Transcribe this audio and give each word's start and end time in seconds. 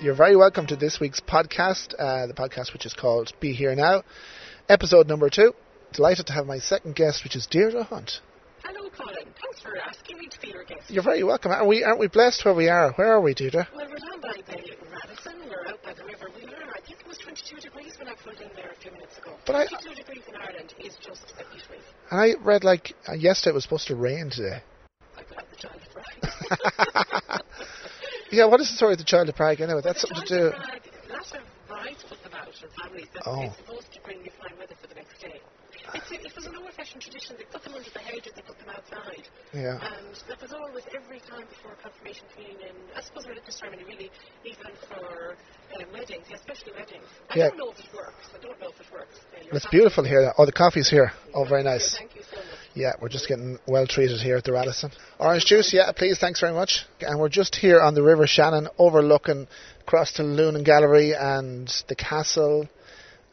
you're 0.00 0.14
very 0.14 0.36
welcome 0.36 0.66
to 0.66 0.76
this 0.76 0.98
week's 1.00 1.20
podcast, 1.20 1.94
uh, 1.98 2.26
the 2.26 2.32
podcast 2.34 2.72
which 2.72 2.86
is 2.86 2.94
called 2.94 3.32
Be 3.40 3.52
Here 3.52 3.74
Now, 3.74 4.02
episode 4.68 5.08
number 5.08 5.28
two. 5.28 5.52
Delighted 5.92 6.26
to 6.28 6.32
have 6.32 6.46
my 6.46 6.58
second 6.58 6.94
guest, 6.94 7.24
which 7.24 7.36
is 7.36 7.46
Deirdre 7.46 7.82
Hunt. 7.84 8.20
Hello, 8.64 8.88
Colin. 8.90 9.16
Thanks 9.40 9.60
for 9.60 9.76
asking 9.76 10.18
me 10.18 10.28
to 10.28 10.40
be 10.40 10.48
your 10.48 10.64
guest. 10.64 10.90
You're 10.90 11.02
very 11.02 11.22
welcome. 11.24 11.50
Aren't 11.52 11.66
we, 11.66 11.82
aren't 11.84 11.98
we 11.98 12.06
blessed 12.08 12.44
where 12.44 12.54
we 12.54 12.68
are? 12.68 12.92
Where 12.92 13.12
are 13.12 13.20
we, 13.20 13.34
Deirdre? 13.34 13.66
Well, 13.74 13.86
we're 13.88 13.96
down 13.96 14.20
by 14.20 14.32
the 14.46 14.52
Radisson. 14.90 15.34
We're 15.48 15.66
out 15.68 15.82
by 15.82 15.92
the 15.94 16.04
river. 16.04 16.28
We 16.36 16.44
are, 16.44 16.70
I 16.74 16.80
think 16.86 17.00
it 17.00 17.06
was 17.06 17.18
22 17.18 17.56
degrees 17.56 17.98
when 17.98 18.08
I 18.08 18.14
pulled 18.14 18.36
in 18.40 18.48
there 18.54 18.70
a 18.70 18.80
few 18.80 18.92
minutes 18.92 19.18
ago. 19.18 19.32
But 19.46 19.56
I- 19.56 19.66
22 19.66 19.94
degrees 19.96 20.22
in 20.28 20.36
Ireland 20.36 20.74
is 20.78 20.96
just 21.04 21.34
a 21.38 21.44
wave. 21.70 21.82
And 22.10 22.20
I 22.20 22.34
read 22.42 22.64
like 22.64 22.94
uh, 23.08 23.12
yesterday 23.14 23.50
it 23.52 23.54
was 23.54 23.64
supposed 23.64 23.88
to 23.88 23.96
rain 23.96 24.30
today. 24.30 24.62
I 25.16 25.22
have 25.36 25.46
the 25.50 25.56
child 25.56 25.80
Prague. 27.26 27.42
Yeah, 28.30 28.46
what 28.46 28.60
is 28.60 28.70
the 28.70 28.76
story 28.76 28.92
of 28.92 28.98
the 28.98 29.04
Child 29.04 29.28
of 29.28 29.34
Prague 29.34 29.60
anyway? 29.60 29.80
That's 29.82 30.00
something 30.02 30.22
to 30.26 30.38
do. 30.38 30.50
Prague, 30.50 30.80
lots 31.10 31.32
of 31.32 31.40
brides 31.66 32.04
put 32.08 32.22
them 32.22 32.32
out 32.34 32.46
and 32.46 32.70
families 32.82 33.06
that 33.14 33.22
Oh. 33.26 33.42
it's 33.42 33.56
supposed 33.56 33.92
to 33.92 34.00
bring 34.02 34.18
you 34.24 34.30
fine 34.40 34.56
weather 34.58 34.74
for 34.80 34.86
the 34.86 34.94
next 34.94 35.20
day. 35.20 35.40
It's 35.94 36.10
a, 36.10 36.14
it 36.14 36.34
was 36.36 36.46
an 36.46 36.56
old-fashioned 36.56 37.02
tradition. 37.02 37.36
They 37.38 37.44
put 37.50 37.62
them 37.64 37.74
under 37.74 37.90
the 37.90 37.98
hedge 37.98 38.26
and 38.26 38.34
they 38.36 38.42
put 38.42 38.58
them 38.58 38.70
outside. 38.70 39.24
Yeah. 39.52 39.78
And 39.82 40.14
that 40.28 40.40
was 40.40 40.52
always 40.52 40.84
every 40.94 41.20
time 41.20 41.46
before 41.48 41.72
a 41.72 41.80
confirmation 41.82 42.24
communion, 42.34 42.74
I 42.94 43.00
suppose 43.02 43.26
religious 43.26 43.56
ceremony 43.58 43.84
really, 43.84 44.10
even 44.44 44.72
for 44.88 45.34
um, 45.74 45.86
weddings, 45.92 46.26
yeah, 46.30 46.36
especially 46.36 46.72
weddings. 46.72 47.06
I 47.30 47.38
Yeah. 47.38 47.48
don't 47.48 47.58
know 47.58 47.70
if 47.70 47.78
it 47.80 47.90
works. 47.94 48.26
I 48.34 48.38
don't 48.42 48.60
know 48.60 48.68
if 48.70 48.80
it 48.80 48.92
works. 48.92 49.16
Uh, 49.34 49.56
It's 49.56 49.66
beautiful 49.66 50.04
here. 50.04 50.32
Oh, 50.38 50.46
the 50.46 50.52
coffee's 50.52 50.88
here. 50.88 51.12
Oh, 51.34 51.44
very 51.44 51.62
nice. 51.62 51.96
Thank 51.96 52.14
you 52.14 52.22
so 52.30 52.36
much. 52.36 52.46
Yeah, 52.74 52.92
we're 53.00 53.08
just 53.08 53.26
getting 53.26 53.58
well 53.66 53.86
treated 53.86 54.20
here 54.20 54.36
at 54.36 54.44
the 54.44 54.52
Radisson. 54.52 54.92
Orange 55.18 55.44
juice, 55.46 55.72
yeah, 55.72 55.90
please, 55.90 56.18
thanks 56.18 56.38
very 56.40 56.52
much. 56.52 56.86
And 57.00 57.18
we're 57.18 57.28
just 57.28 57.56
here 57.56 57.80
on 57.80 57.94
the 57.94 58.02
River 58.02 58.28
Shannon, 58.28 58.68
overlooking 58.78 59.48
across 59.80 60.12
to 60.12 60.22
Luan 60.22 60.62
Gallery 60.62 61.14
and 61.14 61.66
the 61.88 61.96
castle, 61.96 62.68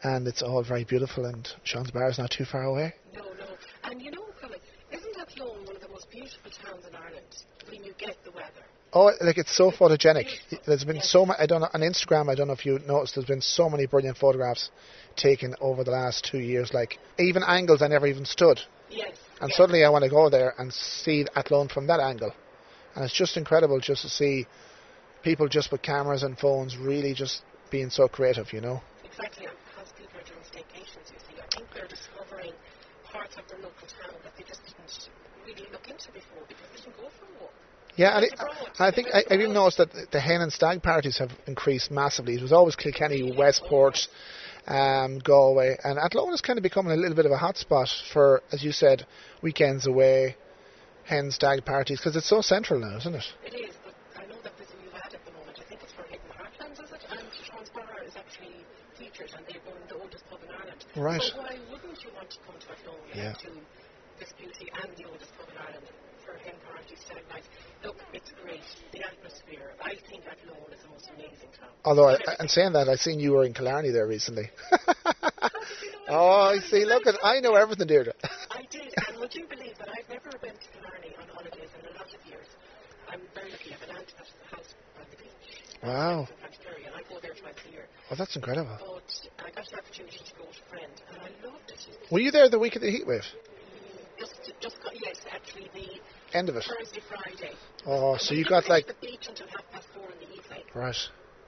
and 0.02 0.26
it's 0.26 0.42
all 0.42 0.62
very 0.62 0.84
beautiful. 0.84 1.24
And 1.26 1.48
Sean's 1.64 1.90
Bar 1.90 2.10
is 2.10 2.18
not 2.18 2.30
too 2.30 2.44
far 2.44 2.64
away. 2.64 2.94
No, 3.14 3.22
no. 3.22 3.46
And 3.84 4.02
you 4.02 4.10
know, 4.10 4.24
Colin, 4.40 4.58
isn't 4.92 5.18
Athlone 5.18 5.64
one 5.64 5.76
of 5.76 5.82
the 5.82 5.88
most 5.88 6.10
beautiful 6.10 6.50
towns 6.50 6.84
in 6.86 6.94
Ireland 6.94 7.26
when 7.70 7.84
you 7.84 7.92
get 7.98 8.16
the 8.24 8.30
weather? 8.30 8.64
Oh, 8.92 9.12
like 9.20 9.36
it's 9.36 9.54
so 9.54 9.70
photogenic. 9.70 10.28
There's 10.66 10.84
been 10.84 11.02
so 11.02 11.26
much. 11.26 11.36
I 11.38 11.46
don't 11.46 11.60
know 11.60 11.68
on 11.72 11.80
Instagram. 11.80 12.30
I 12.30 12.34
don't 12.34 12.46
know 12.46 12.54
if 12.54 12.64
you 12.64 12.78
noticed. 12.86 13.14
There's 13.16 13.26
been 13.26 13.42
so 13.42 13.68
many 13.68 13.86
brilliant 13.86 14.16
photographs 14.16 14.70
taken 15.16 15.54
over 15.60 15.84
the 15.84 15.90
last 15.90 16.26
two 16.30 16.38
years. 16.38 16.72
Like 16.72 16.98
even 17.18 17.42
angles 17.46 17.82
I 17.82 17.88
never 17.88 18.06
even 18.06 18.24
stood. 18.24 18.60
Yes. 18.90 19.16
And 19.40 19.50
yes. 19.50 19.56
suddenly 19.58 19.84
I 19.84 19.90
want 19.90 20.04
to 20.04 20.10
go 20.10 20.30
there 20.30 20.54
and 20.58 20.72
see 20.72 21.26
Athlone 21.36 21.68
from 21.68 21.86
that 21.88 22.00
angle. 22.00 22.32
And 22.94 23.04
it's 23.04 23.14
just 23.14 23.36
incredible 23.36 23.78
just 23.78 24.02
to 24.02 24.08
see 24.08 24.46
people 25.22 25.48
just 25.48 25.70
with 25.70 25.82
cameras 25.82 26.22
and 26.22 26.38
phones 26.38 26.76
really 26.76 27.14
just 27.14 27.42
being 27.70 27.90
so 27.90 28.08
creative, 28.08 28.52
you 28.52 28.60
know. 28.60 28.80
Exactly, 29.04 29.46
and 29.46 29.56
because 29.70 29.92
people 29.92 30.20
are 30.20 30.24
doing 30.24 30.40
staycations, 30.40 31.12
you 31.12 31.18
see, 31.18 31.40
I 31.40 31.46
think 31.54 31.67
they're 31.78 31.86
discovering 31.86 32.52
parts 33.04 33.36
of 33.38 33.46
their 33.48 33.58
local 33.58 33.86
town 33.86 34.14
that 34.24 34.34
they 34.36 34.44
just 34.44 34.60
didn't 34.66 35.08
really 35.46 35.70
look 35.70 35.88
into 35.88 36.10
before 36.12 36.42
because 36.48 36.66
they 36.74 36.82
didn't 36.82 36.96
go 36.96 37.08
for 37.18 37.24
a 37.24 37.42
walk. 37.42 37.52
Yeah, 37.96 38.16
and, 38.16 38.24
it. 38.26 38.34
I 38.78 38.90
think 38.90 39.08
I, 39.14 39.24
I've 39.30 39.40
even 39.40 39.54
noticed 39.54 39.78
that 39.78 40.10
the 40.10 40.20
hen 40.20 40.40
and 40.40 40.52
stag 40.52 40.82
parties 40.82 41.18
have 41.18 41.30
increased 41.46 41.90
massively. 41.90 42.34
It 42.34 42.42
was 42.42 42.52
always 42.52 42.76
Kilkenny, 42.76 43.32
Westport, 43.36 43.98
um, 44.66 45.18
Galway, 45.20 45.76
and 45.82 45.98
Athlone 45.98 46.32
is 46.34 46.40
kind 46.40 46.58
of 46.58 46.62
becoming 46.62 46.92
a 46.92 46.96
little 46.96 47.16
bit 47.16 47.26
of 47.26 47.32
a 47.32 47.38
hotspot 47.38 47.88
for, 48.12 48.42
as 48.52 48.62
you 48.62 48.72
said, 48.72 49.06
weekends 49.42 49.86
away, 49.86 50.36
hen 51.04 51.30
stag 51.30 51.64
parties 51.64 51.98
because 51.98 52.14
it's 52.16 52.28
so 52.28 52.42
central 52.42 52.78
now, 52.78 52.98
isn't 52.98 53.14
it? 53.14 53.24
It 53.46 53.54
is, 53.54 53.74
but 53.84 53.94
I 54.14 54.26
know 54.26 54.36
that 54.42 54.52
there's 54.58 54.70
a 54.70 54.82
new 54.82 54.90
ad 54.94 55.14
at 55.14 55.24
the 55.24 55.32
moment. 55.32 55.58
I 55.58 55.64
think 55.68 55.80
it's 55.82 55.92
for 55.92 56.02
Hidden 56.04 56.28
Heartlands, 56.36 56.84
is 56.84 56.92
it? 56.92 57.00
And 57.10 57.26
Sean's 57.48 57.70
Bar 57.70 58.04
is 58.06 58.14
actually 58.14 58.62
featured, 58.98 59.30
and 59.34 59.46
they 59.46 59.58
run 59.66 59.80
the 59.88 59.96
oldest 59.96 60.28
pub 60.28 60.38
in 60.44 60.50
Ireland. 60.54 60.77
Right. 60.96 61.22
So 61.22 61.38
why 61.38 61.56
wouldn't 61.70 62.02
you 62.02 62.10
want 62.14 62.30
to 62.30 62.38
come 62.46 62.56
to 62.58 62.72
Athlone 62.72 62.96
Yeah. 63.14 63.32
to 63.34 63.48
this 64.18 64.32
beauty 64.38 64.70
and 64.82 64.90
the 64.96 65.04
oldest 65.04 65.30
pub 65.38 65.48
in 65.50 65.58
Ireland 65.58 65.86
for 66.24 66.32
hen 66.44 66.54
parties, 66.66 66.98
stag 67.04 67.22
nights? 67.28 67.46
Look, 67.84 67.96
it's 68.12 68.32
great. 68.42 68.62
The 68.92 69.04
atmosphere. 69.04 69.72
I 69.82 69.94
think 70.08 70.24
Athlone 70.26 70.72
is 70.72 70.82
the 70.82 70.88
most 70.88 71.10
amazing 71.14 71.50
town. 71.58 71.70
Although, 71.84 72.08
I, 72.08 72.18
and 72.40 72.50
saying 72.50 72.72
that, 72.72 72.88
I 72.88 72.96
seen 72.96 73.20
you 73.20 73.32
were 73.32 73.44
in 73.44 73.54
Killarney 73.54 73.90
there 73.90 74.06
recently. 74.06 74.50
You 75.82 76.14
know 76.14 76.20
oh, 76.20 76.40
I 76.56 76.58
see. 76.58 76.84
Look 76.86 77.06
at, 77.06 77.16
I 77.22 77.40
know 77.40 77.54
everything, 77.54 77.86
Deirdre. 77.86 78.14
I 78.50 78.62
did, 78.70 78.92
and 79.08 79.18
would 79.20 79.34
you 79.34 79.44
believe 79.46 79.76
that 79.78 79.88
I've 79.88 80.08
never 80.08 80.30
been 80.38 80.56
to 80.56 80.68
Killarney 80.72 81.14
on 81.20 81.28
holidays 81.28 81.68
in 81.78 81.84
a 81.84 81.98
lot 81.98 82.08
of 82.08 82.26
years? 82.26 82.46
I'm 83.10 83.20
very 83.34 83.50
lucky. 83.52 83.70
I 83.70 83.78
have 83.78 83.82
an 83.90 83.96
aunt 83.96 84.06
that 84.06 84.16
has 84.24 84.28
a 84.50 84.56
house 84.56 84.74
by 84.96 85.04
the 85.10 85.16
beach. 85.16 85.82
Wow. 85.84 86.26
And 86.26 86.94
I 86.96 87.02
go 87.12 87.20
there 87.20 87.34
twice 87.34 87.54
a 87.68 87.72
year. 87.72 87.86
Oh, 88.10 88.14
that's 88.16 88.36
incredible. 88.36 88.78
But 88.80 89.46
I 89.46 89.50
got 89.50 89.70
an 89.72 89.78
opportunity 89.78 90.18
to 90.18 90.34
go 90.36 90.44
a 90.44 90.70
friend, 90.70 90.92
and 91.12 91.18
I 91.20 91.46
loved 91.46 91.70
it. 91.70 91.86
Were 92.10 92.20
you 92.20 92.30
there 92.30 92.48
the 92.48 92.58
week 92.58 92.76
of 92.76 92.82
the 92.82 92.90
heat 92.90 93.06
wave? 93.06 93.24
Just, 94.18 94.52
just 94.60 94.82
got, 94.82 94.92
yes, 95.00 95.16
actually 95.30 95.70
the 95.74 96.36
End 96.36 96.48
of 96.48 96.56
it. 96.56 96.64
Thursday, 96.64 97.00
Friday. 97.08 97.54
Oh, 97.86 98.16
so 98.18 98.34
you 98.34 98.44
got 98.44 98.68
like 98.68 98.86
the 98.86 98.94
beach 99.00 99.26
until 99.28 99.46
half 99.48 99.64
past 99.72 99.86
four 99.94 100.04
in 100.10 100.18
the 100.18 100.34
evening. 100.36 100.62
right. 100.74 100.96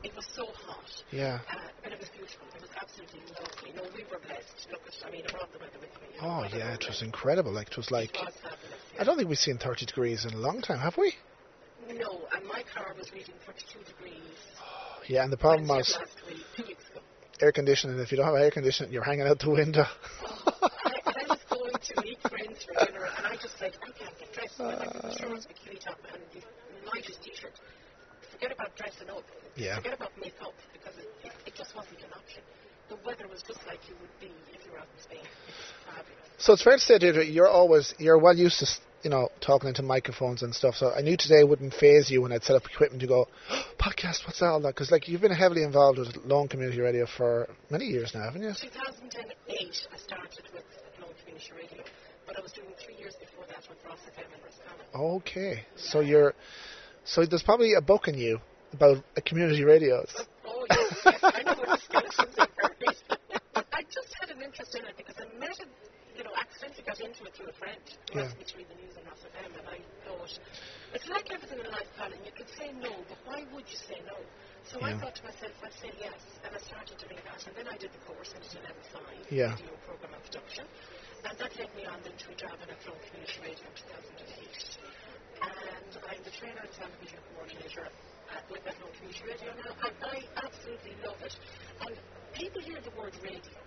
It 0.02 0.16
was 0.16 0.26
so 0.34 0.46
hot. 0.46 0.78
Yeah. 1.10 1.40
Uh, 1.50 1.56
but 1.82 1.92
it 1.92 1.98
was 2.00 2.08
beautiful. 2.08 2.46
It 2.56 2.62
was 2.62 2.70
absolutely 2.80 3.20
lovely. 3.36 3.72
No, 3.76 3.82
we 3.94 4.04
were 4.10 4.18
blessed. 4.24 4.68
Look 4.72 4.80
at, 4.86 4.94
I 5.06 5.10
mean, 5.10 5.24
I 5.28 5.32
brought 5.32 5.52
the 5.52 5.58
weather 5.58 5.76
with 5.80 5.90
me. 6.00 6.16
you 6.16 6.22
know, 6.22 6.40
Oh 6.40 6.56
yeah, 6.56 6.72
it 6.72 6.84
was 6.88 7.02
incredible. 7.02 7.52
Like 7.52 7.68
it 7.68 7.76
was 7.76 7.90
like 7.90 8.14
It 8.16 8.24
was 8.24 8.34
fabulous. 8.42 8.80
I 8.98 9.04
don't 9.04 9.16
think 9.18 9.28
we've 9.28 9.38
seen 9.38 9.58
30 9.58 9.84
degrees 9.84 10.24
in 10.24 10.32
a 10.32 10.38
long 10.38 10.62
time, 10.62 10.78
have 10.78 10.96
we? 10.96 11.12
No, 11.92 12.20
and 12.34 12.46
my 12.46 12.62
car 12.74 12.94
was 12.96 13.12
reading 13.12 13.34
32 13.44 13.84
degrees. 13.84 14.14
Yeah, 15.08 15.24
and 15.24 15.32
the 15.32 15.36
problem 15.36 15.68
was 15.68 15.92
of 15.94 16.00
last 16.02 16.16
week, 16.28 16.44
two 16.56 16.62
weeks 16.68 16.88
ago. 16.88 17.00
Air 17.40 17.52
conditioning. 17.52 17.98
If 17.98 18.10
you 18.10 18.16
don't 18.16 18.26
have 18.26 18.34
air 18.36 18.50
conditioning, 18.50 18.92
you're 18.92 19.04
hanging 19.04 19.26
out 19.26 19.38
the 19.38 19.50
window. 19.50 19.84
I, 19.84 21.00
I 21.06 21.24
was 21.28 21.38
going 21.48 21.72
to 21.72 22.02
meet 22.02 22.20
friends 22.22 22.64
for 22.64 22.84
dinner, 22.84 23.06
and 23.16 23.26
I 23.26 23.36
just 23.36 23.58
said, 23.58 23.72
I 23.82 23.90
can't 23.92 24.18
get 24.18 24.32
dressed. 24.32 24.60
I 24.60 24.66
went 24.66 24.80
with 24.80 25.02
the 25.02 25.08
uh. 25.08 25.16
shorts, 25.16 25.46
bikini 25.46 25.80
top, 25.80 25.98
and 26.12 26.22
the 26.32 26.42
lightest 26.86 27.22
t-shirt. 27.22 27.52
Forget 28.32 28.52
about 28.52 28.76
dressing 28.76 29.10
up. 29.10 29.24
Yeah. 29.56 29.76
Forget 29.76 29.94
about 29.94 30.12
makeup, 30.18 30.54
because 30.72 30.96
it, 30.98 31.08
it, 31.24 31.32
it 31.46 31.54
just 31.54 31.74
wasn't 31.74 32.00
an 32.00 32.12
option. 32.16 32.42
The 32.88 32.96
weather 33.06 33.28
was 33.28 33.42
just 33.42 33.60
like 33.66 33.80
you 33.88 33.94
would 34.00 34.10
be 34.20 34.32
if 34.52 34.64
you 34.66 34.72
were 34.72 34.78
out 34.78 34.88
in 34.96 35.02
Spain. 35.02 35.26
So 36.38 36.54
it's 36.54 36.62
fair 36.62 36.76
to 36.76 36.80
say, 36.80 36.98
Deirdre, 36.98 37.24
you're 37.24 37.46
always 37.46 37.94
you're 37.98 38.18
well 38.18 38.34
used 38.34 38.60
to 38.60 38.66
you 39.02 39.10
know 39.10 39.28
talking 39.42 39.68
into 39.68 39.82
microphones 39.82 40.42
and 40.42 40.54
stuff. 40.54 40.74
So 40.74 40.90
I 40.90 41.02
knew 41.02 41.16
today 41.16 41.44
wouldn't 41.44 41.74
phase 41.74 42.10
you 42.10 42.22
when 42.22 42.32
I'd 42.32 42.44
set 42.44 42.56
up 42.56 42.64
equipment 42.64 43.02
to 43.02 43.06
go 43.06 43.28
podcast. 43.80 44.26
What's 44.26 44.40
that 44.40 44.46
all 44.46 44.60
that? 44.60 44.74
Because 44.74 44.90
like 44.90 45.08
you've 45.08 45.22
been 45.22 45.32
heavily 45.32 45.62
involved 45.62 45.98
with 45.98 46.14
Lone 46.24 46.48
Community 46.48 46.80
Radio 46.80 47.06
for 47.06 47.48
many 47.70 47.86
years 47.86 48.12
now, 48.14 48.24
haven't 48.24 48.42
you? 48.42 48.52
2008, 48.52 49.88
I 49.92 49.96
started 49.96 50.44
with 50.52 50.64
Athlone 50.94 51.14
Community 51.24 51.52
Radio, 51.56 51.84
but 52.26 52.38
I 52.38 52.42
was 52.42 52.52
doing 52.52 52.68
three 52.84 52.96
years 52.96 53.16
before 53.16 53.44
that 53.48 53.64
with 53.68 53.78
Ross 53.84 53.98
FM 54.06 54.28
in 54.28 54.40
Roscommon. 54.44 55.16
Okay, 55.16 55.64
so 55.76 56.00
you're 56.00 56.34
so 57.04 57.24
there's 57.24 57.42
probably 57.42 57.74
a 57.74 57.80
book 57.80 58.08
in 58.08 58.18
you 58.18 58.40
about 58.72 59.02
a 59.16 59.22
community 59.22 59.64
radio. 59.64 60.04
Oh, 60.46 60.66
yes, 60.70 61.00
yes, 61.04 61.20
I 61.22 61.42
know 61.42 61.54
the 61.54 61.78
skeletons 61.78 62.38
are. 62.38 62.48
I 63.72 63.82
just 63.90 64.14
had 64.20 64.30
an 64.30 64.42
interest 64.42 64.74
in 64.74 64.84
it 64.84 64.94
because 64.96 65.16
I 65.18 65.24
met 65.38 65.58
it, 65.58 65.58
you 65.58 65.58
know, 65.58 65.66
accidentally 65.66 65.89
got 66.90 67.06
into 67.06 67.22
it 67.22 67.32
through 67.38 67.46
a 67.46 67.52
friend 67.62 67.78
who 68.10 68.18
Yeah. 68.18 68.26
asked 68.26 68.38
me 68.38 68.44
to 68.50 68.56
read 68.58 68.68
the 68.68 68.74
news 68.82 68.96
on 68.98 69.04
Ross 69.06 69.22
FM, 69.22 69.54
and 69.54 69.66
I 69.68 69.78
thought, 70.04 70.32
it's 70.92 71.06
like 71.06 71.30
everything 71.30 71.60
in 71.62 71.70
life, 71.70 71.86
Colin, 71.96 72.18
you 72.26 72.32
could 72.34 72.50
say 72.50 72.72
no, 72.82 72.90
but 73.06 73.18
why 73.24 73.46
would 73.54 73.70
you 73.70 73.76
say 73.78 74.02
no? 74.10 74.18
So 74.66 74.82
I 74.82 74.98
thought 74.98 75.14
to 75.14 75.22
myself, 75.24 75.54
I'd 75.62 75.72
say 75.78 75.92
yes, 76.02 76.18
and 76.42 76.50
I 76.50 76.58
started 76.58 76.98
doing 76.98 77.20
that, 77.30 77.46
and 77.46 77.54
then 77.54 77.68
I 77.70 77.76
did 77.78 77.92
the 77.94 78.02
course, 78.10 78.34
I 78.34 78.42
did 78.42 78.58
a 78.58 78.62
level 78.66 78.82
5, 78.90 79.30
Yeah. 79.30 79.54
video 79.54 79.76
program 79.86 80.14
and 80.18 80.24
production, 80.26 80.66
and 81.30 81.38
that 81.38 81.52
led 81.56 81.70
me 81.78 81.86
on 81.86 82.02
to 82.02 82.26
a 82.26 82.34
job 82.34 82.58
in 82.58 82.68
Athlone 82.74 82.98
Community 83.06 83.38
Radio 83.38 83.66
in 83.70 83.74
2008. 83.86 84.78
And 85.46 85.90
I'm 86.10 86.22
the 86.26 86.30
trainer 86.34 86.60
and 86.66 86.90
media 87.00 87.20
coordinator 87.30 87.86
at, 88.34 88.50
with 88.50 88.66
Athlone 88.66 88.92
Community 88.98 89.24
Radio 89.30 89.54
now, 89.62 89.72
and 89.86 89.94
I 90.10 90.18
absolutely 90.42 90.94
love 91.06 91.22
it. 91.22 91.36
And 91.86 91.94
people 92.34 92.60
hear 92.60 92.80
the 92.82 92.90
word 92.98 93.14
radio, 93.22 93.62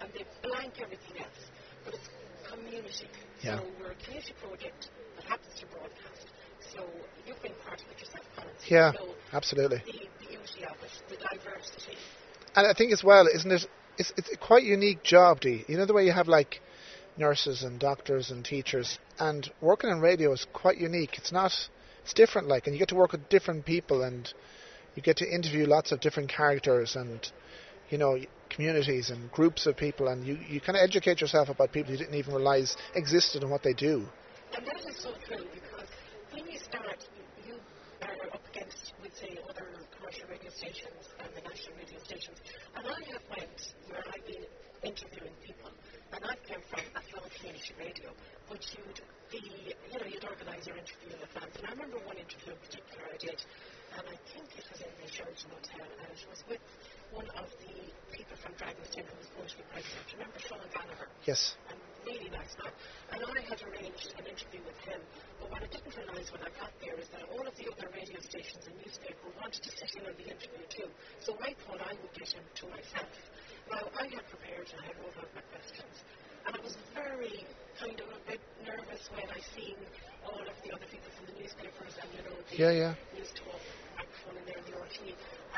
and 0.00 0.08
they 0.16 0.24
blank 0.42 0.80
everything 0.80 1.20
else, 1.20 1.44
but 1.84 1.94
it's 1.94 2.08
community. 2.54 3.08
Yeah. 3.42 3.58
So 3.58 3.64
we're 3.80 3.90
a 3.90 3.94
community 4.04 4.34
project 4.40 4.88
that 5.16 5.24
happens 5.24 5.54
to 5.60 5.66
broadcast. 5.66 6.26
So 6.74 6.84
you've 7.26 7.42
been 7.42 7.52
part 7.66 7.80
of 7.80 7.86
it 7.90 8.00
yourself, 8.00 8.24
Colin. 8.36 8.50
so 8.58 8.66
Yeah, 8.74 8.92
you 8.92 9.14
absolutely. 9.32 9.78
the 9.78 9.92
beauty 9.92 10.64
of 10.64 10.76
it, 10.82 10.92
the 11.08 11.16
diversity. 11.16 11.96
And 12.54 12.66
I 12.66 12.72
think 12.74 12.92
as 12.92 13.02
well, 13.02 13.26
isn't 13.26 13.50
it? 13.50 13.66
It's, 13.98 14.12
it's 14.16 14.30
a 14.32 14.36
quite 14.36 14.62
unique 14.64 15.02
job, 15.02 15.40
Dee. 15.40 15.64
You 15.68 15.76
know 15.76 15.86
the 15.86 15.92
way 15.94 16.04
you 16.04 16.12
have 16.12 16.28
like 16.28 16.60
nurses 17.16 17.62
and 17.62 17.78
doctors 17.78 18.30
and 18.30 18.44
teachers, 18.44 18.98
and 19.18 19.50
working 19.60 19.90
in 19.90 20.00
radio 20.00 20.32
is 20.32 20.46
quite 20.52 20.78
unique. 20.78 21.18
It's 21.18 21.32
not. 21.32 21.52
It's 22.02 22.14
different, 22.14 22.48
like, 22.48 22.66
and 22.66 22.74
you 22.74 22.80
get 22.80 22.88
to 22.88 22.96
work 22.96 23.12
with 23.12 23.28
different 23.28 23.64
people, 23.64 24.02
and 24.02 24.32
you 24.96 25.02
get 25.02 25.18
to 25.18 25.28
interview 25.28 25.66
lots 25.66 25.92
of 25.92 26.00
different 26.00 26.30
characters, 26.30 26.96
and 26.96 27.30
you 27.90 27.98
know 27.98 28.18
communities 28.54 29.10
and 29.10 29.30
groups 29.32 29.66
of 29.66 29.76
people, 29.76 30.08
and 30.08 30.26
you 30.26 30.38
you 30.48 30.60
kind 30.60 30.76
of 30.76 30.82
educate 30.82 31.20
yourself 31.20 31.48
about 31.48 31.72
people 31.72 31.92
you 31.92 31.98
didn't 31.98 32.14
even 32.14 32.34
realize 32.34 32.76
existed 32.94 33.42
and 33.42 33.50
what 33.50 33.62
they 33.62 33.72
do. 33.72 34.06
And 34.54 34.66
that 34.66 34.80
is 34.88 34.96
so 35.00 35.10
true 35.26 35.46
because 35.54 35.88
when 36.32 36.44
you 36.46 36.58
start, 36.58 37.00
you, 37.48 37.56
are 38.02 38.28
up 38.36 38.44
against 38.52 38.92
with 39.02 39.14
say 39.16 39.38
other 39.48 39.66
commercial 39.96 40.28
radio 40.28 40.50
stations 40.50 41.04
and 41.18 41.30
the 41.34 41.42
national 41.48 41.74
radio 41.80 41.98
stations. 42.04 42.38
And 42.76 42.84
I 42.86 43.00
have 43.12 43.24
went 43.32 43.58
where 43.88 44.04
I've 44.12 44.26
been 44.28 44.44
interviewing 44.84 45.36
people, 45.40 45.72
and 46.12 46.20
I've 46.20 46.42
come 46.44 46.62
from 46.68 46.84
Athlone 46.92 47.30
Community 47.40 47.72
Radio, 47.80 48.08
which 48.52 48.76
you'd 48.76 49.00
be, 49.32 49.40
you 49.88 49.98
know, 49.98 50.06
you'd 50.06 50.24
organise 50.28 50.66
your 50.68 50.76
interview 50.76 51.16
in 51.16 51.20
advance. 51.24 51.56
And 51.56 51.66
I 51.66 51.70
remember 51.72 51.98
one 52.04 52.20
interview 52.20 52.52
in 52.52 52.60
particular 52.60 53.02
I 53.08 53.16
did, 53.16 53.40
and 53.98 54.04
I 54.08 54.16
think 54.32 54.46
it 54.56 54.64
was 54.70 54.80
in 54.80 54.92
the 55.00 55.08
Sheraton 55.10 55.50
Hotel, 55.52 55.86
and 55.86 56.08
it 56.08 56.24
was 56.28 56.42
with 56.48 56.62
one 57.12 57.28
of 57.36 57.48
the 57.60 57.76
people 58.12 58.36
from 58.40 58.52
Dragons' 58.56 58.88
Den 58.94 59.04
who 59.04 59.16
was 59.20 59.30
going 59.36 59.48
to 59.52 59.56
be 59.60 59.66
president. 59.72 60.06
Remember 60.16 60.38
Sean 60.40 60.64
Gallagher? 60.72 61.08
Yes. 61.28 61.56
and 61.68 61.78
really 62.06 62.30
nice 62.34 62.54
man. 62.58 62.72
And 63.12 63.20
I 63.22 63.40
had 63.46 63.60
arranged 63.62 64.10
an 64.18 64.26
interview 64.26 64.62
with 64.66 64.78
him. 64.82 65.00
But 65.38 65.52
what 65.52 65.60
I 65.62 65.68
didn't 65.70 65.94
realise 65.94 66.28
when 66.32 66.42
I 66.42 66.50
got 66.58 66.72
there 66.82 66.98
is 66.98 67.08
that 67.14 67.24
all 67.30 67.44
of 67.44 67.54
the 67.54 67.66
other 67.70 67.88
radio 67.94 68.18
stations 68.24 68.64
and 68.66 68.74
newspaper 68.82 69.28
wanted 69.38 69.62
to 69.62 69.70
sit 69.70 69.92
in 69.94 70.08
on 70.08 70.16
the 70.18 70.26
interview 70.26 70.64
too. 70.72 70.88
So 71.22 71.38
I 71.38 71.54
thought 71.62 71.80
I 71.84 71.94
would 71.94 72.14
get 72.16 72.32
him 72.32 72.42
to 72.42 72.64
myself. 72.72 73.12
Now 73.70 73.86
I 73.94 74.10
had 74.10 74.24
prepared 74.26 74.66
and 74.72 74.78
I 74.82 74.86
had 74.90 74.96
wrote 74.98 75.16
out 75.20 75.30
my 75.36 75.44
questions. 75.54 75.94
And 76.46 76.56
I 76.56 76.60
was 76.62 76.76
very 76.94 77.44
kind 77.78 77.98
of 78.00 78.08
a 78.10 78.20
bit 78.26 78.40
nervous 78.66 79.02
when 79.14 79.26
I 79.30 79.40
seen 79.54 79.76
all 80.26 80.42
of 80.42 80.56
the 80.62 80.70
other 80.74 80.86
people 80.90 81.10
from 81.18 81.26
the 81.30 81.36
newspapers 81.40 81.94
and 82.02 82.08
you 82.14 82.22
know 82.26 82.36
the 82.38 82.56
Yeah, 82.56 82.70
yeah. 82.70 82.94
Newstalk 83.14 83.62
microphone 83.98 84.36
in 84.38 84.44
there 84.46 84.58
in 84.58 84.66
the 84.70 84.76
RT. 84.78 84.98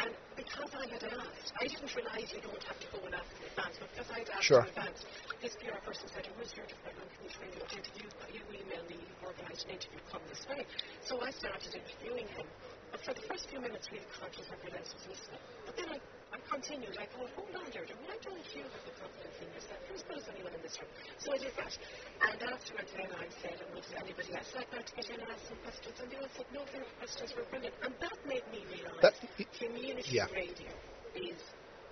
And 0.04 0.10
because 0.36 0.70
I 0.76 0.86
had 0.88 1.04
asked, 1.04 1.52
I 1.60 1.66
didn't 1.68 1.92
realise 1.94 2.28
you 2.32 2.40
don't 2.44 2.64
have 2.64 2.78
to 2.80 2.88
go 2.92 2.98
and 3.06 3.14
ask 3.14 3.30
in 3.38 3.44
advance, 3.48 3.76
but 3.80 3.88
because 3.94 4.10
I'd 4.12 4.28
asked 4.28 4.44
Sure. 4.44 4.62
in 4.64 4.68
advance, 4.72 5.00
this 5.40 5.54
PR 5.60 5.78
person 5.84 6.06
said, 6.12 6.26
who's 6.36 6.52
here 6.52 6.66
to 6.66 6.76
find 6.84 6.96
on 7.00 7.08
Community 7.16 7.38
Radio 7.44 7.62
to 7.64 7.76
interview? 7.80 8.08
You 8.34 8.42
email 8.52 8.82
me, 8.90 8.98
organised 9.24 9.64
an 9.68 9.78
interview, 9.78 10.00
come 10.10 10.22
this 10.28 10.42
way. 10.48 10.66
So 11.06 11.20
I 11.22 11.30
started 11.30 11.70
interviewing 11.72 12.28
him. 12.34 12.46
But 12.94 13.02
for 13.02 13.14
the 13.18 13.26
first 13.26 13.50
few 13.50 13.58
minutes, 13.58 13.90
really 13.90 14.06
conscious 14.14 14.46
of 14.54 14.62
else 14.70 14.94
was 14.94 15.02
listening. 15.10 15.42
But 15.66 15.74
then 15.74 15.90
I, 15.90 15.98
I 16.30 16.38
continued. 16.46 16.94
I 16.94 17.10
thought, 17.10 17.26
oh, 17.26 17.42
hold 17.42 17.50
on, 17.58 17.66
Deirdre, 17.74 17.98
why 18.06 18.14
don't 18.22 18.38
you 18.54 18.62
have 18.62 18.84
the 18.86 18.94
confidence 18.94 19.34
in 19.42 19.50
yourself? 19.50 19.82
Who's 19.90 19.98
supposed 20.06 20.30
anyone 20.30 20.54
in 20.54 20.62
this 20.62 20.78
room? 20.78 20.86
So 21.18 21.34
I 21.34 21.38
did 21.42 21.50
that. 21.58 21.74
And 22.22 22.38
afterwards, 22.54 22.94
then 22.94 23.10
I 23.10 23.26
said, 23.42 23.58
and 23.58 23.74
would 23.74 23.82
anybody 23.98 24.30
else 24.38 24.46
like 24.54 24.70
that 24.70 24.86
to 24.86 24.92
get 24.94 25.10
in 25.10 25.18
and 25.18 25.26
ask 25.26 25.42
some 25.42 25.58
questions? 25.66 25.98
And 25.98 26.06
they 26.06 26.22
all 26.22 26.30
said, 26.38 26.46
no, 26.54 26.62
their 26.70 26.86
questions 27.02 27.34
were 27.34 27.42
brilliant. 27.50 27.74
And 27.82 27.92
that 27.98 28.14
made 28.30 28.46
me 28.54 28.62
realise 28.70 29.02
That- 29.02 29.18
community 29.58 30.14
yeah. 30.14 30.30
radio 30.30 30.70
is 31.18 31.42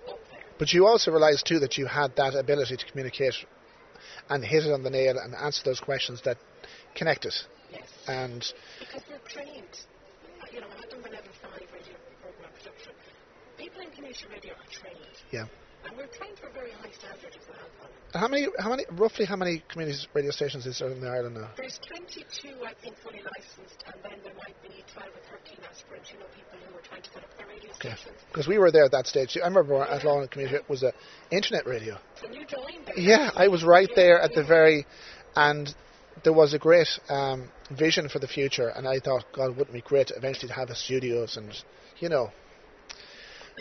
up 0.07 0.23
there. 0.31 0.47
But 0.55 0.71
you 0.71 0.87
also 0.87 1.11
realised 1.11 1.43
too 1.43 1.59
that 1.59 1.75
you 1.75 1.83
had 1.83 2.15
that 2.15 2.31
ability 2.31 2.79
to 2.79 2.85
communicate 2.87 3.35
and 4.31 4.39
hit 4.39 4.63
it 4.63 4.71
on 4.71 4.87
the 4.87 4.93
nail 4.95 5.19
and 5.19 5.35
answer 5.35 5.67
those 5.67 5.83
questions 5.83 6.23
that 6.23 6.39
connected. 6.95 7.35
Yes. 7.75 7.91
And 8.07 8.39
Because 8.79 9.03
we're 9.11 9.19
trained. 9.27 9.83
You 10.53 10.61
know, 10.61 10.67
I've 10.77 10.89
done 10.89 11.01
the 11.01 11.09
level 11.09 11.33
5 11.41 11.51
radio 11.73 11.97
program 12.21 12.51
production. 12.53 12.93
People 13.57 13.81
in 13.81 13.89
community 13.91 14.25
radio 14.31 14.53
are 14.53 14.69
trained. 14.69 15.17
yeah. 15.31 15.45
And 15.85 15.97
we're 15.97 16.07
trained 16.07 16.37
to 16.37 16.47
a 16.47 16.53
very 16.53 16.71
high 16.71 16.91
standard 16.93 17.33
as 17.35 17.45
well. 17.49 17.89
How 18.13 18.27
many? 18.27 18.47
How 18.59 18.69
many? 18.69 18.83
Roughly, 18.91 19.25
how 19.25 19.35
many 19.35 19.63
community 19.67 19.97
radio 20.13 20.29
stations 20.31 20.65
is 20.67 20.77
there 20.79 20.89
in 20.89 21.01
the 21.01 21.09
Ireland 21.09 21.35
now? 21.35 21.49
There's 21.57 21.79
22, 21.89 22.63
I 22.63 22.73
think, 22.81 22.95
fully 23.03 23.19
licensed, 23.25 23.83
and 23.87 23.95
then 24.03 24.19
there 24.23 24.33
might 24.37 24.55
be 24.61 24.69
12 24.93 25.09
or 25.09 25.37
13 25.43 25.57
aspirants, 25.69 26.11
you 26.13 26.19
know, 26.19 26.25
people 26.37 26.57
who 26.69 26.77
are 26.77 26.81
trying 26.81 27.01
to 27.01 27.09
set 27.09 27.23
up 27.23 27.29
their 27.37 27.47
radio 27.47 27.71
Okay. 27.81 27.95
stations. 27.97 28.19
Because 28.31 28.47
we 28.47 28.59
were 28.59 28.71
there 28.71 28.85
at 28.85 28.91
that 28.91 29.07
stage. 29.07 29.35
I 29.41 29.47
remember 29.47 29.81
Athlone 29.83 30.27
Community 30.27 30.57
it 30.57 30.69
was 30.69 30.83
a 30.83 30.93
internet 31.31 31.65
radio. 31.65 31.97
And 32.23 32.35
you 32.35 32.45
joined 32.45 32.85
there. 32.85 32.99
Yeah, 32.99 33.31
I 33.35 33.47
was 33.49 33.63
right 33.63 33.89
there 33.95 34.21
at 34.21 34.33
the 34.35 34.43
very, 34.43 34.85
and 35.35 35.73
there 36.23 36.33
was 36.33 36.53
a 36.53 36.59
great 36.59 36.87
um, 37.09 37.49
vision 37.71 38.07
for 38.09 38.19
the 38.19 38.27
future. 38.27 38.69
And 38.69 38.87
I 38.87 38.99
thought, 38.99 39.25
God, 39.33 39.49
wouldn't 39.57 39.69
it 39.69 39.73
be 39.73 39.81
great 39.81 40.11
eventually 40.15 40.47
to 40.49 40.53
have 40.53 40.69
a 40.69 40.75
studios 40.75 41.37
and, 41.37 41.51
you 41.99 42.09
know, 42.09 42.31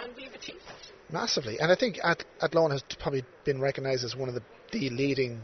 And 0.02 0.12
we've 0.16 0.32
achieved 0.34 0.60
that. 0.68 1.12
massively. 1.12 1.58
And 1.60 1.70
I 1.72 1.76
think 1.76 1.98
at 2.02 2.24
Athlone 2.40 2.70
has 2.70 2.82
probably 2.98 3.24
been 3.44 3.60
recognised 3.60 4.04
as 4.04 4.14
one 4.16 4.28
of 4.28 4.34
the, 4.34 4.42
the 4.72 4.90
leading 4.90 5.40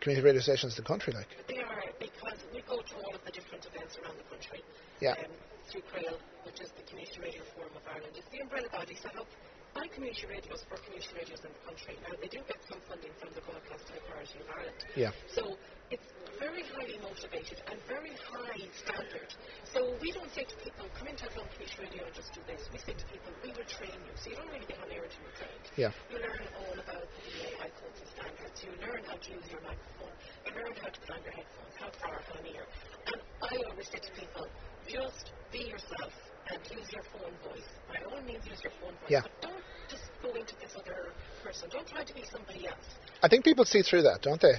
community 0.00 0.24
radio 0.24 0.40
stations 0.40 0.76
in 0.78 0.82
the 0.84 0.88
country. 0.88 1.12
Like, 1.12 1.28
They 1.48 1.58
are, 1.58 1.82
because 2.00 2.38
we 2.54 2.62
go 2.62 2.80
to 2.80 2.94
all 3.04 3.14
of 3.14 3.24
the 3.24 3.30
different 3.32 3.66
events 3.66 3.96
around 4.02 4.16
the 4.18 4.24
country. 4.24 4.62
Yeah. 5.00 5.12
Um, 5.12 5.30
through 5.70 5.82
CRAOL, 5.92 6.16
which 6.44 6.60
is 6.60 6.70
the 6.76 6.82
Community 6.88 7.20
Radio 7.20 7.42
Forum 7.54 7.70
of 7.76 7.82
Ireland. 7.86 8.12
It's 8.16 8.26
the 8.32 8.40
umbrella 8.40 8.68
body 8.72 8.96
set 9.00 9.14
up 9.16 9.28
by 9.74 9.86
community 9.94 10.26
radios 10.26 10.64
for 10.68 10.76
community 10.84 11.10
radios 11.16 11.40
in 11.44 11.52
the 11.52 11.62
country. 11.66 11.94
Now, 12.04 12.14
they 12.20 12.28
do 12.28 12.40
get 12.48 12.58
some 12.68 12.80
funding 12.88 13.12
from 13.20 13.30
the 13.34 13.42
Broadcasting 13.44 13.96
Authority 14.00 14.38
of 14.42 14.48
Ireland. 14.50 14.80
yeah, 14.96 15.12
So 15.32 15.54
it's 15.90 16.08
very 16.38 16.62
highly 16.74 16.98
motivated 17.02 17.58
and 17.70 17.76
very 17.88 18.14
high 18.30 18.62
standard. 18.78 19.30
So 19.74 19.94
we 20.00 20.12
don't 20.12 20.30
say 20.32 20.44
to 20.46 20.56
people, 20.62 20.86
come 20.98 21.08
into 21.08 21.26
Athlone 21.26 21.48
Community 21.54 21.78
Radio 21.82 22.02
and 22.06 22.14
just 22.14 22.30
do 22.34 22.40
this. 22.46 22.62
We 22.72 22.78
say 22.78 22.94
to 22.94 23.06
people, 23.10 23.30
we 23.42 23.50
will 23.54 23.66
train 23.68 23.92
you. 23.94 24.12
So 24.16 24.30
you 24.30 24.36
don't 24.38 24.50
really 24.50 24.66
get 24.68 24.78
on 24.80 24.88
air 24.90 25.02
until 25.04 25.22
you're 25.24 25.38
trained. 25.38 25.64
yeah, 25.76 25.92
You 26.10 26.18
learn 26.22 26.44
all 26.62 26.76
about 26.78 27.04
the 27.06 27.20
BAI 27.42 27.68
codes 27.78 27.98
and 28.02 28.10
standards. 28.14 28.56
You 28.64 28.72
learn 28.82 29.02
how 29.04 29.18
to 29.18 29.28
use 29.34 29.46
your 29.50 29.62
microphone. 29.66 30.14
You 30.46 30.50
learn 30.58 30.74
how 30.78 30.90
to 30.94 30.98
put 31.02 31.10
on 31.12 31.20
your 31.26 31.34
headphones, 31.34 31.74
how 31.78 31.90
far, 32.02 32.16
how 32.22 32.38
near. 32.42 32.64
And 33.12 33.18
I 33.44 33.52
always 33.70 33.88
say 33.90 33.98
to 34.00 34.12
people, 34.14 34.46
just 34.86 35.32
be 35.52 35.68
yourself 35.68 36.12
and 36.48 36.60
use 36.72 36.88
your 36.92 37.04
phone 37.12 37.34
voice. 37.44 37.66
By 37.90 38.00
all 38.08 38.20
means, 38.24 38.46
use 38.46 38.60
your 38.64 38.72
phone 38.80 38.96
voice. 39.04 39.10
Yeah. 39.12 39.20
But 39.26 39.34
don't 39.52 39.64
just 39.88 40.08
go 40.22 40.32
into 40.32 40.54
this 40.60 40.72
other 40.80 41.12
person. 41.58 41.70
Don't 41.72 41.88
try 41.88 42.04
to 42.04 42.14
be 42.14 42.24
somebody 42.30 42.66
else. 42.66 42.76
I 43.22 43.28
think 43.28 43.44
people 43.44 43.64
see 43.64 43.82
through 43.82 44.02
that, 44.02 44.22
don't 44.22 44.40
they? 44.40 44.54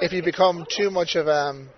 If 0.00 0.12
you 0.12 0.22
become 0.22 0.66
too 0.68 0.90
much 0.90 1.16
of 1.16 1.28
um, 1.28 1.68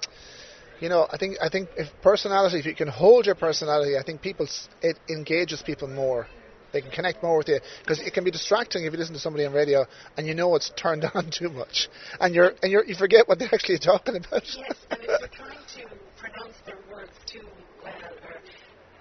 you 0.81 0.89
know, 0.89 1.07
I 1.11 1.17
think 1.17 1.37
I 1.43 1.49
think 1.49 1.69
if 1.77 1.89
personality, 2.03 2.59
if 2.59 2.67
you 2.67 2.75
can 2.75 2.89
hold 2.89 3.27
your 3.27 3.35
personality, 3.35 3.97
I 3.97 4.03
think 4.03 4.23
people 4.23 4.47
it 4.83 4.99
engages 5.09 5.63
people 5.63 5.89
more. 5.89 6.27
They 6.73 6.83
can 6.83 6.91
connect 6.91 7.23
more 7.23 7.39
with 7.39 7.49
you 7.49 7.61
because 7.83 7.99
it 8.01 8.13
can 8.13 8.25
be 8.25 8.31
distracting 8.31 8.85
if 8.85 8.93
you 8.93 8.99
listen 8.99 9.15
to 9.15 9.21
somebody 9.21 9.47
on 9.47 9.55
radio 9.55 9.87
and 10.19 10.27
you 10.27 10.35
know 10.35 10.55
it's 10.55 10.71
turned 10.77 11.05
on 11.15 11.31
too 11.31 11.49
much, 11.49 11.89
and 12.21 12.35
you're 12.35 12.53
and 12.63 12.71
you're, 12.71 12.85
you 12.85 12.95
forget 12.95 13.27
what 13.27 13.39
they're 13.39 13.53
actually 13.53 13.79
talking 13.79 14.17
about. 14.17 14.45
Yes, 14.45 14.77
and 14.91 15.01
if 15.01 15.09
you're 15.21 15.29
trying 15.29 15.57
to 15.57 15.97
pronounce 16.17 16.57
their 16.67 16.79
words 16.93 17.13
too 17.27 17.47
well, 17.83 17.93
or 18.25 18.37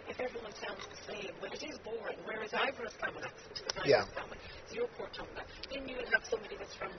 if 0.07 0.19
everyone 0.19 0.53
sounds 0.55 0.83
the 0.87 1.13
same, 1.13 1.31
well, 1.41 1.51
it 1.51 1.63
is 1.63 1.77
boring. 1.79 2.17
Whereas 2.25 2.53
I've 2.53 2.73
a 2.79 3.05
common 3.05 3.23
accent, 3.23 3.85
Yeah. 3.85 4.05
common. 4.15 4.37
So 4.69 4.75
you're 4.75 4.87
Port 4.99 5.13
Tonga. 5.13 5.43
Then 5.71 5.87
you 5.87 5.95
will 5.95 6.11
have 6.11 6.23
somebody 6.29 6.55
that's 6.59 6.66
from, 6.79 6.91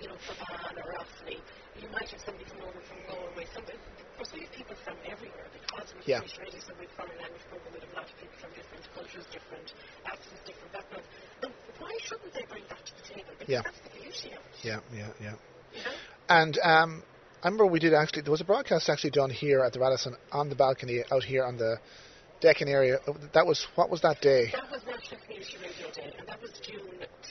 you 0.00 0.08
know, 0.08 0.16
Cavan 0.26 0.78
or 0.82 0.92
Offaly. 0.98 1.38
You 1.80 1.88
might 1.94 2.08
have 2.10 2.20
somebody 2.24 2.44
from 2.50 2.60
over 2.66 2.80
from 2.88 2.98
Galway. 3.06 3.46
Somebody, 3.54 3.78
of 3.78 4.10
course, 4.16 4.30
we 4.34 4.40
have 4.42 4.52
people 4.52 4.76
from 4.84 4.96
everywhere 5.06 5.46
because 5.54 5.94
we're 5.94 6.02
Yeah. 6.06 6.18
British 6.20 6.38
radio, 6.38 6.60
so 6.60 6.72
we're 6.78 6.88
foreign 6.98 7.18
language 7.22 7.44
program. 7.48 7.70
We 7.74 7.80
have 7.80 7.92
a 7.92 7.96
lot 7.96 8.08
of 8.10 8.16
people 8.18 8.36
from 8.42 8.50
different 8.58 8.84
cultures, 8.94 9.24
different 9.30 9.68
accents, 10.04 10.42
different 10.44 10.72
backgrounds. 10.72 11.06
And 11.42 11.52
why 11.78 11.94
shouldn't 12.02 12.32
they 12.34 12.44
bring 12.50 12.64
that 12.68 12.82
to 12.84 12.92
the 12.98 13.04
table? 13.14 13.32
Because 13.38 13.48
Yeah. 13.48 13.62
that's 13.62 13.80
the 13.86 13.90
beauty 13.94 14.28
of 14.34 14.42
it. 14.42 14.64
yeah, 14.66 14.80
yeah, 14.92 15.08
yeah. 15.22 15.34
You 15.72 15.84
know? 15.84 15.94
And 16.28 16.58
um, 16.64 17.02
I 17.42 17.46
remember 17.46 17.66
we 17.66 17.78
did 17.78 17.94
actually. 17.94 18.22
There 18.22 18.32
was 18.32 18.40
a 18.40 18.44
broadcast 18.48 18.88
actually 18.90 19.10
done 19.14 19.30
here 19.30 19.60
at 19.62 19.72
the 19.72 19.78
Radisson 19.78 20.16
on 20.32 20.48
the 20.48 20.56
balcony 20.56 21.04
out 21.12 21.22
here 21.22 21.44
on 21.44 21.56
the 21.56 21.78
decking 22.40 22.68
area. 22.68 22.98
That 23.32 23.46
was 23.46 23.66
what 23.76 23.88
was 23.88 24.00
that 24.02 24.20
day? 24.20 24.50
That 24.52 24.70
was 24.70 24.82
National 24.84 25.20
Community 25.22 25.56
Radio 25.62 25.90
Day, 25.92 26.12
and 26.18 26.26
that 26.28 26.42
was 26.42 26.50
June 26.60 26.82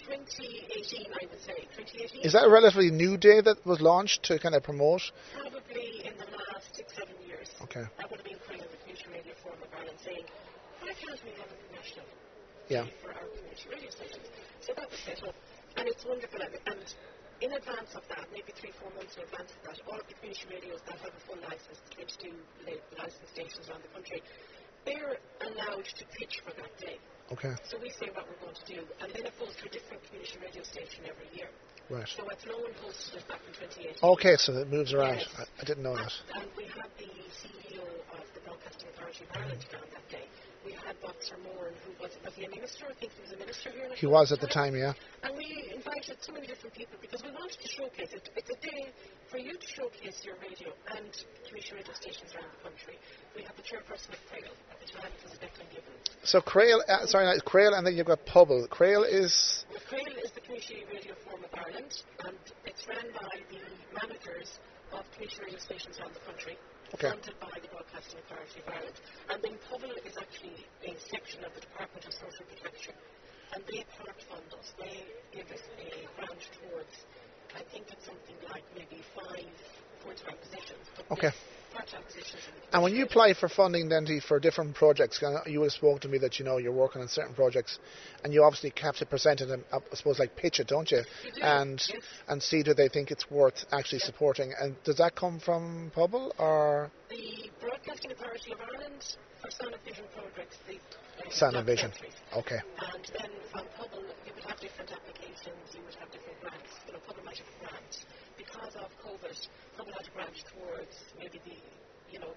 2018, 0.05 1.07
I 1.11 1.25
would 1.29 1.41
say. 1.41 1.67
2018? 1.75 2.21
Is 2.21 2.33
that 2.33 2.45
a 2.45 2.49
relatively 2.49 2.91
new 2.91 3.17
day 3.17 3.41
that 3.41 3.65
was 3.65 3.81
launched 3.81 4.23
to 4.25 4.39
kind 4.39 4.55
of 4.55 4.63
promote? 4.63 5.01
Probably 5.33 6.05
in 6.05 6.13
the 6.17 6.29
last 6.37 6.75
six, 6.75 6.93
seven 6.95 7.15
years. 7.25 7.49
Okay. 7.63 7.85
That 7.97 8.09
would 8.11 8.19
have 8.21 8.25
been 8.27 8.35
of 8.37 8.69
the 8.71 8.77
Community 8.83 9.07
Radio 9.11 9.33
Forum 9.43 9.59
of 9.63 9.69
Ireland 9.73 9.97
saying, 10.03 10.25
why 10.81 10.93
can't 10.93 11.19
we 11.25 11.31
have 11.41 11.49
a 11.49 11.57
national 11.75 12.05
Yeah. 12.69 12.85
for 13.01 13.11
our 13.13 13.25
community 13.33 13.67
radio 13.69 13.89
stations? 13.89 14.27
So 14.61 14.73
that 14.75 14.89
was 14.89 14.99
set 14.99 15.23
up, 15.23 15.35
and 15.77 15.87
it's 15.87 16.03
wonderful. 16.05 16.41
And, 16.41 16.53
and 16.67 16.83
in 17.41 17.53
advance 17.53 17.93
of 17.95 18.03
that, 18.09 18.25
maybe 18.33 18.51
three, 18.57 18.73
four 18.81 18.89
months 18.97 19.15
in 19.15 19.23
advance 19.23 19.53
of 19.53 19.61
that, 19.69 19.77
all 19.87 19.99
of 19.99 20.07
the 20.09 20.15
community 20.17 20.45
radios 20.49 20.81
that 20.89 20.97
have 21.05 21.13
a 21.13 21.21
full 21.29 21.39
license, 21.45 21.77
the 21.89 22.05
22 22.25 22.33
li- 22.65 22.81
licensed 22.97 23.29
stations 23.31 23.69
around 23.69 23.83
the 23.85 23.93
country, 23.93 24.19
they're 24.87 25.19
allowed 25.43 25.83
to 25.83 26.03
pitch 26.15 26.39
for 26.43 26.55
that 26.55 26.71
day. 26.79 26.97
Okay. 27.33 27.51
So 27.67 27.77
we 27.81 27.91
say 27.91 28.07
what 28.15 28.23
we're 28.23 28.39
going 28.39 28.55
to 28.55 28.65
do, 28.71 28.79
and 29.03 29.11
then 29.11 29.25
it 29.27 29.35
goes 29.37 29.51
to 29.59 29.67
a 29.67 29.71
different 29.71 29.99
community 30.07 30.39
radio 30.39 30.63
station 30.63 31.03
every 31.03 31.27
year. 31.35 31.51
Right. 31.89 32.07
So 32.07 32.23
Athlone 32.31 32.71
hosted 32.79 33.19
it 33.19 33.27
back 33.27 33.43
in 33.47 33.53
2018. 33.99 34.03
Okay, 34.03 34.35
so 34.39 34.55
it 34.55 34.71
moves 34.71 34.93
around. 34.93 35.19
Yes. 35.19 35.27
I, 35.37 35.43
I 35.43 35.63
didn't 35.63 35.83
know 35.83 35.95
that. 35.95 36.11
And 36.35 36.47
we 36.55 36.63
had 36.71 36.87
the 36.97 37.11
CEO 37.35 37.83
of 38.15 38.23
the 38.33 38.39
Broadcasting 38.47 38.87
Authority 38.95 39.23
of 39.27 39.35
Ireland 39.35 39.65
down 39.71 39.83
that 39.91 40.07
day. 40.07 40.27
We 40.67 40.75
had 40.83 40.99
Boxer 40.99 41.39
Moran, 41.47 41.71
who 41.87 41.95
was, 42.03 42.11
was 42.27 42.35
he 42.35 42.43
a 42.43 42.51
minister? 42.51 42.91
I 42.91 42.93
think 42.99 43.15
he 43.15 43.23
was 43.23 43.31
a 43.31 43.39
minister 43.39 43.71
here. 43.71 43.87
He 43.95 44.05
was 44.05 44.33
at 44.35 44.41
the 44.43 44.51
time, 44.51 44.75
yeah. 44.75 44.91
And 45.23 45.31
we 45.39 45.71
invited 45.71 46.19
so 46.19 46.33
many 46.35 46.43
different 46.45 46.75
people 46.75 46.99
because 46.99 47.23
we 47.23 47.31
wanted 47.31 47.55
to 47.55 47.69
showcase 47.71 48.11
it. 48.11 48.27
It's 48.35 48.51
a 48.51 48.59
day 48.59 48.91
for 49.31 49.37
you 49.37 49.55
to 49.55 49.67
showcase 49.67 50.27
your 50.27 50.35
radio 50.43 50.75
and 50.91 51.07
community 51.47 51.71
radio 51.71 51.93
stations 51.95 52.35
around 52.35 52.51
the 52.51 52.67
country. 52.67 52.99
We 53.31 53.47
had 53.47 53.55
the 53.55 53.63
chairperson 53.63 54.11
of 54.11 54.19
CRAOL 54.27 54.51
at 54.67 54.77
the 54.83 54.91
time, 54.91 55.07
it 55.07 55.23
was 55.23 55.39
Declan 55.39 55.71
Gibbons. 55.71 56.03
So 56.27 56.41
Craol, 56.41 56.83
uh, 56.83 57.07
sorry, 57.07 57.31
not 57.31 57.45
Craol, 57.45 57.71
and 57.71 57.87
then 57.87 57.95
you've 57.95 58.11
got 58.11 58.25
Pobal. 58.27 58.67
Craol 58.67 59.07
is 59.07 59.63
Well, 59.71 59.79
CRAOL 59.87 60.19
is 60.19 60.31
the 60.35 60.41
Community 60.41 60.83
Radio 60.91 61.15
Forum 61.23 61.47
of 61.47 61.53
Ireland, 61.55 61.95
and 62.27 62.35
it's 62.67 62.83
run 62.91 63.07
by 63.15 63.39
the 63.47 63.63
managers 64.03 64.59
of 64.91 65.07
community 65.15 65.39
radio 65.47 65.59
stations 65.63 65.95
around 65.95 66.11
the 66.11 66.25
country. 66.27 66.59
Funded 66.95 67.35
by 67.41 67.51
the 67.61 67.67
Broadcasting 67.67 68.17
Authority 68.23 68.63
of 68.63 68.71
Ireland. 68.71 68.95
And 69.27 69.43
then 69.43 69.59
Pobal 69.67 69.91
is 70.07 70.15
actually 70.15 70.55
a 70.87 70.95
section 71.11 71.43
of 71.43 71.53
the 71.53 71.59
Department 71.59 72.05
of 72.07 72.13
Social 72.15 72.47
Protection. 72.47 72.95
And 73.53 73.61
they 73.67 73.83
part 73.99 74.15
fund 74.31 74.47
us. 74.55 74.71
They 74.79 75.03
give 75.35 75.51
us 75.51 75.67
a 75.83 76.07
grant 76.15 76.39
towards, 76.55 76.95
I 77.53 77.67
think 77.75 77.91
it's 77.91 78.07
something 78.07 78.39
like 78.47 78.63
maybe 78.71 79.03
five 79.13 79.51
positions. 80.15 80.85
Okay. 81.11 81.21
there's 81.21 81.33
Part-time 81.73 82.03
positions. 82.03 82.41
in 82.47 82.55
the 82.55 82.73
And 82.73 82.83
when 82.83 82.93
you 82.95 83.03
apply 83.05 83.33
for 83.33 83.47
funding 83.49 83.89
then 83.89 84.07
for 84.27 84.39
different 84.39 84.75
projects, 84.75 85.21
you 85.45 85.59
would 85.59 85.67
have 85.67 85.73
spoken 85.73 85.99
to 86.01 86.07
me 86.07 86.17
that 86.19 86.39
you 86.39 86.45
know 86.45 86.57
you're 86.57 86.71
working 86.71 87.01
on 87.01 87.07
certain 87.07 87.33
projects, 87.35 87.79
and 88.23 88.33
you 88.33 88.43
obviously 88.43 88.73
have 88.81 88.95
to 88.97 89.05
present 89.05 89.41
it 89.41 89.49
and 89.49 89.63
uh, 89.71 89.79
I 89.91 89.95
suppose 89.95 90.19
like 90.19 90.35
pitch 90.35 90.59
it, 90.59 90.67
don't 90.67 90.89
you? 90.91 90.97
You 91.23 91.31
do, 91.33 91.41
And 91.41 91.81
yes. 91.93 92.01
and 92.27 92.41
see 92.41 92.63
do 92.63 92.73
they 92.73 92.89
think 92.89 93.11
it's 93.11 93.29
worth 93.29 93.65
actually 93.71 93.99
supporting. 93.99 94.53
And 94.59 94.75
does 94.83 94.97
that 94.97 95.15
come 95.15 95.39
from 95.39 95.91
Pobal 95.95 96.31
or 96.39 96.91
The 97.09 97.49
Broadcasting 97.61 98.11
Authority 98.11 98.51
of 98.53 98.59
Ireland 98.61 99.15
for 99.41 99.51
Sound 99.51 99.75
Vision 99.85 100.05
projects, 100.15 100.57
the 100.67 100.75
uh, 100.75 101.31
Sound 101.31 101.55
and 101.57 101.65
Vision? 101.65 101.91
Okay. 102.35 102.59
And 102.79 103.05
then 103.13 103.29
from 103.51 103.65
Pobal, 103.77 104.01
you 104.25 104.33
would 104.35 104.43
have 104.43 104.59
different 104.59 104.91
applications, 104.91 105.61
you 105.73 105.81
would 105.85 105.95
have 105.95 106.09
different 106.11 106.41
grants. 106.41 106.73
You 106.87 106.93
know, 106.93 106.99
Pobal 107.07 107.23
might 107.23 107.37
have 107.37 107.47
a 107.47 107.59
grant. 107.63 107.93
Because 108.37 108.75
of 108.75 108.89
COVID, 109.05 109.37
Pobal 109.77 109.93
had 109.93 110.07
a 110.07 110.11
grant 110.11 110.35
towards 110.51 110.95
maybe 111.19 111.39
the, 111.45 111.55
you 112.11 112.19
know, 112.19 112.33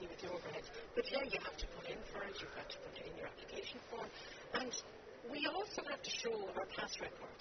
helping 0.00 0.08
with 0.08 0.22
your 0.24 0.32
overheads. 0.32 0.68
But 0.96 1.04
yeah, 1.12 1.24
you 1.24 1.38
have 1.44 1.56
to 1.56 1.66
put 1.76 1.86
in 1.88 1.98
for 2.12 2.24
it, 2.24 2.34
you've 2.40 2.54
got 2.56 2.68
to 2.70 2.78
put 2.80 2.94
it 2.96 3.06
in 3.12 3.14
your 3.16 3.28
application 3.28 3.78
form. 3.92 4.08
And 4.56 4.72
we 5.30 5.46
also 5.46 5.82
have 5.88 6.02
to 6.02 6.10
show 6.10 6.32
our 6.56 6.66
past 6.76 7.00
record, 7.00 7.38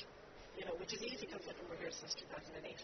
you 0.59 0.65
know, 0.65 0.75
which 0.79 0.93
is 0.93 1.01
easy 1.03 1.25
considering 1.27 1.63
we're 1.71 1.79
here 1.79 1.95
since 1.95 2.15
2008. 2.19 2.75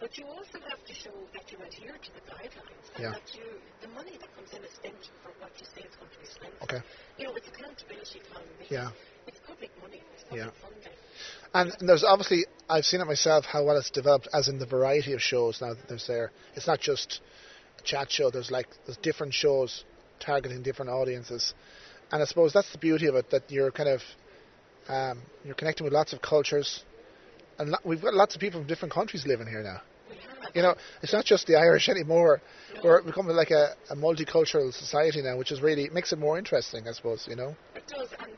But 0.00 0.16
you 0.18 0.24
also 0.26 0.58
have 0.66 0.82
to 0.82 0.94
show 0.94 1.14
that 1.36 1.44
you 1.52 1.58
adhere 1.62 1.94
to 1.94 2.10
the 2.16 2.24
guidelines 2.26 2.86
and 2.96 3.00
Yeah. 3.04 3.12
that 3.14 3.28
you, 3.36 3.46
the 3.84 3.88
money 3.92 4.16
that 4.18 4.30
comes 4.34 4.50
in 4.52 4.64
is 4.64 4.72
spent 4.74 4.98
for 5.22 5.30
what 5.38 5.52
you 5.60 5.66
say 5.76 5.84
it's 5.84 5.96
going 5.96 6.10
to 6.10 6.18
be 6.18 6.26
spent. 6.26 6.54
Okay. 6.64 6.80
You 7.18 7.24
know, 7.28 7.34
it's 7.36 7.48
accountability. 7.48 8.20
It's, 8.60 8.70
Yeah. 8.70 8.90
it's 9.26 9.38
public 9.46 9.70
money. 9.80 10.02
It's 10.14 10.24
public 10.24 10.46
Yeah. 10.46 10.50
funding. 10.60 10.96
And 11.52 11.76
there's 11.86 12.04
obviously 12.04 12.46
I've 12.68 12.86
seen 12.86 13.00
it 13.00 13.06
myself 13.06 13.44
how 13.44 13.64
well 13.64 13.76
it's 13.76 13.90
developed 13.90 14.28
as 14.32 14.48
in 14.48 14.58
the 14.58 14.66
variety 14.66 15.12
of 15.12 15.20
shows 15.20 15.60
now 15.60 15.74
that 15.74 15.88
there's 15.88 16.06
there. 16.06 16.30
It's 16.54 16.66
not 16.68 16.80
just 16.80 17.20
chat 17.84 18.10
show. 18.10 18.30
There's 18.30 18.50
like 18.50 18.68
there's 18.86 18.98
different 18.98 19.34
shows 19.34 19.84
targeting 20.18 20.62
different 20.62 20.90
audiences, 20.90 21.54
and 22.12 22.22
I 22.22 22.24
suppose 22.26 22.52
that's 22.52 22.70
the 22.72 22.78
beauty 22.78 23.06
of 23.06 23.14
it 23.14 23.30
that 23.30 23.50
you're 23.50 23.70
kind 23.70 23.88
of 23.88 24.02
um, 24.88 25.22
you're 25.44 25.54
connecting 25.54 25.84
with 25.84 25.92
lots 25.92 26.12
of 26.12 26.20
cultures, 26.22 26.84
and 27.58 27.70
lo- 27.70 27.78
we've 27.84 28.02
got 28.02 28.14
lots 28.14 28.34
of 28.34 28.40
people 28.40 28.60
from 28.60 28.66
different 28.66 28.92
countries 28.92 29.26
living 29.26 29.46
here 29.46 29.62
now. 29.62 29.80
You 30.54 30.62
know, 30.62 30.74
it's 31.02 31.12
not 31.12 31.24
just 31.24 31.46
the 31.46 31.56
Irish 31.56 31.88
anymore. 31.88 32.40
We're 32.82 33.02
becoming 33.02 33.36
like 33.36 33.50
a, 33.50 33.74
a 33.90 33.94
multicultural 33.94 34.72
society 34.72 35.22
now, 35.22 35.36
which 35.36 35.52
is 35.52 35.60
really 35.60 35.88
makes 35.90 36.12
it 36.12 36.18
more 36.18 36.38
interesting, 36.38 36.88
I 36.88 36.92
suppose. 36.92 37.26
You 37.28 37.36
know. 37.36 37.54
It 37.76 37.86
does, 37.86 38.08
and 38.18 38.32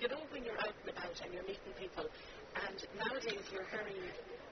you 0.00 0.08
know 0.08 0.18
when 0.30 0.44
you're 0.44 0.58
out 0.58 0.74
and 0.82 0.90
about 0.96 1.20
and 1.22 1.32
you're 1.34 1.42
meeting 1.42 1.74
people, 1.78 2.06
and 2.66 2.76
nowadays 2.98 3.44
you're 3.52 3.66
very 3.70 3.94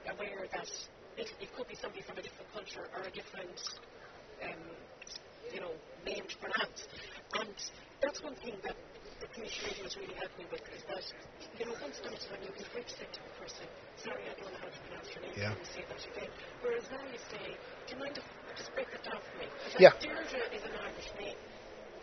aware 0.07 0.47
that 0.53 0.69
it, 1.17 1.33
it 1.41 1.49
could 1.55 1.67
be 1.67 1.75
somebody 1.75 2.03
from 2.03 2.17
a 2.17 2.21
different 2.21 2.51
culture 2.53 2.85
or 2.95 3.01
a 3.01 3.11
different, 3.11 3.57
um, 4.43 4.61
you 5.53 5.59
know, 5.61 5.73
name 6.05 6.25
to 6.27 6.37
pronounce. 6.37 6.79
And 7.41 7.55
that's 8.01 8.19
one 8.21 8.35
thing 8.43 8.55
that 8.63 8.77
the 9.21 9.27
commission 9.33 9.65
has 9.81 9.93
really 9.97 10.13
helped 10.13 10.37
me 10.37 10.45
with 10.51 10.65
is 10.73 10.83
that, 10.85 11.05
you 11.57 11.65
know, 11.65 11.75
once 11.81 11.97
a 11.99 12.09
time 12.09 12.41
you 12.43 12.53
could 12.53 12.69
reach 12.75 12.93
out 13.01 13.11
to 13.13 13.21
a 13.25 13.31
person, 13.41 13.65
sorry, 13.97 14.23
I 14.29 14.33
don't 14.37 14.51
know 14.53 14.61
how 14.61 14.69
to 14.69 14.79
pronounce 14.85 15.09
your 15.15 15.21
name, 15.25 15.33
Yeah. 15.37 15.53
can 15.53 15.59
you 15.61 15.69
say 15.73 15.83
that 15.89 16.01
again? 16.05 16.31
Whereas 16.61 16.85
now 16.91 17.03
you 17.09 17.19
say, 17.19 17.43
do 17.49 17.89
you 17.89 17.97
mind 17.97 18.15
if 18.17 18.25
just 18.57 18.71
break 18.73 18.89
it 18.93 19.03
down 19.03 19.21
for 19.21 19.35
me? 19.41 19.47
Because 19.49 19.81
Yeah. 19.81 19.93
Deirdre 20.01 20.41
is 20.53 20.63
an 20.65 20.75
Irish 20.85 21.09
name. 21.17 21.39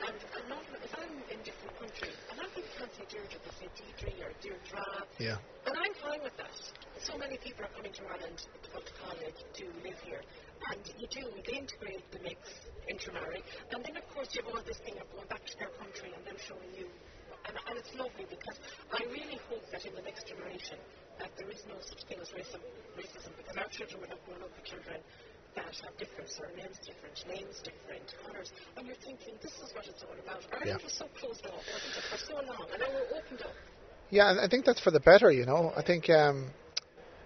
And 0.02 0.18
I'm 0.34 0.46
not, 0.48 0.62
if 0.82 0.92
I'm 0.98 1.14
in 1.30 1.40
different 1.46 1.74
countries, 1.78 2.16
a 2.30 2.34
lot 2.34 2.46
of 2.50 2.54
people 2.54 2.72
can't 2.78 2.92
say 2.94 3.06
Deirdre, 3.06 3.38
they 3.38 3.54
say 3.62 3.68
Deidre 3.78 4.12
or 4.26 4.32
Deirdre. 4.42 4.82
Yeah. 5.18 5.38
And 5.66 5.74
I'm 5.78 5.94
fine 6.02 6.22
with 6.22 6.36
that. 6.36 6.54
So 6.98 7.16
many 7.18 7.38
people 7.38 7.64
are 7.64 7.74
coming 7.76 7.92
to 7.92 8.02
Ireland 8.10 8.42
to 8.42 8.68
go 8.74 8.80
to 8.82 8.92
college 9.06 9.38
to 9.38 9.64
live 9.86 9.98
here. 10.02 10.22
And 10.72 10.80
you 10.98 11.06
do, 11.06 11.22
they 11.46 11.60
integrate 11.60 12.04
the 12.10 12.20
mix, 12.24 12.40
intermarry. 12.88 13.44
And 13.70 13.84
then, 13.84 13.96
of 13.96 14.06
course, 14.10 14.32
you 14.34 14.42
have 14.42 14.50
all 14.50 14.64
this 14.64 14.80
thing 14.82 14.98
of 14.98 15.06
going 15.12 15.28
back 15.28 15.44
to 15.46 15.54
their 15.60 15.72
country 15.78 16.10
and 16.10 16.22
them 16.24 16.38
showing 16.40 16.72
you. 16.74 16.88
And, 17.44 17.54
and 17.68 17.76
it's 17.76 17.92
lovely 17.94 18.24
because 18.24 18.56
I 18.88 19.04
really 19.12 19.36
hope 19.52 19.64
that 19.70 19.84
in 19.84 19.92
the 19.94 20.00
next 20.00 20.24
generation 20.26 20.80
that 21.20 21.30
there 21.36 21.50
is 21.52 21.60
no 21.68 21.76
such 21.84 22.02
thing 22.08 22.16
as 22.18 22.32
racism, 22.32 22.64
racism 22.96 23.36
because 23.36 23.56
our 23.60 23.68
children 23.68 24.00
will 24.00 24.08
have 24.08 24.24
grown 24.24 24.40
up 24.40 24.50
with 24.56 24.64
children 24.64 24.98
that 25.56 25.64
have 25.84 25.96
different 25.98 26.30
surnames, 26.30 26.76
different 26.84 27.18
names, 27.28 27.60
different 27.62 28.06
colours. 28.26 28.52
And 28.76 28.86
you're 28.86 28.96
thinking, 28.96 29.34
this 29.42 29.52
is 29.52 29.74
what 29.74 29.86
it's 29.86 30.02
all 30.02 30.16
about. 30.18 30.42
Ireland 30.52 30.80
Yeah. 30.80 30.84
was 30.84 30.92
so 30.92 31.06
closed 31.18 31.46
off, 31.46 31.62
wasn't 31.72 31.96
it, 31.96 32.04
for 32.10 32.18
so 32.18 32.34
long. 32.34 32.66
And 32.72 32.80
now 32.80 32.88
we're 32.92 33.18
opened 33.18 33.42
up. 33.42 33.54
Yeah, 34.10 34.30
and 34.30 34.40
I 34.40 34.48
think 34.48 34.64
that's 34.64 34.80
for 34.80 34.90
the 34.90 35.00
better. 35.00 35.30
You 35.30 35.46
know, 35.46 35.72
I 35.76 35.82
think 35.82 36.10
um, 36.10 36.50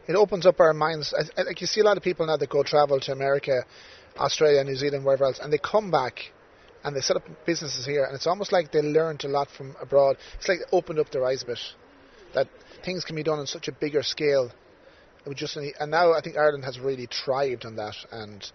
it 0.06 0.14
opens 0.14 0.47
up 0.47 0.61
our 0.61 0.73
minds. 0.73 1.14
I, 1.14 1.40
I, 1.40 1.44
like 1.44 1.61
you 1.61 1.66
see 1.66 1.80
a 1.80 1.85
lot 1.85 1.97
of 1.97 2.02
people 2.02 2.26
now 2.26 2.37
that 2.37 2.49
go 2.49 2.62
travel 2.62 3.00
to 3.00 3.12
America, 3.12 3.64
Australia, 4.16 4.62
New 4.64 4.76
Zealand, 4.76 5.04
wherever 5.04 5.25
else, 5.25 5.38
and 5.38 5.52
they 5.52 5.58
come 5.58 5.90
back 5.90 6.32
and 6.85 6.94
they 6.94 7.00
set 7.00 7.16
up 7.16 7.25
businesses 7.44 7.85
here, 7.85 8.04
and 8.04 8.14
it's 8.14 8.26
almost 8.26 8.52
like 8.52 8.73
they 8.73 8.80
learned 8.80 9.25
a 9.25 9.28
lot 9.28 9.49
from 9.50 9.75
abroad. 9.80 10.16
It's 10.38 10.49
like 10.49 10.61
it 10.61 10.68
opened 10.73 10.99
up 10.99 11.11
their 11.11 11.25
eyes 11.26 11.42
a 11.42 11.47
bit 11.47 11.58
that 12.35 12.49
things 12.85 13.04
can 13.04 13.16
be 13.16 13.23
done 13.23 13.38
on 13.38 13.47
such 13.47 13.68
a 13.68 13.73
bigger 13.73 14.02
scale. 14.02 14.50
We 15.27 15.35
just 15.35 15.57
need, 15.57 15.75
and 15.79 15.91
now 15.91 16.13
I 16.15 16.21
think 16.21 16.37
Ireland 16.37 16.65
has 16.65 16.79
really 16.79 17.07
thrived 17.25 17.67
on 17.67 17.77
that, 17.77 17.95
and 18.11 18.51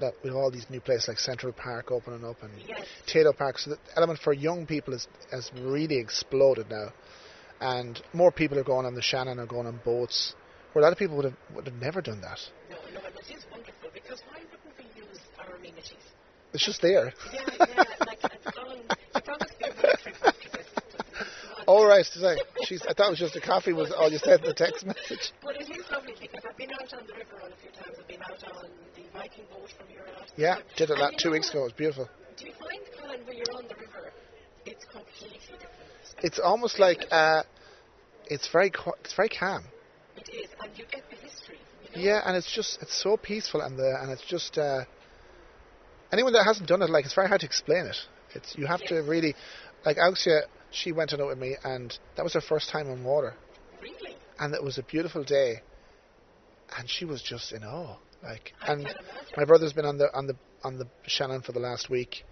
that 0.00 0.14
with 0.22 0.32
all 0.32 0.50
these 0.50 0.66
new 0.70 0.80
places 0.80 1.08
like 1.08 1.18
Central 1.18 1.52
Park 1.52 1.90
opening 1.90 2.24
up 2.24 2.42
and 2.42 2.52
Yes. 2.66 2.86
Tayto 3.06 3.36
Park, 3.36 3.58
so 3.58 3.70
the 3.70 3.78
element 3.96 4.18
for 4.20 4.32
young 4.32 4.64
people 4.66 4.94
is, 4.94 5.06
has 5.30 5.50
really 5.60 5.96
exploded 5.98 6.70
now, 6.70 6.92
and 7.60 8.00
more 8.12 8.30
people 8.32 8.58
are 8.58 8.64
going 8.64 8.86
on 8.86 8.94
the 8.94 9.02
Shannon 9.02 9.38
or 9.38 9.46
going 9.46 9.66
on 9.66 9.80
boats, 9.84 10.34
where 10.72 10.82
a 10.82 10.84
lot 10.84 10.92
of 10.92 10.98
people 10.98 11.16
would 11.16 11.24
have 11.26 11.36
would 11.54 11.66
have 11.66 11.74
never 11.76 12.00
done 12.00 12.20
that. 12.22 12.38
No, 12.70 12.76
no, 12.94 13.00
and 13.06 13.14
it 13.16 13.34
is 13.36 13.44
wonderful 13.50 13.90
because 13.92 14.20
why 14.30 14.38
wouldn't 14.40 14.78
we 14.78 15.02
use 15.02 15.18
our 15.38 15.56
amenities? 15.56 15.92
It's 16.54 16.64
just 16.64 16.80
there. 16.80 17.12
Yeah, 17.34 17.40
yeah, 17.58 17.84
like 18.06 18.18
it's 18.22 18.56
gone. 18.56 18.76
You 19.14 19.20
promised 19.20 19.60
me 19.60 19.68
a 19.68 19.74
military 19.82 20.14
after 20.24 20.48
this. 20.50 20.66
All 21.68 21.84
right, 21.86 22.06
today. 22.14 22.36
She's. 22.64 22.80
I 22.88 22.94
thought 22.94 23.08
it 23.08 23.10
was 23.10 23.18
just 23.18 23.36
a 23.36 23.42
coffee. 23.42 23.74
Was 23.74 23.92
all 23.92 24.10
you 24.10 24.16
said 24.16 24.40
in 24.40 24.46
the 24.46 24.54
text 24.54 24.86
message? 24.86 25.32
But 25.44 25.56
it 25.56 25.68
is 25.68 25.84
lovely 25.92 26.14
because 26.18 26.42
I've 26.48 26.56
been 26.56 26.70
out 26.72 26.94
on 26.94 27.06
the 27.06 27.12
river 27.12 27.36
on 27.44 27.52
a 27.52 27.56
few 27.60 27.70
times. 27.72 27.94
I've 28.00 28.08
been 28.08 28.22
out 28.22 28.42
on 28.56 28.70
the 28.96 29.02
Viking 29.12 29.44
boat 29.52 29.68
from 29.76 29.86
here 29.88 30.00
out. 30.18 30.30
Yeah, 30.38 30.56
did 30.78 30.88
it 30.88 30.96
that 30.98 31.18
two 31.18 31.30
weeks 31.30 31.50
ago. 31.50 31.60
It 31.60 31.64
was 31.64 31.72
beautiful. 31.74 32.08
Do 32.38 32.46
you 32.46 32.52
find, 32.58 32.80
Colin, 32.98 33.20
when 33.26 33.36
you're 33.36 33.54
on 33.54 33.64
the 33.68 33.74
river, 33.74 34.12
it's 34.64 34.86
completely 34.86 35.40
different? 35.44 36.22
It's 36.22 36.38
almost 36.38 36.78
like 36.78 37.04
uh, 37.10 37.42
it's 38.28 38.48
very 38.50 38.70
qu- 38.70 38.96
it's 39.04 39.12
very 39.12 39.28
calm. 39.28 39.64
It 40.16 40.30
is, 40.32 40.48
and 40.62 40.70
you 40.74 40.86
get 40.90 41.02
the 41.10 41.16
history. 41.16 41.58
You 41.92 42.02
know? 42.02 42.12
Yeah, 42.12 42.22
and 42.24 42.34
it's 42.34 42.50
just 42.50 42.80
it's 42.80 42.96
so 43.02 43.18
peaceful 43.18 43.60
and 43.60 43.78
the 43.78 43.94
and 44.00 44.10
it's 44.10 44.24
just 44.24 44.56
uh, 44.56 44.84
anyone 46.14 46.32
that 46.32 46.44
hasn't 46.44 46.66
done 46.66 46.80
it 46.80 46.88
like 46.88 47.04
it's 47.04 47.14
very 47.14 47.28
hard 47.28 47.42
to 47.42 47.46
explain 47.46 47.84
it. 47.84 47.96
It's 48.34 48.56
you 48.56 48.66
have 48.66 48.80
to 48.88 49.00
really 49.02 49.34
like 49.84 49.98
Auxia. 49.98 50.44
She 50.70 50.92
went 50.92 51.12
on 51.12 51.20
it 51.20 51.26
with 51.26 51.38
me, 51.38 51.56
and 51.64 51.96
that 52.16 52.22
was 52.22 52.34
her 52.34 52.40
first 52.40 52.68
time 52.70 52.90
on 52.90 53.02
water, 53.04 53.34
Really? 53.80 54.16
and 54.38 54.54
it 54.54 54.62
was 54.62 54.78
a 54.78 54.82
beautiful 54.82 55.24
day, 55.24 55.62
and 56.76 56.88
she 56.88 57.04
was 57.04 57.22
just 57.22 57.52
in 57.52 57.64
awe. 57.64 57.96
Like, 58.22 58.52
I 58.60 58.72
and 58.72 58.94
my 59.36 59.44
brother's 59.44 59.72
been 59.72 59.84
on 59.84 59.98
the 59.98 60.12
on 60.14 60.26
the 60.26 60.36
on 60.64 60.78
the 60.78 60.86
Shannon 61.06 61.42
for 61.42 61.52
the 61.52 61.60
last 61.60 61.88
week, 61.88 62.24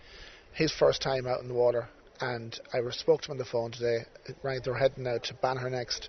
his 0.52 0.72
first 0.72 1.00
time 1.00 1.26
out 1.26 1.40
in 1.40 1.48
the 1.48 1.54
water, 1.54 1.88
and 2.20 2.58
I 2.72 2.78
spoke 2.90 3.22
to 3.22 3.28
him 3.28 3.32
on 3.32 3.38
the 3.38 3.44
phone 3.44 3.70
today. 3.70 4.04
Right, 4.42 4.60
they're 4.62 4.74
heading 4.74 5.06
out 5.06 5.24
to 5.24 5.34
Banagher 5.34 5.70
next. 5.70 6.08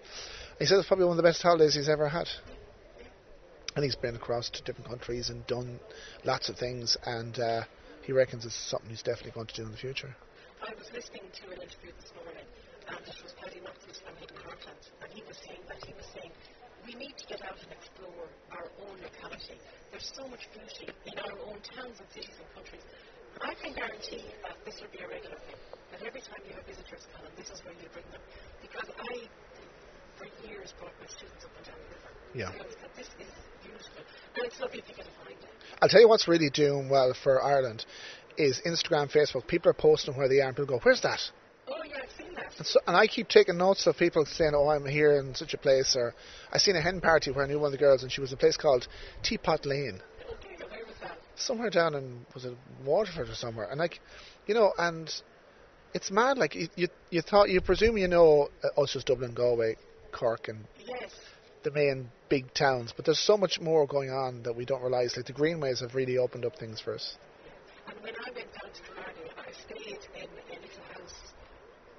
He 0.60 0.66
said 0.66 0.80
it's 0.80 0.88
probably 0.88 1.06
one 1.06 1.18
of 1.18 1.24
the 1.24 1.30
best 1.30 1.42
holidays 1.42 1.76
he's 1.76 1.90
ever 1.90 2.10
had. 2.10 2.28
And 3.76 3.84
he's 3.84 3.96
been 3.96 4.16
across 4.16 4.50
to 4.50 4.64
different 4.64 4.90
countries 4.90 5.30
and 5.30 5.46
done 5.46 5.80
lots 6.26 6.50
of 6.50 6.58
things, 6.58 6.98
and 7.06 7.38
uh, 7.38 7.62
he 8.04 8.12
reckons 8.12 8.44
it's 8.44 8.56
something 8.56 8.90
he's 8.90 9.04
definitely 9.04 9.32
going 9.32 9.46
to 9.46 9.56
do 9.56 9.62
in 9.64 9.72
the 9.72 9.78
future. 9.78 10.16
I 10.58 10.74
was 10.74 10.90
listening 10.90 11.22
to 11.22 11.46
an 11.54 11.62
interview 11.62 11.94
this 12.02 12.10
morning, 12.18 12.48
and 12.90 12.98
it 13.06 13.20
was 13.22 13.34
Paddy 13.38 13.62
Mathews 13.62 14.02
from 14.02 14.18
Hidden 14.18 14.42
Heartland, 14.42 14.84
and 15.06 15.10
he 15.14 15.22
was 15.30 15.38
saying 15.46 15.62
that 15.70 15.78
he 15.86 15.94
was 15.94 16.10
saying 16.18 16.34
we 16.82 16.98
need 16.98 17.14
to 17.14 17.26
get 17.30 17.46
out 17.46 17.62
and 17.62 17.70
explore 17.70 18.26
our 18.58 18.66
own 18.82 18.98
locality. 18.98 19.62
There's 19.94 20.10
so 20.18 20.26
much 20.26 20.50
beauty 20.50 20.90
in 21.06 21.16
our 21.22 21.38
own 21.46 21.62
towns 21.62 22.02
and 22.02 22.10
cities 22.10 22.34
and 22.42 22.50
countries. 22.58 22.82
I 23.38 23.54
can 23.54 23.78
guarantee 23.78 24.26
that 24.50 24.58
this 24.66 24.82
will 24.82 24.90
be 24.90 25.06
a 25.06 25.10
regular 25.10 25.38
thing. 25.46 25.62
That 25.94 26.02
every 26.02 26.26
time 26.26 26.42
you 26.50 26.58
have 26.58 26.66
visitors 26.66 27.06
come, 27.14 27.30
this 27.38 27.54
is 27.54 27.62
where 27.62 27.78
you 27.78 27.86
bring 27.94 28.10
them. 28.10 28.24
Because 28.66 28.90
I, 28.98 29.30
for 30.18 30.26
years, 30.48 30.74
brought 30.80 30.92
my 31.00 31.08
students 31.08 31.46
up 31.46 31.52
and 31.58 31.66
down 31.66 31.76
the 31.78 31.96
river. 31.96 32.10
Yeah. 32.34 32.52
Because 32.52 32.76
this 32.96 33.08
is 33.08 33.32
beautiful, 33.64 34.02
and 34.36 34.46
it's 34.46 34.60
lovely 34.60 34.80
if 34.80 34.90
you 34.90 34.96
get 34.96 35.06
find 35.24 35.38
it. 35.40 35.50
I'll 35.82 35.90
tell 35.90 36.02
you 36.02 36.08
what's 36.08 36.28
really 36.28 36.50
doing 36.50 36.90
well 36.90 37.14
for 37.14 37.44
Ireland 37.44 37.86
is 38.38 38.62
Instagram, 38.66 39.12
Facebook. 39.12 39.48
People 39.48 39.70
are 39.70 39.74
posting 39.74 40.16
where 40.16 40.30
they 40.30 40.42
are, 40.42 40.48
and 40.48 40.56
people 40.56 40.78
go, 40.78 40.80
"Where's 40.84 41.02
that?" 41.02 41.22
Oh 41.68 41.76
yeah, 41.88 41.98
I've 42.04 42.12
seen 42.18 42.34
that. 42.36 42.54
And, 42.58 42.66
so, 42.66 42.80
and 42.88 42.96
I 42.96 43.08
keep 43.08 43.28
taking 43.28 43.58
notes 43.58 43.88
of 43.88 43.98
people 43.98 44.26
saying, 44.26 44.52
"Oh, 44.56 44.70
I'm 44.70 44.86
here 44.86 45.18
in 45.18 45.36
such 45.36 45.54
a 45.54 45.58
place," 45.58 45.96
or 45.96 46.14
I 46.52 46.58
seen 46.58 46.76
a 46.76 46.82
hen 46.82 47.02
party 47.02 47.32
where 47.32 47.46
I 47.46 47.48
knew 47.48 47.60
one 47.60 47.68
of 47.68 47.72
the 47.72 47.78
girls, 47.78 48.04
and 48.04 48.12
she 48.12 48.22
was 48.22 48.32
in 48.32 48.38
a 48.38 48.40
place 48.40 48.58
called 48.58 48.88
Teapot 49.24 49.66
Lane. 49.66 50.02
Okay, 50.30 50.56
where 50.70 50.86
was 50.86 50.96
that? 51.02 51.18
somewhere 51.36 51.70
down 51.70 51.94
in 51.94 52.26
was 52.34 52.46
it 52.46 52.58
Waterford 52.84 53.30
or 53.30 53.36
somewhere, 53.36 53.68
and 53.70 53.80
like, 53.80 54.00
you 54.46 54.54
know, 54.54 54.74
and 54.78 55.14
it's 55.94 56.12
mad. 56.12 56.38
Like 56.38 56.56
you, 56.56 56.68
you, 56.76 56.88
you 57.10 57.22
thought 57.22 57.50
you 57.50 57.62
presume 57.62 57.98
you 57.98 58.08
know 58.08 58.50
uh, 58.64 58.82
us 58.82 58.96
as 58.96 59.04
Dublin, 59.04 59.34
Galway, 59.34 59.78
Cork, 60.18 60.48
and 60.48 60.66
Yes. 60.86 61.12
the 61.64 61.72
main 61.72 62.10
big 62.30 62.52
towns, 62.54 62.92
but 62.96 63.06
there's 63.06 63.20
so 63.20 63.38
much 63.38 63.60
more 63.62 63.86
going 63.86 64.10
on 64.10 64.42
that 64.44 64.56
we 64.56 64.66
don't 64.66 64.82
realise. 64.82 65.16
Like 65.16 65.26
the 65.28 65.34
greenways 65.34 65.80
have 65.82 65.94
really 65.96 66.18
opened 66.18 66.46
up 66.46 66.56
things 66.58 66.82
for 66.82 66.94
us. 66.96 67.18
And 67.88 67.96
when 68.02 68.14
I 68.16 68.32
went 68.34 68.50
down 68.52 68.72
to 68.74 68.82
Killarney, 68.82 69.30
I 69.38 69.52
stayed 69.54 70.02
in 70.16 70.28
a 70.28 70.60
little 70.60 70.84
house. 70.92 71.20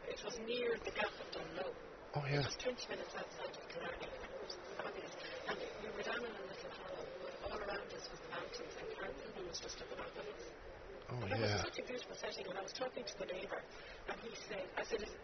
It 0.09 0.21
was 0.25 0.37
near 0.47 0.77
the 0.85 0.91
Gap 0.91 1.13
of 1.15 1.29
Dunloe. 1.33 1.73
Oh 2.17 2.25
yeah, 2.29 2.43
Just 2.43 2.61
20 2.61 2.89
minutes 2.91 3.15
outside 3.17 3.55
of 3.55 3.65
Killarney. 3.73 4.09
and 4.11 4.33
It 4.35 4.41
was 4.43 4.57
fabulous. 4.77 5.15
And 5.49 5.57
we 5.85 5.89
were 5.95 6.03
down 6.03 6.21
in 6.27 6.33
a 6.33 6.45
little 6.45 6.73
hollow, 6.77 7.05
all 7.49 7.59
around 7.63 7.89
us 7.95 8.05
was 8.11 8.21
the 8.21 8.31
mountains, 8.35 8.75
and 8.81 8.87
Carrickfergus 8.99 9.47
was 9.49 9.59
just 9.63 9.79
up 9.81 9.91
above 9.95 10.13
us. 10.19 10.43
oh 11.09 11.23
And 11.23 11.31
yeah. 11.31 11.41
was 11.41 11.63
such 11.71 11.79
a 11.79 11.85
beautiful 11.87 12.17
setting. 12.21 12.47
And 12.51 12.57
I 12.59 12.63
was 12.67 12.73
talking 12.75 13.05
to 13.05 13.15
the 13.21 13.29
neighbour, 13.33 13.63
and 14.11 14.17
he 14.27 14.33
said, 14.49 14.65
I 14.77 14.83
said, 14.85 15.03
"Is- 15.07 15.17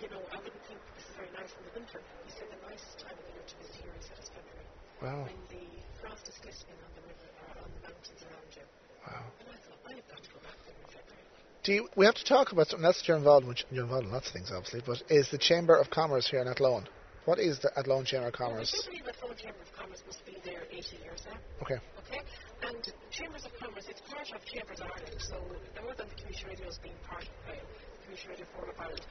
you 0.00 0.08
know, 0.08 0.22
I 0.32 0.36
wouldn't 0.40 0.64
think 0.68 0.80
this 0.96 1.04
is 1.10 1.14
very 1.18 1.30
nice 1.36 1.52
in 1.52 1.62
the 1.68 1.74
winter. 1.76 1.98
He 2.26 2.30
said, 2.32 2.48
the 2.48 2.60
nicest 2.64 2.96
time 3.02 3.16
of 3.18 3.24
the 3.26 3.32
year 3.36 3.44
to 3.44 3.54
visit 3.60 3.76
here, 3.82 3.92
he 3.92 4.02
said, 4.06 4.18
is 4.22 4.30
February, 4.32 4.66
Wow, 5.02 5.26
when 5.28 5.40
the 5.52 5.64
frost 6.00 6.24
is 6.30 6.36
glistening 6.42 6.78
on 6.82 6.90
the 6.96 7.04
river, 7.04 7.28
or 7.42 7.66
on 7.66 7.70
the 7.76 7.82
mountains 7.86 8.20
around 8.24 8.50
you. 8.56 8.64
wow. 9.04 9.24
And 9.42 9.48
I 9.52 9.58
thought, 9.62 9.80
I've 9.84 10.08
got 10.08 10.20
to 10.22 10.30
go 10.32 10.40
back 10.42 10.58
there 10.64 10.78
in 10.78 10.88
February. 10.88 11.26
Do 11.66 11.70
you, 11.76 11.82
we 11.98 12.04
have 12.06 12.16
to 12.18 12.26
talk 12.26 12.50
about 12.54 12.70
something 12.70 12.86
else 12.86 12.98
that 13.02 13.06
you're 13.10 13.20
involved 13.20 13.44
in, 13.44 13.50
which 13.50 13.66
you're 13.70 13.84
involved 13.86 14.06
in 14.06 14.12
lots 14.14 14.28
of 14.28 14.34
things 14.34 14.50
obviously, 14.54 14.82
but 14.86 15.02
is 15.10 15.30
the 15.30 15.38
Chamber 15.38 15.74
of 15.78 15.90
Commerce 15.90 16.26
here 16.30 16.40
in 16.40 16.48
Athlone. 16.48 16.86
What 17.24 17.38
is 17.38 17.60
the 17.62 17.70
Athlone 17.78 18.04
Chamber 18.04 18.28
of 18.28 18.34
Well, 18.38 18.50
Commerce? 18.50 18.72
the 18.74 18.90
Chamber 18.98 19.10
of 19.10 19.16
Athlone 19.16 19.36
Chamber 19.38 19.62
of 19.62 19.70
Commerce 19.78 20.02
must 20.06 20.26
be 20.26 20.34
there 20.42 20.66
80 20.70 20.96
years 21.06 21.22
now. 21.30 21.38
Okay. 21.62 21.78
Okay? 22.10 22.18
And 22.66 22.82
Chambers 23.14 23.44
of 23.46 23.54
Commerce, 23.62 23.86
it's 23.88 24.02
part 24.10 24.26
of 24.34 24.42
Chambers 24.44 24.80
Ireland, 24.82 25.18
so 25.22 25.38
more 25.82 25.94
than 25.94 26.08
the 26.10 26.14
Community 26.18 26.46
Radio 26.50 26.66
is 26.66 26.78
being 26.82 26.98
part 27.06 27.22
of 27.22 27.30
uh, 27.46 27.54
Community 28.02 28.26
Radio 28.26 28.46
Forum 28.54 28.70
of 28.74 28.78
Ireland. 28.82 29.06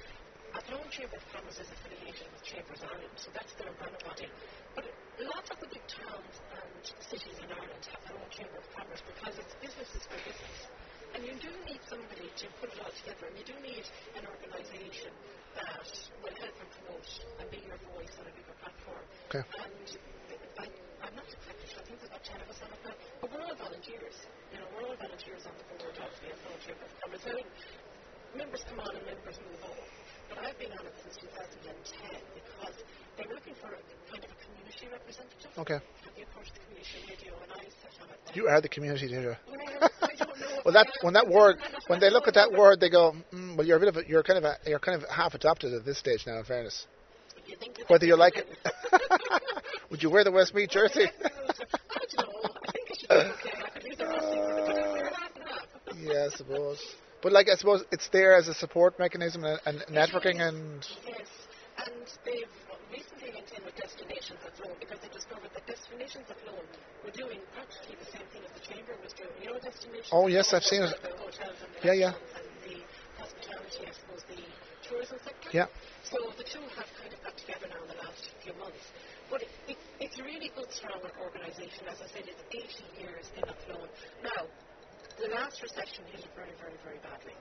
Athlone 0.52 0.90
Chamber 0.92 1.16
of 1.16 1.26
Commerce 1.32 1.60
is 1.64 1.70
affiliated 1.72 2.28
with 2.28 2.44
Chambers 2.44 2.84
Ireland, 2.84 3.16
so 3.16 3.32
that's 3.32 3.54
their 3.56 3.72
umbrella 3.72 3.96
body. 4.04 4.28
But 4.76 4.84
lots 5.24 5.48
of 5.48 5.58
the 5.64 5.70
big 5.72 5.84
towns 5.88 6.36
and 6.52 6.72
cities 7.08 7.40
in 7.40 7.48
Ireland 7.48 7.84
have 7.88 8.04
their 8.04 8.20
own 8.20 8.32
Chamber 8.36 8.60
of 8.60 8.68
Commerce 8.76 9.00
because 9.08 9.40
it's 9.40 9.56
businesses 9.64 10.04
for 10.12 10.20
business. 10.28 10.60
And 11.16 11.24
you 11.28 11.36
do 11.40 11.52
need 11.68 11.80
somebody 11.88 12.28
to 12.28 12.46
put 12.60 12.72
it 12.72 12.80
all 12.84 12.92
together, 12.92 13.32
and 13.32 13.36
you 13.40 13.48
do 13.48 13.56
need 13.64 13.84
an 14.20 14.28
organisation 14.28 15.12
that 15.56 15.88
will 16.24 16.36
help 16.36 16.56
and 16.60 16.70
promote 16.80 17.10
and 17.40 17.48
be 17.52 17.60
your 17.68 17.80
voice 17.96 18.16
on 18.20 18.28
a 18.28 18.34
bigger 18.36 18.56
platform. 18.60 19.04
Okay. 19.32 19.44
And 19.44 19.88
I, 20.60 20.66
I'm 21.04 21.16
not 21.16 21.28
exactly 21.32 21.68
sure, 21.68 21.80
I 21.80 21.86
think 21.88 22.00
there's 22.00 22.12
about 22.12 22.28
10 22.28 22.44
of 22.44 22.48
us 22.52 22.60
on 22.64 22.72
it 22.76 22.82
now, 22.88 22.96
but 23.24 23.28
we're 23.32 23.44
all 23.44 23.56
volunteers. 23.56 24.16
You 24.52 24.60
know, 24.60 24.68
we're 24.76 24.88
all 24.88 25.00
volunteers 25.00 25.44
on 25.48 25.56
the 25.60 25.66
board 25.68 25.96
of 25.96 26.12
the 26.12 26.32
Chamber 26.64 26.84
of 26.84 26.94
Commerce. 27.04 27.24
I 27.28 27.34
mean, 27.40 27.50
members 28.36 28.64
come 28.68 28.80
on 28.80 28.92
and 28.96 29.04
members 29.04 29.40
move 29.44 29.64
on. 29.68 29.80
But 30.36 30.46
I've 30.48 30.58
been 30.60 30.72
on 30.72 30.86
it 30.86 30.96
since 31.04 31.18
2010 31.18 32.20
because 32.34 32.76
they 33.18 33.26
were 33.28 33.36
looking 33.36 33.56
for 33.60 33.68
a 33.68 33.80
kind 34.12 34.24
of 34.24 34.32
a 34.32 34.38
community 34.40 34.88
representative. 34.92 35.52
Okay. 35.58 35.76
And 35.76 35.84
they 36.16 36.24
approached 36.24 36.54
the 36.56 36.62
community 36.66 37.00
radio 37.12 37.34
and 37.44 37.52
I 37.52 37.64
sat 37.84 37.94
on 38.02 38.08
it. 38.10 38.36
You 38.36 38.48
are 38.48 38.62
the 38.62 38.70
community 38.70 39.08
leader. 39.08 39.38
Well, 39.48 39.60
I 40.02 40.16
don't 40.16 40.40
know 40.40 40.48
if 40.60 40.66
Well, 40.66 40.74
that 40.74 40.88
when 41.02 41.14
that 41.14 41.28
word, 41.28 41.58
when 41.88 42.00
they 42.00 42.10
look 42.10 42.28
at 42.28 42.34
that 42.36 42.52
word, 42.52 42.80
they 42.80 42.90
go, 42.90 43.14
mm, 43.34 43.58
"Well, 43.58 43.68
you're 43.68 43.78
a 43.78 43.80
bit 43.80 43.90
of 43.90 43.98
a, 43.98 44.04
you're 44.08 44.24
kind 44.24 44.38
of 44.38 44.46
a, 44.46 44.58
you're 44.66 44.80
kind 44.80 45.02
of 45.02 45.10
half 45.10 45.34
adopted 45.34 45.74
at 45.74 45.86
this 45.86 45.98
stage 45.98 46.26
now." 46.26 46.38
In 46.40 46.46
fairness, 46.46 46.88
You 47.48 47.58
think 47.58 47.80
whether 47.88 48.06
you 48.06 48.16
like 48.16 48.38
it, 48.38 48.48
would 49.90 50.02
you 50.02 50.10
wear 50.10 50.24
the 50.24 50.32
Westmeath 50.32 50.70
jersey? 50.70 51.08
don't 52.16 52.44
know. 52.44 52.50
I 52.68 52.72
think 52.72 52.88
I 52.90 52.96
should 52.96 53.10
be 53.10 53.18
okay. 53.18 53.52
I 53.66 53.70
could 53.80 54.02
a 54.02 54.08
wrestling 54.08 54.42
but 54.66 54.78
if 54.78 54.86
we're 54.94 55.10
half 55.10 55.32
and 55.88 56.00
yeah, 56.08 56.28
I 56.32 56.36
suppose. 56.36 56.80
But 57.22 57.32
like, 57.32 57.48
I 57.50 57.56
suppose 57.56 57.84
it's 57.92 58.10
there 58.10 58.34
as 58.36 58.48
a 58.48 58.54
support 58.54 58.98
mechanism 58.98 59.44
and, 59.44 59.60
and 59.66 59.80
networking 59.94 60.42
and 60.42 60.82
Yes, 61.06 61.30
and 61.78 61.94
they've 62.26 62.50
recently 62.92 63.30
went 63.34 63.50
in 63.54 63.64
with 63.64 63.76
Destinations 63.78 64.42
Athlone 64.42 64.74
because 64.80 64.98
they 65.06 65.10
discovered 65.14 65.54
that 65.54 65.66
Destinations 65.68 66.26
at 66.34 66.38
Loan 66.50 66.66
were 67.06 67.14
doing 67.14 67.38
practically 67.54 67.96
the 68.02 68.10
same 68.10 68.26
thing 68.34 68.42
as 68.42 68.52
the 68.58 68.66
Chamber 68.66 68.98
was 69.06 69.14
doing. 69.14 69.30
You 69.38 69.54
know, 69.54 69.60
Destinations. 69.62 70.10
Oh, 70.12 70.26
yes, 70.28 70.50
I've 70.54 70.66
seen 70.66 70.82
it. 70.82 70.98
The 70.98 71.14
hotels 71.14 71.58
and 71.62 71.70
the 71.78 71.80
Yeah, 71.86 71.94
yeah. 72.10 72.14
and 72.18 72.48
the 72.66 72.78
hospitality, 73.22 73.86
I 73.86 73.94
suppose, 73.94 74.22
the 74.26 74.42
tourism 74.82 75.18
sector. 75.22 75.50
Yeah. 75.54 75.70
So 76.10 76.18
the 76.38 76.44
two 76.44 76.66
have 76.74 76.90
kind 76.98 77.14
of 77.14 77.22
got 77.22 77.38
together 77.38 77.70
now 77.70 77.86
in 77.86 77.90
the 77.94 78.02
last 78.02 78.34
few 78.42 78.58
months. 78.58 78.82
But 79.30 79.46
it, 79.46 79.54
it, 79.70 79.78
it's 80.02 80.18
a 80.20 80.24
really 80.26 80.50
good, 80.58 80.68
strong 80.74 81.00
organisation. 81.22 81.86
As 81.86 82.02
I 82.02 82.08
said, 82.10 82.26
it's 82.28 82.44
80 82.50 83.00
years 83.00 83.30
in 83.38 83.46
Athlone. 83.46 83.61
The 85.42 85.50
last 85.50 85.66
recession 85.66 86.06
hit 86.14 86.22
it 86.22 86.30
very, 86.38 86.54
very, 86.62 86.78
very 86.86 87.02
badly. 87.02 87.34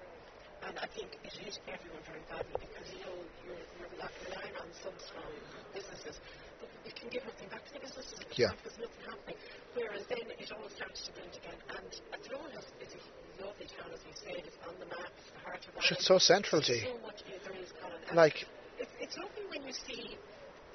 And 0.64 0.72
I 0.80 0.88
think 0.88 1.20
it 1.20 1.36
hit 1.36 1.60
everyone 1.68 2.00
very 2.08 2.24
badly 2.32 2.56
because, 2.56 2.88
you 2.96 3.04
know, 3.04 3.12
you're, 3.44 3.60
you're 3.76 3.92
rely- 3.92 4.16
relying 4.24 4.56
on 4.56 4.72
some 4.72 4.96
strong 5.04 5.28
businesses. 5.76 6.16
But 6.64 6.72
you 6.88 6.96
can 6.96 7.12
give 7.12 7.28
nothing 7.28 7.52
back 7.52 7.60
to 7.68 7.76
the 7.76 7.84
businesses 7.84 8.16
at 8.16 8.24
the 8.24 8.40
Yeah. 8.40 8.56
because 8.56 8.80
nothing 8.80 9.04
happening. 9.04 9.36
Whereas 9.76 10.08
then 10.08 10.24
it 10.32 10.48
all 10.48 10.64
started 10.72 10.96
to 10.96 11.12
build 11.12 11.28
again. 11.44 11.60
And 11.76 11.92
Athlone 12.16 12.48
is, 12.56 12.64
is 12.80 12.96
a 12.96 13.00
lovely 13.44 13.68
town, 13.68 13.92
as 13.92 14.00
we 14.08 14.16
said. 14.16 14.48
It's 14.48 14.56
on 14.64 14.80
the 14.80 14.88
map. 14.88 15.12
It's 15.20 15.28
the 15.36 15.42
heart 15.44 15.60
of 15.60 15.76
Ireland. 15.76 15.92
it's 16.00 16.08
so 16.08 16.16
central 16.16 16.64
to 16.64 16.72
so 16.80 16.96
much 17.04 17.20
there 17.20 17.52
is, 17.60 17.68
Colin. 17.84 18.00
And 18.08 18.16
Like, 18.16 18.48
it's, 18.80 18.96
it's 18.96 19.16
lovely 19.20 19.44
when 19.52 19.68
you 19.68 19.76
see 19.76 20.16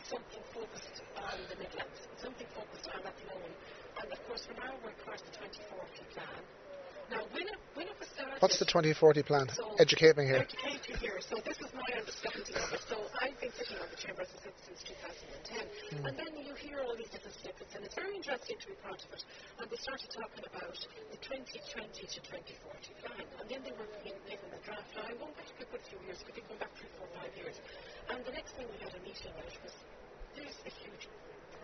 something 0.05 0.45
focused 0.53 1.01
on 1.17 1.41
the 1.49 1.57
Midlands, 1.57 2.05
something 2.21 2.45
focused 2.53 2.85
on 2.93 3.01
Athlone. 3.01 3.53
And 3.97 4.13
of 4.13 4.21
course, 4.29 4.45
for 4.45 4.53
now, 4.61 4.77
we're 4.85 4.93
of 4.93 5.25
the 5.25 5.33
2040 5.41 6.05
plan. 6.13 6.45
Now, 7.11 7.21
when 7.31 7.47
it, 7.47 7.59
when 7.75 7.87
it 7.87 7.97
started... 8.01 8.41
what's 8.41 8.57
the 8.59 8.65
2040 8.65 9.23
plan? 9.23 9.49
So, 9.49 9.75
Educate 9.77 10.17
me 10.17 10.25
here. 10.25 10.45
Educate 10.47 10.81
you 10.89 10.95
here. 10.97 11.17
So 11.21 11.37
this 11.45 11.57
is 11.61 11.69
my 11.73 11.85
understanding 11.93 12.55
of 12.57 12.73
it. 12.73 12.81
So 12.89 12.97
I've 13.21 13.37
been 13.39 13.53
sitting 13.53 13.77
on 13.77 13.89
the 13.89 13.99
Chamber, 13.99 14.21
as 14.25 14.31
I 14.33 14.49
said, 14.49 14.55
since 14.65 14.81
2010. 14.89 16.01
Hmm. 16.01 16.05
And 16.09 16.13
then 16.17 16.31
you 16.41 16.53
hear 16.57 16.81
all 16.81 16.97
these 16.97 17.09
different 17.13 17.37
snippets, 17.37 17.73
and 17.77 17.85
it's 17.85 17.93
very 17.93 18.15
interesting 18.17 18.57
to 18.57 18.67
be 18.67 18.77
part 18.81 18.97
of 18.97 19.09
it. 19.13 19.21
And 19.61 19.65
they 19.69 19.77
started 19.77 20.09
talking 20.09 20.43
about 20.45 20.77
the 21.13 21.19
2020 21.21 22.09
to 22.09 22.19
2040 22.25 23.05
plan. 23.05 23.25
And 23.37 23.45
then 23.45 23.61
they 23.61 23.73
were 23.77 23.89
being 24.01 24.17
given 24.25 24.49
the 24.49 24.61
draft. 24.65 24.89
Now, 24.97 25.05
I 25.05 25.13
won't 25.21 25.37
back 25.37 25.49
a 25.61 25.67
good 25.69 25.83
few 25.85 26.01
years, 26.09 26.25
but 26.25 26.33
they 26.33 26.43
go 26.49 26.57
back 26.57 26.73
three, 26.79 26.89
four, 26.97 27.05
five 27.17 27.33
years. 27.37 27.61
And 28.09 28.25
the 28.25 28.33
next 28.33 28.57
thing 28.57 28.65
we 28.71 28.79
had 28.81 28.93
a 28.97 29.01
meeting 29.05 29.33
out 29.37 29.53
was, 29.61 29.75
there's 30.33 30.57
a 30.65 30.71
huge 30.81 31.05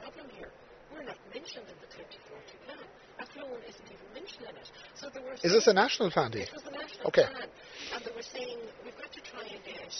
problem 0.01 0.29
here. 0.37 0.53
We're 0.91 1.07
not 1.07 1.19
mentioned 1.31 1.71
in 1.71 1.77
the 1.79 1.87
2040 1.87 2.67
plan. 2.67 2.83
Athlone 3.15 3.63
isn't 3.63 3.87
even 3.87 4.07
mentioned 4.11 4.43
in 4.43 4.55
it. 4.59 4.67
So 5.01 5.09
Is 5.41 5.49
this 5.51 5.65
a 5.65 5.73
national 5.73 6.11
plan, 6.13 6.29
you? 6.33 6.45
it 6.45 6.53
was 6.53 6.61
a 6.69 6.77
national 6.77 7.07
Okay. 7.09 7.25
plan, 7.25 7.49
and 7.49 8.01
they 8.05 8.13
were 8.13 8.21
saying 8.21 8.53
we've 8.85 8.93
got 9.01 9.09
to 9.09 9.21
try 9.25 9.41
and 9.49 9.57
get 9.65 9.97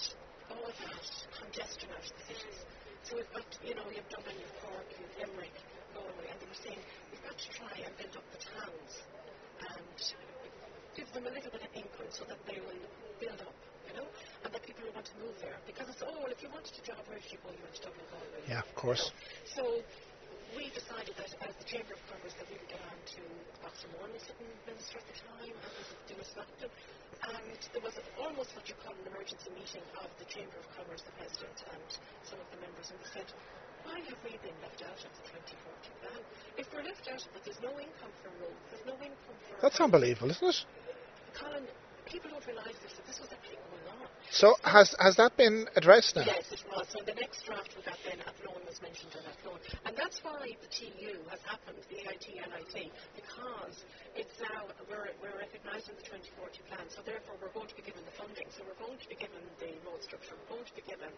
all 0.53 0.61
of 0.61 0.77
that 0.77 1.05
congestion 1.41 1.89
out 1.89 2.05
of 2.05 2.13
the 2.21 2.25
cities. 2.29 2.57
So 3.01 3.17
we've 3.17 3.33
got, 3.33 3.49
you 3.65 3.73
know, 3.73 3.89
you've 3.89 4.05
Dublin, 4.13 4.37
you've 4.37 4.53
Cork, 4.61 4.85
you've 4.93 5.09
Limerick, 5.17 5.57
Galway, 5.97 6.29
and 6.29 6.37
they 6.37 6.45
were 6.45 6.61
saying 6.61 6.77
we've 7.09 7.25
got 7.25 7.33
to 7.33 7.49
try 7.49 7.73
and 7.81 7.89
build 7.97 8.13
up 8.13 8.27
the 8.29 8.41
towns 8.45 8.93
and 9.73 9.97
give 10.93 11.09
them 11.17 11.25
a 11.25 11.33
little 11.33 11.49
bit 11.49 11.63
of 11.65 11.71
income 11.73 12.09
so 12.13 12.21
that 12.29 12.37
they 12.45 12.61
will 12.61 12.85
build 13.17 13.41
up, 13.41 13.57
you 13.89 13.97
know, 13.97 14.05
and 14.45 14.53
that 14.53 14.61
people 14.61 14.85
will 14.85 14.93
want 14.93 15.09
to 15.09 15.17
move 15.17 15.33
there. 15.41 15.57
Because 15.65 15.89
it's, 15.89 16.05
oh, 16.05 16.13
well, 16.13 16.29
if 16.29 16.45
you 16.45 16.49
wanted 16.53 16.77
a 16.77 16.83
job, 16.85 17.01
where 17.09 17.17
did 17.17 17.25
you 17.33 17.41
go? 17.41 17.49
You 17.49 17.65
went 17.65 17.73
to 17.73 17.89
Dublin, 17.89 18.05
Galway. 18.13 18.45
Yeah, 18.45 18.61
of 18.61 18.69
course. 18.77 19.09
So 19.49 19.81
we 20.55 20.67
decided 20.75 21.15
that 21.15 21.31
as 21.47 21.53
the 21.55 21.67
Chamber 21.67 21.95
of 21.95 22.01
Commerce 22.11 22.35
that 22.35 22.47
we 22.51 22.59
would 22.59 22.71
get 22.71 22.81
on 22.83 22.97
to 23.15 23.21
Boxer 23.63 23.87
Moran 23.95 24.11
was 24.11 24.23
sitting 24.27 24.47
minister 24.67 24.99
at 24.99 25.07
the 25.07 25.17
time 25.23 25.55
and 25.55 26.17
was. 26.21 26.29
And 27.21 27.57
there 27.73 27.83
was 27.85 27.95
almost 28.19 28.55
what 28.55 28.65
you 28.67 28.75
call 28.81 28.93
an 28.93 29.07
emergency 29.07 29.49
meeting 29.53 29.85
of 30.01 30.09
the 30.19 30.27
Chamber 30.27 30.57
of 30.59 30.67
Commerce, 30.75 31.01
the 31.05 31.15
President 31.17 31.57
and 31.71 31.89
some 32.25 32.39
of 32.41 32.47
the 32.51 32.59
members, 32.59 32.91
and 32.91 32.97
we 32.99 33.07
said, 33.13 33.27
why 33.85 33.97
have 34.01 34.19
we 34.25 34.37
been 34.41 34.57
left 34.61 34.81
out 34.85 34.99
of 35.01 35.11
the 35.15 35.23
2040 35.29 36.01
plan? 36.01 36.21
If 36.57 36.67
we're 36.73 36.85
left 36.85 37.05
out 37.09 37.21
of 37.21 37.31
it, 37.33 37.41
there's 37.45 37.61
no 37.61 37.73
income 37.77 38.13
for 38.21 38.29
roads, 38.41 38.65
there's 38.69 38.87
no 38.87 38.97
income 39.01 39.37
for... 39.47 39.53
That's 39.61 39.79
unbelievable, 39.79 40.31
isn't 40.31 40.49
it? 40.49 40.59
Colin, 41.33 41.65
people 42.05 42.29
don't 42.29 42.45
realise 42.47 42.77
this, 42.83 42.93
that 42.93 43.05
this 43.05 43.19
was 43.19 43.29
actually 43.31 43.59
going 43.69 43.85
on. 44.01 44.07
So 44.31 44.55
has 44.63 44.95
has 44.99 45.15
that 45.17 45.35
been 45.35 45.67
addressed 45.75 46.15
now? 46.15 46.23
Yes, 46.25 46.51
it 46.51 46.63
was. 46.71 46.87
So 46.89 47.03
the 47.03 47.15
next 47.19 47.43
draft 47.45 47.75
we 47.75 47.83
got 47.83 47.99
then, 48.07 48.19
Athlone 48.23 48.63
was 48.63 48.79
mentioned 48.81 49.11
in 49.11 49.23
Athlone. 49.27 49.59
And 49.85 49.93
that's 49.95 50.23
why 50.23 50.55
the 50.63 50.71
TU 50.71 51.19
has 51.27 51.41
happened, 51.43 51.77
the 51.91 51.99
AIT 52.07 52.39
NIT, 52.39 52.91
because 53.15 53.83
it's 54.15 54.35
now, 54.43 54.67
we're, 54.91 55.11
we're 55.23 55.35
recognised 55.39 55.87
in 55.87 55.95
the 55.95 56.03
2040 56.03 56.63
plan, 56.67 56.83
so 56.91 56.99
therefore 57.03 57.35
we're 57.39 57.51
going 57.55 57.67
to 57.71 57.77
be 57.79 57.83
given 57.83 58.03
the 58.03 58.15
funding. 58.15 58.47
So 58.51 58.63
we're 58.67 58.79
going 58.79 58.99
to 58.99 59.07
be 59.07 59.15
given 59.15 59.39
the 59.59 59.71
road 59.87 60.03
structure, 60.03 60.35
we're 60.35 60.59
going 60.59 60.67
to 60.67 60.75
be 60.75 60.83
given 60.83 61.11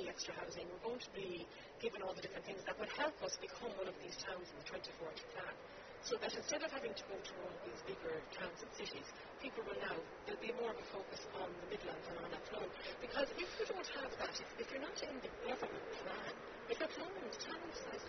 the 0.00 0.08
extra 0.08 0.32
housing, 0.40 0.64
we're 0.68 0.84
going 0.84 1.00
to 1.00 1.12
be 1.12 1.44
given 1.80 2.00
all 2.00 2.12
the 2.16 2.24
different 2.24 2.44
things 2.48 2.64
that 2.64 2.76
would 2.80 2.92
help 2.96 3.16
us 3.24 3.36
become 3.40 3.72
one 3.76 3.88
of 3.88 3.96
these 4.00 4.16
towns 4.20 4.48
in 4.48 4.56
the 4.60 4.66
2040 4.68 5.24
plan. 5.36 5.52
So 6.02 6.16
that 6.22 6.32
instead 6.32 6.62
of 6.62 6.70
having 6.72 6.94
to 6.94 7.04
go 7.10 7.16
to 7.18 7.32
all 7.44 7.54
these 7.66 7.80
bigger 7.84 8.16
towns 8.32 8.58
and 8.64 8.70
cities, 8.78 9.04
people 9.42 9.60
will 9.66 9.76
now, 9.82 9.96
there'll 10.24 10.40
be 10.40 10.54
more 10.56 10.72
of 10.72 10.78
a 10.78 10.86
focus 10.88 11.20
on 11.36 11.48
the 11.52 11.66
Midlands 11.76 12.06
and 12.08 12.16
on 12.24 12.30
Athlone. 12.32 12.70
Because 13.02 13.28
if 13.36 13.48
you 13.60 13.66
don't 13.68 13.90
have 14.00 14.10
that, 14.22 14.34
if, 14.38 14.48
if 14.56 14.66
you're 14.72 14.80
not 14.84 14.96
in 15.04 15.14
the 15.20 15.30
government 15.44 15.86
plan, 16.00 16.32
if 16.70 16.78
Athlone, 16.80 17.12
town 17.40 17.60
size 17.76 18.04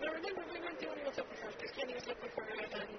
Now 0.00 0.12
remember, 0.12 0.44
we 0.52 0.60
weren't 0.60 0.80
the 0.80 0.88
only 0.92 1.04
ones 1.04 1.16
looking 1.16 1.38
for 1.40 1.48
it. 1.48 1.56
Kilkenny 1.60 1.94
was 1.96 2.06
looking 2.08 2.30
for 2.36 2.44
it, 2.44 2.72
and 2.72 2.90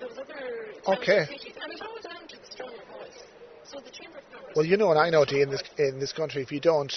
there 0.00 0.08
was 0.08 0.18
other 0.18 0.40
towns 0.84 0.98
Okay. 1.04 1.22
and 1.24 1.28
cities. 1.28 1.56
And 1.60 1.68
it's 1.72 1.82
all 1.82 2.00
down 2.00 2.24
to 2.28 2.36
the 2.36 2.48
stronger 2.48 2.84
voice. 2.92 3.20
So 3.64 3.80
the 3.80 3.90
Chamber 3.92 4.18
of 4.18 4.26
Commerce... 4.32 4.52
Well, 4.56 4.64
you 4.64 4.76
know, 4.76 4.90
and 4.90 4.98
I 5.00 5.10
know, 5.10 5.24
Dee, 5.24 5.42
in 5.42 5.50
this 5.50 5.62
in 5.76 6.00
this 6.00 6.12
country, 6.12 6.40
if 6.42 6.52
you 6.52 6.60
don't 6.60 6.92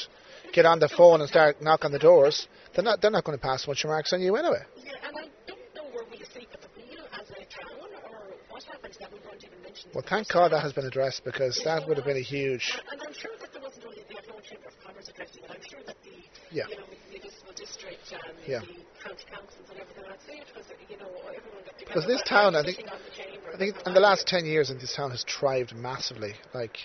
get 0.54 0.66
on 0.66 0.80
the 0.80 0.88
phone 0.88 1.20
and 1.20 1.28
start 1.30 1.62
knocking 1.62 1.88
on 1.88 1.92
the 1.92 2.00
doors, 2.00 2.48
they're 2.74 2.84
not 2.84 3.02
they're 3.02 3.12
not 3.12 3.24
going 3.24 3.38
to 3.38 3.42
pass 3.42 3.68
much 3.68 3.84
remarks 3.84 4.14
on 4.14 4.22
you 4.22 4.36
anyway. 4.36 4.64
Yeah, 4.78 4.92
and 5.08 5.16
I 5.18 5.28
don't 5.48 5.60
know 5.76 5.84
were 5.96 6.06
we 6.12 6.24
asleep 6.24 6.50
at 6.54 6.62
the 6.62 6.70
wheel 6.76 7.04
as 7.12 7.28
a 7.32 7.44
town, 7.52 7.92
or 8.08 8.36
what 8.50 8.64
happened 8.64 8.96
that 9.00 9.12
we 9.12 9.20
weren't 9.28 9.44
even 9.44 9.60
mentioned. 9.64 9.71
Well, 9.94 10.04
thank 10.08 10.30
God 10.30 10.52
that 10.52 10.62
has 10.62 10.74
been 10.74 10.86
addressed 10.86 11.24
because 11.24 11.62
that 11.66 11.88
would 11.88 11.98
have 11.98 12.06
been 12.06 12.18
a 12.18 12.22
huge. 12.22 12.80
And 12.92 13.02
I'm 13.02 13.14
sure 13.14 13.32
that 13.40 13.52
there 13.52 13.62
wasn't 13.62 13.86
only 13.86 14.04
the 14.10 14.18
Athlone 14.18 14.42
Chamber 14.48 14.68
of 14.68 14.80
Commerce 14.86 15.10
addressing 15.10 15.44
it. 15.44 15.52
I'm 15.52 15.62
sure 15.70 15.80
that 15.86 15.96
the 16.04 16.12
Yeah. 16.52 16.66
you 16.70 16.78
know 16.78 16.86
the 16.86 16.98
municipal 17.10 17.54
district 17.54 18.12
and 18.12 18.38
Yeah. 18.48 18.60
the 18.60 18.66
county 19.04 19.26
councils 19.32 19.70
and 19.70 19.80
everything. 19.80 20.38
It 20.42 20.56
was 20.56 20.66
you 20.90 20.98
know 20.98 21.10
everyone 21.36 21.64
got. 21.66 21.78
Because 21.78 22.06
this 22.06 22.22
town, 22.24 22.56
I 22.56 22.64
think- 22.64 22.78
the 22.86 23.54
I 23.54 23.58
think 23.58 23.76
in 23.86 23.94
the 23.94 24.00
last 24.00 24.28
ten 24.28 24.46
years, 24.46 24.70
this 24.70 24.94
town 24.96 25.12
has 25.12 25.24
thrived 25.24 25.76
massively. 25.76 26.36
Like 26.54 26.78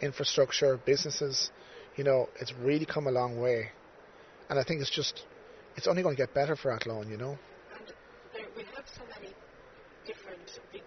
infrastructure, 0.00 0.76
businesses, 0.78 1.50
you 1.96 2.04
know, 2.04 2.28
it's 2.40 2.52
really 2.54 2.86
come 2.86 3.06
a 3.06 3.10
long 3.10 3.40
way, 3.40 3.70
and 4.48 4.58
I 4.58 4.62
think 4.64 4.80
it's 4.80 4.90
just 4.90 5.24
it's 5.76 5.86
only 5.86 6.02
going 6.02 6.16
to 6.16 6.20
get 6.22 6.34
better 6.34 6.56
for 6.56 6.70
Athlone, 6.72 7.08
you 7.10 7.16
know. 7.16 7.38
And 7.76 7.92
there, 8.34 8.46
we 8.56 8.64
have 8.74 8.84
so 8.88 9.02
many 9.14 9.34
different 10.06 10.58
big 10.72 10.82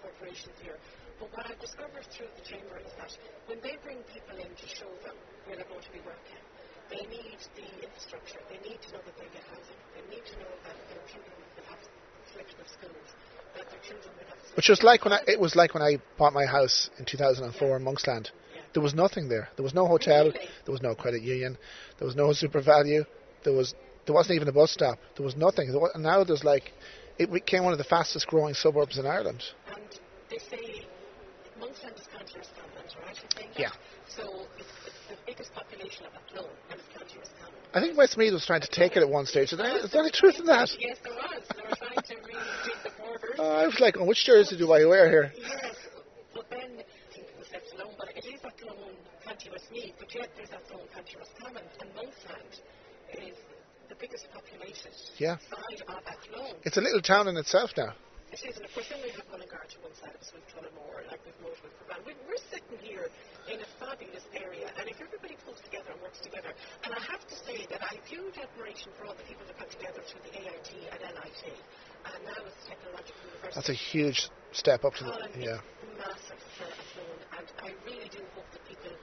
corporations 0.00 0.56
here. 0.62 0.78
But 1.22 1.30
what 1.38 1.46
I've 1.46 1.60
discovered 1.62 2.02
through 2.10 2.34
the 2.34 2.42
chamber 2.42 2.82
is 2.82 2.90
that 2.98 3.14
when 3.46 3.62
they 3.62 3.78
bring 3.86 4.02
people 4.10 4.34
in 4.42 4.50
to 4.50 4.66
show 4.66 4.90
them 5.06 5.14
where 5.46 5.54
they're 5.54 5.70
going 5.70 5.86
to 5.86 5.94
be 5.94 6.02
working, 6.02 6.42
they 6.90 7.06
need 7.06 7.38
the 7.54 7.62
infrastructure. 7.78 8.42
They 8.50 8.58
need 8.66 8.82
to 8.82 8.88
know 8.90 9.02
that 9.06 9.14
they 9.14 9.30
get 9.30 9.46
housing. 9.46 9.78
They 9.94 10.02
need 10.10 10.26
to 10.26 10.34
know 10.42 10.50
that 10.66 10.74
their 10.90 11.04
children 11.06 11.30
will 11.38 11.66
have 11.70 11.78
selection 12.26 12.58
of 12.58 12.66
schools. 12.66 13.08
That 13.54 13.70
their 13.70 13.82
children 13.86 14.10
will 14.18 14.26
have. 14.34 14.56
Which 14.58 14.66
was 14.66 14.82
like 14.82 15.06
when 15.06 15.14
I, 15.14 15.22
it 15.28 15.38
was 15.38 15.54
like 15.54 15.74
when 15.78 15.82
I 15.86 16.02
bought 16.18 16.34
my 16.34 16.44
house 16.44 16.90
in 16.98 17.06
2004 17.06 17.54
in 17.54 17.84
Monksland. 17.86 18.34
There 18.74 18.82
was 18.82 18.94
nothing 18.94 19.28
there. 19.28 19.46
There 19.54 19.62
was 19.62 19.74
no 19.74 19.86
hotel. 19.86 20.26
Really? 20.26 20.50
There 20.66 20.72
was 20.72 20.82
no 20.82 20.96
credit 20.96 21.22
union. 21.22 21.56
There 22.00 22.06
was 22.06 22.16
no 22.16 22.34
SuperValu. 22.34 23.06
There 23.44 23.54
was 23.54 23.76
there 24.06 24.14
wasn't 24.14 24.34
even 24.34 24.48
a 24.48 24.52
bus 24.52 24.72
stop. 24.72 24.98
There 25.14 25.24
was 25.24 25.36
nothing. 25.36 25.70
There 25.70 25.78
was, 25.78 25.92
and 25.94 26.02
now 26.02 26.24
there's 26.24 26.42
like 26.42 26.72
it 27.16 27.30
became 27.30 27.62
one 27.62 27.70
of 27.70 27.78
the 27.78 27.86
fastest 27.86 28.26
growing 28.26 28.54
suburbs 28.54 28.98
in 28.98 29.06
Ireland. 29.06 29.44
And 29.72 29.86
they 30.28 30.38
say 30.38 30.86
Monksland 31.62 31.94
is 31.94 32.08
right? 32.10 33.16
That? 33.36 33.58
Yeah. 33.58 33.70
So 34.08 34.46
it's, 34.58 34.66
it's 34.86 35.02
the 35.08 35.16
biggest 35.26 35.54
population 35.54 36.06
of 36.06 36.12
Athlone, 36.18 36.50
and 36.70 36.80
it's 36.80 36.88
County 36.90 37.18
Roscommon. 37.22 37.54
I 37.74 37.80
think 37.80 37.96
Westmeath 37.96 38.32
was 38.32 38.44
trying 38.44 38.62
to 38.62 38.68
take 38.68 38.96
it 38.96 39.02
at 39.02 39.08
one 39.08 39.26
stage. 39.26 39.52
Is 39.52 39.58
there, 39.58 39.78
is 39.78 39.90
there 39.92 40.02
any 40.02 40.10
truth 40.10 40.40
in 40.40 40.46
that? 40.46 40.68
Yes, 40.80 40.98
there 41.04 41.14
was. 41.14 41.42
They 41.54 41.62
were 41.62 41.76
trying 41.78 42.02
to 42.02 42.14
rejig 42.18 42.78
the 42.82 42.90
borders. 42.98 43.38
Uh, 43.38 43.62
I 43.62 43.66
was 43.66 43.78
like, 43.78 43.94
oh, 43.98 44.04
which 44.04 44.24
jersey 44.26 44.58
do 44.58 44.72
I 44.72 44.84
wear 44.84 45.08
here? 45.08 45.32
Yes, 45.38 45.76
but 46.34 46.50
then 46.50 46.82
I 46.82 46.84
think 47.14 47.30
it 47.30 47.38
was. 47.38 47.46
But 47.96 48.08
it 48.16 48.26
is 48.26 48.40
Athlone 48.42 48.98
County 49.24 49.48
Westmeath, 49.54 49.94
but 49.98 50.10
yet 50.14 50.30
there's 50.36 50.50
Athlone 50.50 50.88
County 50.92 51.14
Roscommon, 51.14 51.62
and 51.80 51.88
Monksland 51.94 52.52
is 53.22 53.38
the 53.88 53.94
biggest 53.94 54.26
populated 54.34 54.92
Yeah. 55.16 55.38
side 55.46 55.80
of 55.86 56.02
Athlone. 56.10 56.56
It's 56.64 56.76
a 56.76 56.80
little 56.82 57.00
town 57.02 57.28
in 57.28 57.36
itself 57.36 57.70
now. 57.76 57.94
It 58.32 58.40
is, 58.48 58.56
and 58.56 58.64
of 58.64 58.72
course 58.72 58.88
then 58.88 58.96
we 59.04 59.12
have 59.12 59.28
Mullingar 59.28 59.60
to 59.60 59.76
one 59.84 59.92
side 60.00 60.16
of 60.16 60.20
us 60.24 60.32
with 60.32 60.40
Tullamore, 60.48 61.04
like 61.12 61.20
with 61.28 61.36
Motor 61.44 61.68
with 61.68 61.76
Cavan. 61.84 62.00
We, 62.08 62.16
we're 62.24 62.40
sitting 62.48 62.80
here 62.80 63.12
in 63.44 63.60
a 63.60 63.68
fabulous 63.76 64.24
area, 64.32 64.72
and 64.80 64.88
if 64.88 64.96
everybody 65.04 65.36
pulls 65.44 65.60
together 65.60 65.92
and 65.92 66.00
works 66.00 66.16
together, 66.24 66.48
and 66.80 66.96
I 66.96 67.00
have 67.12 67.20
to 67.28 67.36
say 67.44 67.68
that 67.68 67.84
I 67.84 68.00
have 68.00 68.08
for 68.80 69.04
all 69.04 69.12
the 69.12 69.28
people 69.28 69.44
that 69.44 69.58
got 69.60 69.68
together 69.68 70.00
through 70.00 70.24
the 70.24 70.32
AIT 70.32 70.70
and 70.88 71.00
NIT, 71.04 71.44
and 71.44 72.20
now 72.24 72.40
it's 72.48 72.64
Technological 72.64 73.20
University. 73.28 73.52
That's 73.52 73.68
a 73.68 73.76
huge 73.76 74.32
step 74.56 74.80
up 74.88 74.96
to 74.96 75.04
the 75.04 75.12
oh, 75.12 75.20
Colin, 75.20 75.44
yeah. 75.44 75.60
Massive 76.00 76.40
for 76.56 76.64
Athlone, 76.72 77.20
and 77.36 77.46
I 77.60 77.70
really 77.84 78.08
do 78.08 78.24
hope 78.32 78.48
that 78.48 78.64
people 78.64 78.96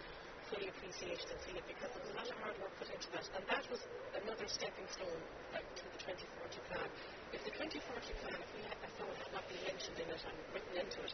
fully 0.49 0.73
appreciate 0.73 1.21
it 1.21 1.29
and 1.29 1.37
see 1.45 1.53
it 1.53 1.65
because 1.69 1.85
there 1.93 2.01
was 2.01 2.09
a 2.09 2.17
lot 2.17 2.27
of 2.33 2.37
hard 2.41 2.57
work 2.57 2.73
put 2.81 2.89
into 2.89 3.13
that, 3.13 3.29
and 3.37 3.45
that 3.45 3.61
was 3.69 3.81
another 4.17 4.47
stepping 4.49 4.89
stone 4.89 5.21
to 5.53 5.85
the 5.85 5.99
2040 6.01 6.65
plan. 6.65 6.89
If 7.29 7.45
the 7.45 7.53
2040 7.53 8.25
plan, 8.25 8.41
if 8.41 8.49
we 8.57 8.65
had 8.65 8.77
Athlone 8.81 9.13
had 9.21 9.29
not 9.37 9.45
been 9.45 9.61
mentioned 9.69 9.97
in 10.01 10.09
it 10.09 10.21
and 10.25 10.37
written 10.49 10.75
into 10.81 10.97
it, 11.05 11.13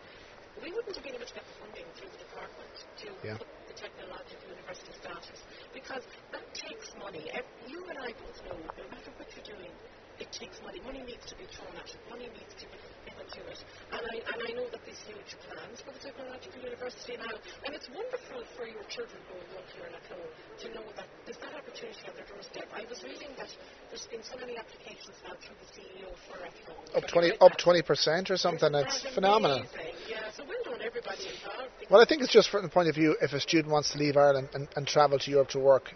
we 0.63 0.71
wouldn't 0.71 0.95
have 0.95 1.03
been 1.03 1.19
able 1.19 1.27
to 1.27 1.35
get 1.35 1.43
the 1.43 1.55
funding 1.59 1.87
through 1.99 2.07
the 2.15 2.21
department 2.23 2.71
to 3.03 3.07
Yeah. 3.19 3.35
put 3.35 3.51
the 3.67 3.75
technological 3.75 4.47
university 4.47 4.95
status 4.95 5.43
because 5.75 6.07
that 6.31 6.47
takes 6.55 6.95
money. 6.95 7.27
Ev- 7.35 7.54
You 8.05 8.13
and 8.13 8.21
I 8.21 8.53
know, 8.53 8.59
no 8.69 8.85
matter 8.93 9.11
what 9.17 9.25
you're 9.33 9.49
doing, 9.49 9.73
it 10.21 10.29
takes 10.29 10.61
money. 10.61 10.77
Money 10.85 11.01
needs 11.01 11.25
to 11.25 11.35
be 11.41 11.49
thrown 11.49 11.73
at 11.73 11.89
it. 11.89 11.97
Money 12.05 12.29
needs 12.37 12.53
to 12.61 12.65
be 12.69 12.77
given 13.09 13.25
to 13.25 13.41
it. 13.49 13.59
And 13.89 14.03
I, 14.05 14.15
and 14.29 14.39
I 14.45 14.51
know 14.53 14.69
that 14.69 14.85
there's 14.85 15.01
huge 15.09 15.33
plans 15.49 15.81
for 15.81 15.89
the 15.89 15.99
technological 16.05 16.61
university 16.61 17.17
now. 17.17 17.33
And 17.65 17.73
it's 17.73 17.89
wonderful 17.89 18.45
for 18.53 18.69
your 18.69 18.85
children 18.93 19.17
who 19.25 19.41
up 19.57 19.65
here 19.73 19.89
in 19.89 19.93
Athlone 19.97 20.29
to 20.29 20.67
know 20.77 20.85
that 21.01 21.09
there's 21.25 21.41
that 21.41 21.57
opportunity 21.57 22.05
on 22.05 22.13
their 22.13 22.29
doorstep. 22.29 22.69
I 22.77 22.85
was 22.85 23.01
reading 23.01 23.33
that 23.41 23.49
there's 23.89 24.05
been 24.05 24.21
so 24.21 24.37
many 24.37 24.53
applications 24.53 25.17
now 25.25 25.33
through 25.41 25.57
the 25.57 25.69
CAO 25.73 26.13
for 26.29 26.37
Athlone. 26.45 26.85
Up 26.93 27.09
twenty 27.09 27.33
up 27.41 27.57
twenty 27.57 27.81
percent 27.81 28.29
or 28.29 28.37
something. 28.37 28.69
That's 28.69 29.01
It's 29.01 29.17
phenomenal. 29.17 29.65
Yeah, 30.05 30.29
so 30.29 30.45
well 30.45 30.61
done 30.61 30.79
everybody 30.85 31.25
involved. 31.25 31.73
Well, 31.89 32.01
I 32.01 32.05
think 32.05 32.21
it's 32.21 32.31
just 32.31 32.53
from 32.53 32.61
the 32.61 32.69
point 32.69 32.85
of 32.87 32.93
view 32.93 33.17
if 33.17 33.33
a 33.33 33.41
student 33.41 33.73
wants 33.73 33.91
to 33.91 33.97
leave 33.97 34.13
Ireland 34.15 34.53
and, 34.53 34.69
and 34.77 34.85
travel 34.85 35.17
to 35.17 35.27
Europe 35.33 35.49
to 35.57 35.59
work, 35.59 35.89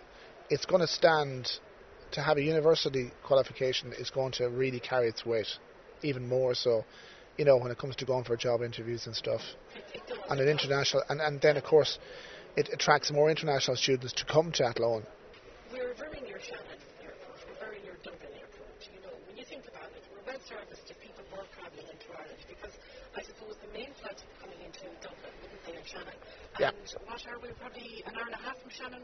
it's 0.50 0.66
going 0.66 0.82
to 0.82 0.90
stand 0.90 1.62
to 2.12 2.22
have 2.22 2.38
a 2.38 2.42
university 2.42 3.12
qualification 3.24 3.94
is 3.94 4.10
going 4.10 4.32
to 4.34 4.50
really 4.50 4.80
carry 4.80 5.08
its 5.08 5.26
weight, 5.26 5.48
even 6.02 6.28
more 6.28 6.54
so, 6.54 6.86
you 7.38 7.46
know, 7.46 7.58
when 7.58 7.72
it 7.72 7.78
comes 7.78 7.96
to 7.98 8.06
going 8.06 8.24
for 8.24 8.36
job 8.36 8.62
interviews 8.62 9.06
and 9.06 9.16
stuff. 9.16 9.42
And 10.30 10.40
an 10.40 10.48
international, 10.48 11.04
and, 11.10 11.22
and 11.22 11.42
then 11.42 11.58
of 11.58 11.64
course, 11.64 12.00
it 12.56 12.70
attracts 12.74 13.12
more 13.12 13.30
international 13.30 13.78
students 13.78 14.14
to 14.14 14.26
come 14.26 14.52
to 14.54 14.66
Athlone. 14.66 15.06
We're 15.72 15.94
very 15.94 16.20
near 16.22 16.40
Shannon 16.42 16.66
Airport. 17.02 17.40
Dublin 18.04 18.34
Airport. 18.36 18.90
You 18.92 19.02
know, 19.06 19.14
when 19.28 19.38
you 19.38 19.46
think 19.46 19.64
about 19.68 19.90
it, 19.94 20.04
we're 20.10 20.26
well 20.26 20.42
serviced 20.48 20.90
if 20.90 20.98
people 21.00 21.24
were 21.32 21.46
travelling 21.56 21.88
into 21.88 22.08
Ireland 22.10 22.42
because 22.50 22.74
I 23.16 23.22
suppose 23.22 23.56
the 23.62 23.72
main 23.72 23.94
flights 24.02 24.24
are 24.26 24.36
coming 24.42 24.60
into 24.66 24.90
Dublin, 25.00 25.34
wouldn't 25.46 25.64
they, 25.66 25.78
and 25.78 25.86
Shannon? 25.86 26.29
Yeah. 26.60 26.70
And 26.70 26.96
what 27.08 27.26
are 27.28 27.40
we? 27.40 27.50
Probably 27.60 28.04
an 28.06 28.16
hour 28.16 28.26
and 28.26 28.34
a 28.34 28.38
half 28.38 28.58
from 28.62 28.70
Shannon, 28.70 29.02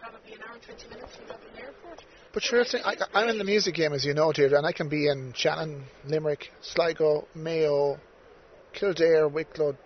probably 0.00 0.32
an 0.34 0.40
hour 0.46 0.54
and 0.54 0.62
20 0.62 0.88
minutes 0.88 1.16
from 1.16 1.26
Dublin 1.26 1.50
Airport. 1.58 2.04
But 2.34 2.42
sure, 2.42 2.60
it's, 2.60 2.74
I, 2.74 2.96
I'm 3.14 3.28
in 3.30 3.38
the 3.38 3.44
music 3.44 3.74
game, 3.74 3.92
as 3.92 4.04
you 4.04 4.12
know, 4.12 4.32
Deirdre, 4.32 4.58
and 4.58 4.66
I 4.66 4.72
can 4.72 4.88
be 4.88 5.08
in 5.08 5.32
Shannon, 5.34 5.84
Limerick, 6.06 6.52
Sligo, 6.60 7.26
Mayo, 7.34 7.98
Kildare, 8.74 9.26
Wicklow. 9.28 9.76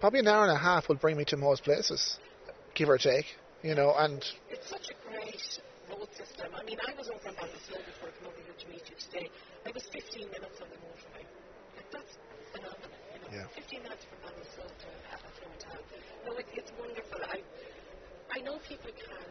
Probably 0.00 0.20
an 0.20 0.28
hour 0.28 0.42
and 0.42 0.52
a 0.52 0.58
half 0.58 0.88
will 0.88 0.96
bring 0.96 1.16
me 1.16 1.24
to 1.26 1.36
most 1.36 1.62
places, 1.62 2.18
give 2.74 2.88
or 2.88 2.98
take. 2.98 3.26
You 3.62 3.74
know, 3.74 3.94
and 3.96 4.22
It's 4.50 4.68
such 4.68 4.90
a 4.90 5.08
great 5.08 5.42
road 5.90 6.08
system. 6.14 6.52
I 6.54 6.62
mean, 6.64 6.78
I 6.86 6.92
was 6.98 7.08
over 7.08 7.28
on 7.28 7.34
Ballinasloe 7.34 7.82
before 7.86 8.10
I 8.10 8.18
came 8.18 8.28
over 8.28 8.36
here 8.44 8.54
to 8.58 8.68
meet 8.68 8.82
you 8.90 8.96
today. 8.98 9.30
I 9.64 9.70
was 9.72 9.82
15 9.90 10.28
minutes 10.30 10.60
on 10.60 10.68
the 10.68 10.76
motorway. 10.76 11.24
Like, 11.74 11.90
that's 11.90 12.18
phenomenal. 12.52 12.90
You 13.14 13.20
know, 13.22 13.25
Yeah. 13.36 13.44
15 13.52 13.84
minutes 13.84 14.04
from 14.08 14.16
Ballinasloe 14.24 14.64
to 14.64 14.88
Athlone 15.12 15.58
town. 15.60 15.82
No, 16.24 16.32
it, 16.40 16.48
it's 16.56 16.72
wonderful. 16.80 17.20
I, 17.28 17.44
I 18.32 18.40
know 18.40 18.56
people 18.64 18.88
can 18.96 19.28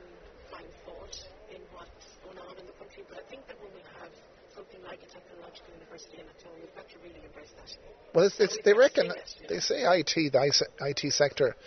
find 0.54 0.70
fault 0.86 1.16
in 1.50 1.62
what's 1.74 2.06
going 2.22 2.38
on 2.38 2.54
in 2.62 2.70
the 2.70 2.78
country, 2.78 3.02
but 3.10 3.18
I 3.18 3.26
think 3.34 3.50
that 3.50 3.58
when 3.58 3.74
we 3.74 3.82
have 3.98 4.14
something 4.54 4.78
like 4.86 5.02
a 5.02 5.10
technological 5.10 5.74
university 5.74 6.22
in 6.22 6.30
Athlone, 6.30 6.62
we've 6.62 6.76
got 6.78 6.86
to 6.86 6.98
really 7.02 7.22
embrace 7.26 7.50
that. 7.58 7.74
well, 8.14 8.30
it's, 8.30 8.38
it's, 8.38 8.58
they 8.62 8.78
reckon 8.78 9.10
We've 9.10 9.18
got 9.18 9.26
to 9.26 9.42
it, 9.42 9.42
you 9.42 9.48
they 9.50 9.62
say 9.66 9.82
IT 9.82 10.14
the 10.30 10.42
IT 10.86 11.02
sector 11.10 11.58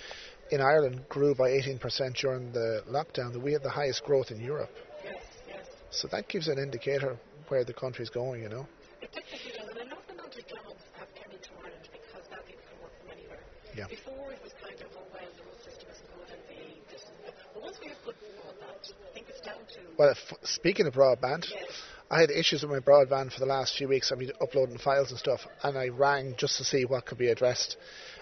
in 0.54 0.60
Ireland 0.60 1.08
grew 1.08 1.34
by 1.34 1.50
18% 1.50 1.82
during 2.22 2.52
the 2.52 2.86
lockdown. 2.86 3.32
That 3.34 3.42
we 3.42 3.52
had 3.52 3.62
the 3.62 3.74
highest 3.74 4.04
growth 4.04 4.30
in 4.30 4.38
Europe. 4.38 4.70
Yes, 5.04 5.26
yes. 5.46 5.66
So 5.90 6.06
that 6.14 6.28
gives 6.28 6.46
an 6.46 6.58
indicator 6.58 7.18
where 7.48 7.64
the 7.64 7.74
country's 7.74 8.10
going. 8.10 8.42
You 8.42 8.48
know. 8.48 8.66
It 9.02 9.12
definitely 9.12 9.52
does, 9.58 9.68
and 9.68 9.78
an 9.78 9.92
awful 9.92 10.14
amount 10.14 10.34
of 10.34 10.46
jobs 10.46 10.82
have 10.98 11.08
come 11.14 11.30
into 11.30 11.50
Ireland 11.54 11.88
because 11.92 12.24
now 12.30 12.42
people 12.46 12.64
can 12.66 12.82
work 12.82 12.94
from 12.98 13.10
anywhere. 13.14 13.42
Yeah. 13.78 13.86
Before 13.86 14.32
it 14.32 14.42
was 14.42 14.52
kind 14.60 14.74
of, 14.80 14.88
well, 14.92 15.06
the 15.14 15.70
system 15.70 15.86
isn't 15.88 16.10
good 16.10 16.28
and 16.34 16.42
the 16.50 16.92
this 16.92 17.04
and 17.06 17.18
that. 17.24 17.34
But 17.54 17.62
once 17.62 17.78
we 17.80 17.88
have 17.90 17.98
good 18.04 18.16
broadband, 18.18 18.92
I 19.08 19.14
think 19.14 19.28
it's 19.28 19.40
down 19.40 19.54
to 19.54 19.80
Well, 19.96 20.10
f- 20.10 20.38
speaking 20.42 20.86
of 20.88 20.94
broadband, 20.94 21.46
yes, 21.48 21.70
I 22.10 22.20
had 22.20 22.30
issues 22.32 22.62
with 22.62 22.72
my 22.72 22.80
broadband 22.80 23.32
for 23.32 23.38
the 23.38 23.46
last 23.46 23.76
few 23.76 23.86
weeks. 23.86 24.10
I've 24.10 24.18
been 24.18 24.32
uploading 24.40 24.78
files 24.78 25.10
and 25.10 25.18
stuff, 25.18 25.46
and 25.62 25.78
I 25.78 25.90
rang 25.90 26.34
just 26.36 26.56
to 26.58 26.64
see 26.64 26.86
what 26.86 27.06
could 27.06 27.18
be 27.18 27.28
addressed. 27.28 27.76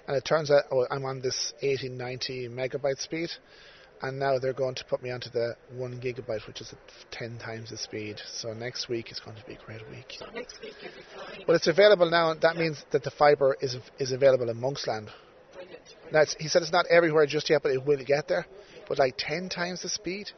And 0.07 0.15
it 0.15 0.27
turns 0.27 0.51
out 0.51 0.65
oh, 0.71 0.87
I'm 0.91 1.07
on 1.07 1.23
this 1.23 1.55
80, 1.63 1.89
90 1.89 2.49
megabyte 2.51 2.99
speed, 2.99 3.31
and 4.03 4.19
now 4.19 4.39
they're 4.39 4.53
going 4.53 4.75
to 4.75 4.85
put 4.85 5.03
me 5.03 5.11
onto 5.11 5.31
the 5.31 5.57
one 5.73 5.99
gigabyte, 6.01 6.47
which 6.47 6.61
is 6.61 6.75
ten 7.11 7.39
times 7.39 7.71
the 7.71 7.79
speed. 7.79 8.21
So 8.27 8.53
next 8.53 8.91
week 8.91 9.11
is 9.11 9.21
going 9.21 9.39
to 9.39 9.47
be 9.47 9.55
a 9.55 9.65
great 9.65 9.89
week. 9.89 10.17
So 10.19 10.27
next 10.35 10.61
week 10.63 10.75
you'll 10.83 10.93
be 10.93 11.01
flying. 11.15 11.45
But 11.47 11.57
it's 11.57 11.67
available 11.67 12.11
now, 12.11 12.33
and 12.33 12.41
that 12.43 12.57
means 12.57 12.85
that 12.91 13.05
the 13.05 13.11
fibre 13.11 13.57
is 13.61 13.77
is 13.99 14.13
available 14.13 14.51
in 14.51 14.59
Monksland. 14.59 15.09
Now 16.13 16.25
he 16.39 16.49
said 16.49 16.63
it's 16.63 16.73
not 16.73 16.87
everywhere 16.87 17.27
just 17.27 17.51
yet, 17.51 17.63
but 17.63 17.73
it 17.73 17.85
will 17.85 18.03
get 18.05 18.29
there. 18.29 18.47
But 18.89 18.99
like 18.99 19.15
ten 19.19 19.49
times 19.49 19.83
the 19.83 19.89
speed, 19.89 20.31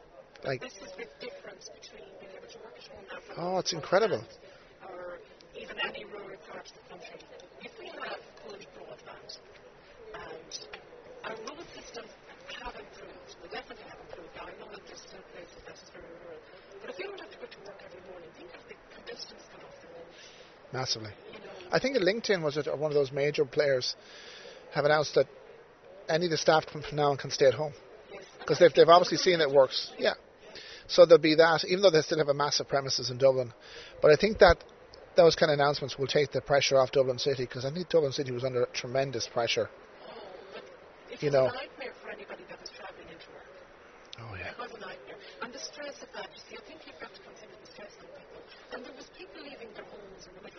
like 0.43 0.61
This 0.61 0.73
is 0.73 0.91
the 0.97 1.05
difference 1.21 1.69
between 1.69 2.09
being 2.19 2.31
able 2.37 2.47
to 2.47 2.57
work 2.65 2.73
at 2.77 2.87
home 2.89 3.05
now 3.11 3.19
from 3.35 3.55
Oh, 3.55 3.57
it's 3.59 3.73
incredible. 3.73 4.23
or 4.81 5.19
even 5.55 5.77
any 5.85 6.05
rural 6.05 6.37
part 6.49 6.65
of 6.65 6.73
the 6.73 6.83
country. 6.89 7.19
If 7.61 7.71
we 7.79 7.87
have 7.87 8.17
good 8.47 8.65
broadband 8.73 9.37
and 10.15 10.67
our 11.25 11.35
road 11.35 11.65
systems 11.77 12.09
have 12.63 12.73
improved, 12.73 13.35
they 13.43 13.49
definitely 13.53 13.85
have 13.85 13.99
improved. 14.01 14.33
Now, 14.35 14.49
I 14.49 14.53
know 14.57 14.69
that 14.73 14.81
there's 14.87 15.01
still 15.05 15.21
places 15.29 15.61
that 15.67 15.77
is 15.77 15.89
very 15.93 16.09
rural. 16.25 16.41
But 16.81 16.89
if 16.89 16.97
you 16.99 17.11
would 17.11 17.19
have 17.21 17.29
to 17.29 17.37
go 17.37 17.45
to 17.45 17.59
work 17.69 17.79
every 17.85 18.01
morning, 18.09 18.29
think 18.33 18.49
of 18.57 18.63
the 18.65 18.75
congestions 18.97 19.43
cut 19.53 19.61
off 19.61 19.77
the 19.85 19.87
road. 19.93 20.09
massively. 20.73 21.13
You 21.33 21.39
know, 21.45 21.53
I 21.71 21.77
think 21.77 21.93
that 21.93 22.03
LinkedIn 22.03 22.41
was 22.41 22.57
one 22.57 22.89
of 22.89 22.95
those 22.97 23.11
major 23.11 23.45
players 23.45 23.95
have 24.73 24.85
announced 24.85 25.15
that 25.15 25.27
any 26.07 26.25
of 26.25 26.31
the 26.31 26.37
staff 26.37 26.65
from 26.65 26.83
now 26.93 27.11
on 27.11 27.17
can 27.17 27.31
stay 27.31 27.45
at 27.45 27.53
home 27.53 27.73
because 28.39 28.59
they've 28.59 28.73
they've 28.73 28.89
obviously 28.89 29.17
seen 29.17 29.41
it 29.41 29.49
works. 29.49 29.91
Yeah. 29.97 30.13
So 30.87 31.05
there'll 31.05 31.21
be 31.21 31.35
that, 31.35 31.63
even 31.65 31.83
though 31.83 31.91
they 31.91 32.01
still 32.01 32.17
have 32.17 32.29
a 32.29 32.33
massive 32.33 32.67
premises 32.67 33.11
in 33.11 33.19
Dublin. 33.19 33.53
But 34.01 34.09
I 34.09 34.15
think 34.15 34.39
that 34.39 34.57
those 35.15 35.35
kind 35.35 35.51
of 35.51 35.59
announcements 35.59 35.99
will 35.99 36.07
take 36.07 36.31
the 36.31 36.41
pressure 36.41 36.77
off 36.79 36.91
Dublin 36.91 37.19
City 37.19 37.43
because 37.43 37.63
I 37.63 37.71
think 37.71 37.89
Dublin 37.89 38.11
City 38.11 38.31
was 38.31 38.43
under 38.43 38.65
tremendous 38.73 39.27
pressure. 39.27 39.69
It 41.11 41.21
You 41.21 41.29
know. 41.29 41.45
a 41.45 41.53
nightmare 41.53 41.93
for 42.01 42.09
anybody 42.09 42.43
that 42.49 42.59
was 42.59 42.69
travelling 42.73 43.05
into 43.05 43.29
work. 43.29 43.45
Oh 44.17 44.33
yeah. 44.33 44.49
It 44.49 44.57
was 44.57 44.71
a 44.71 44.81
nightmare. 44.81 45.17
And 45.43 45.53
the 45.53 45.59
stress 45.59 46.01
of 46.01 46.09
that, 46.15 46.25
you 46.33 46.41
see, 46.49 46.57
I 46.57 46.63
think 46.65 46.81
you've 46.87 46.99
got 46.99 47.13
to 47.13 47.21
consider 47.21 47.53
the 47.53 47.69
stress 47.69 47.93
on 48.01 48.09
people. 48.17 48.41
And 48.73 48.85
there 48.85 48.95
was 48.97 49.05
people 49.13 49.43
leaving 49.45 49.69
their 49.77 49.85
homes 49.85 50.25
in 50.25 50.33
the 50.33 50.41
middle 50.41 50.58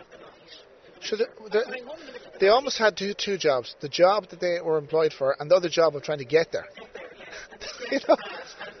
So 1.11 1.17
the, 1.17 1.27
the, 1.49 1.63
Coming 1.65 1.83
home 1.85 1.99
in 1.99 2.05
the 2.05 2.11
middle 2.13 2.27
of 2.27 2.33
the 2.35 2.39
they 2.39 2.47
almost 2.47 2.77
had 2.77 2.95
two 2.95 3.13
two 3.13 3.37
jobs: 3.37 3.75
the 3.81 3.89
job 3.89 4.29
that 4.29 4.39
they 4.39 4.61
were 4.61 4.77
employed 4.77 5.11
for, 5.11 5.35
and 5.37 5.51
the 5.51 5.55
other 5.57 5.67
job 5.67 5.93
of 5.93 6.03
trying 6.03 6.19
to 6.19 6.25
get 6.25 6.53
there. 6.53 6.63
Get 6.73 6.93
there, 6.93 7.11
yes. 7.19 7.35
And 7.51 7.59
the 7.61 7.95
You 7.95 7.99
know. 8.07 8.15
And, 8.15 8.71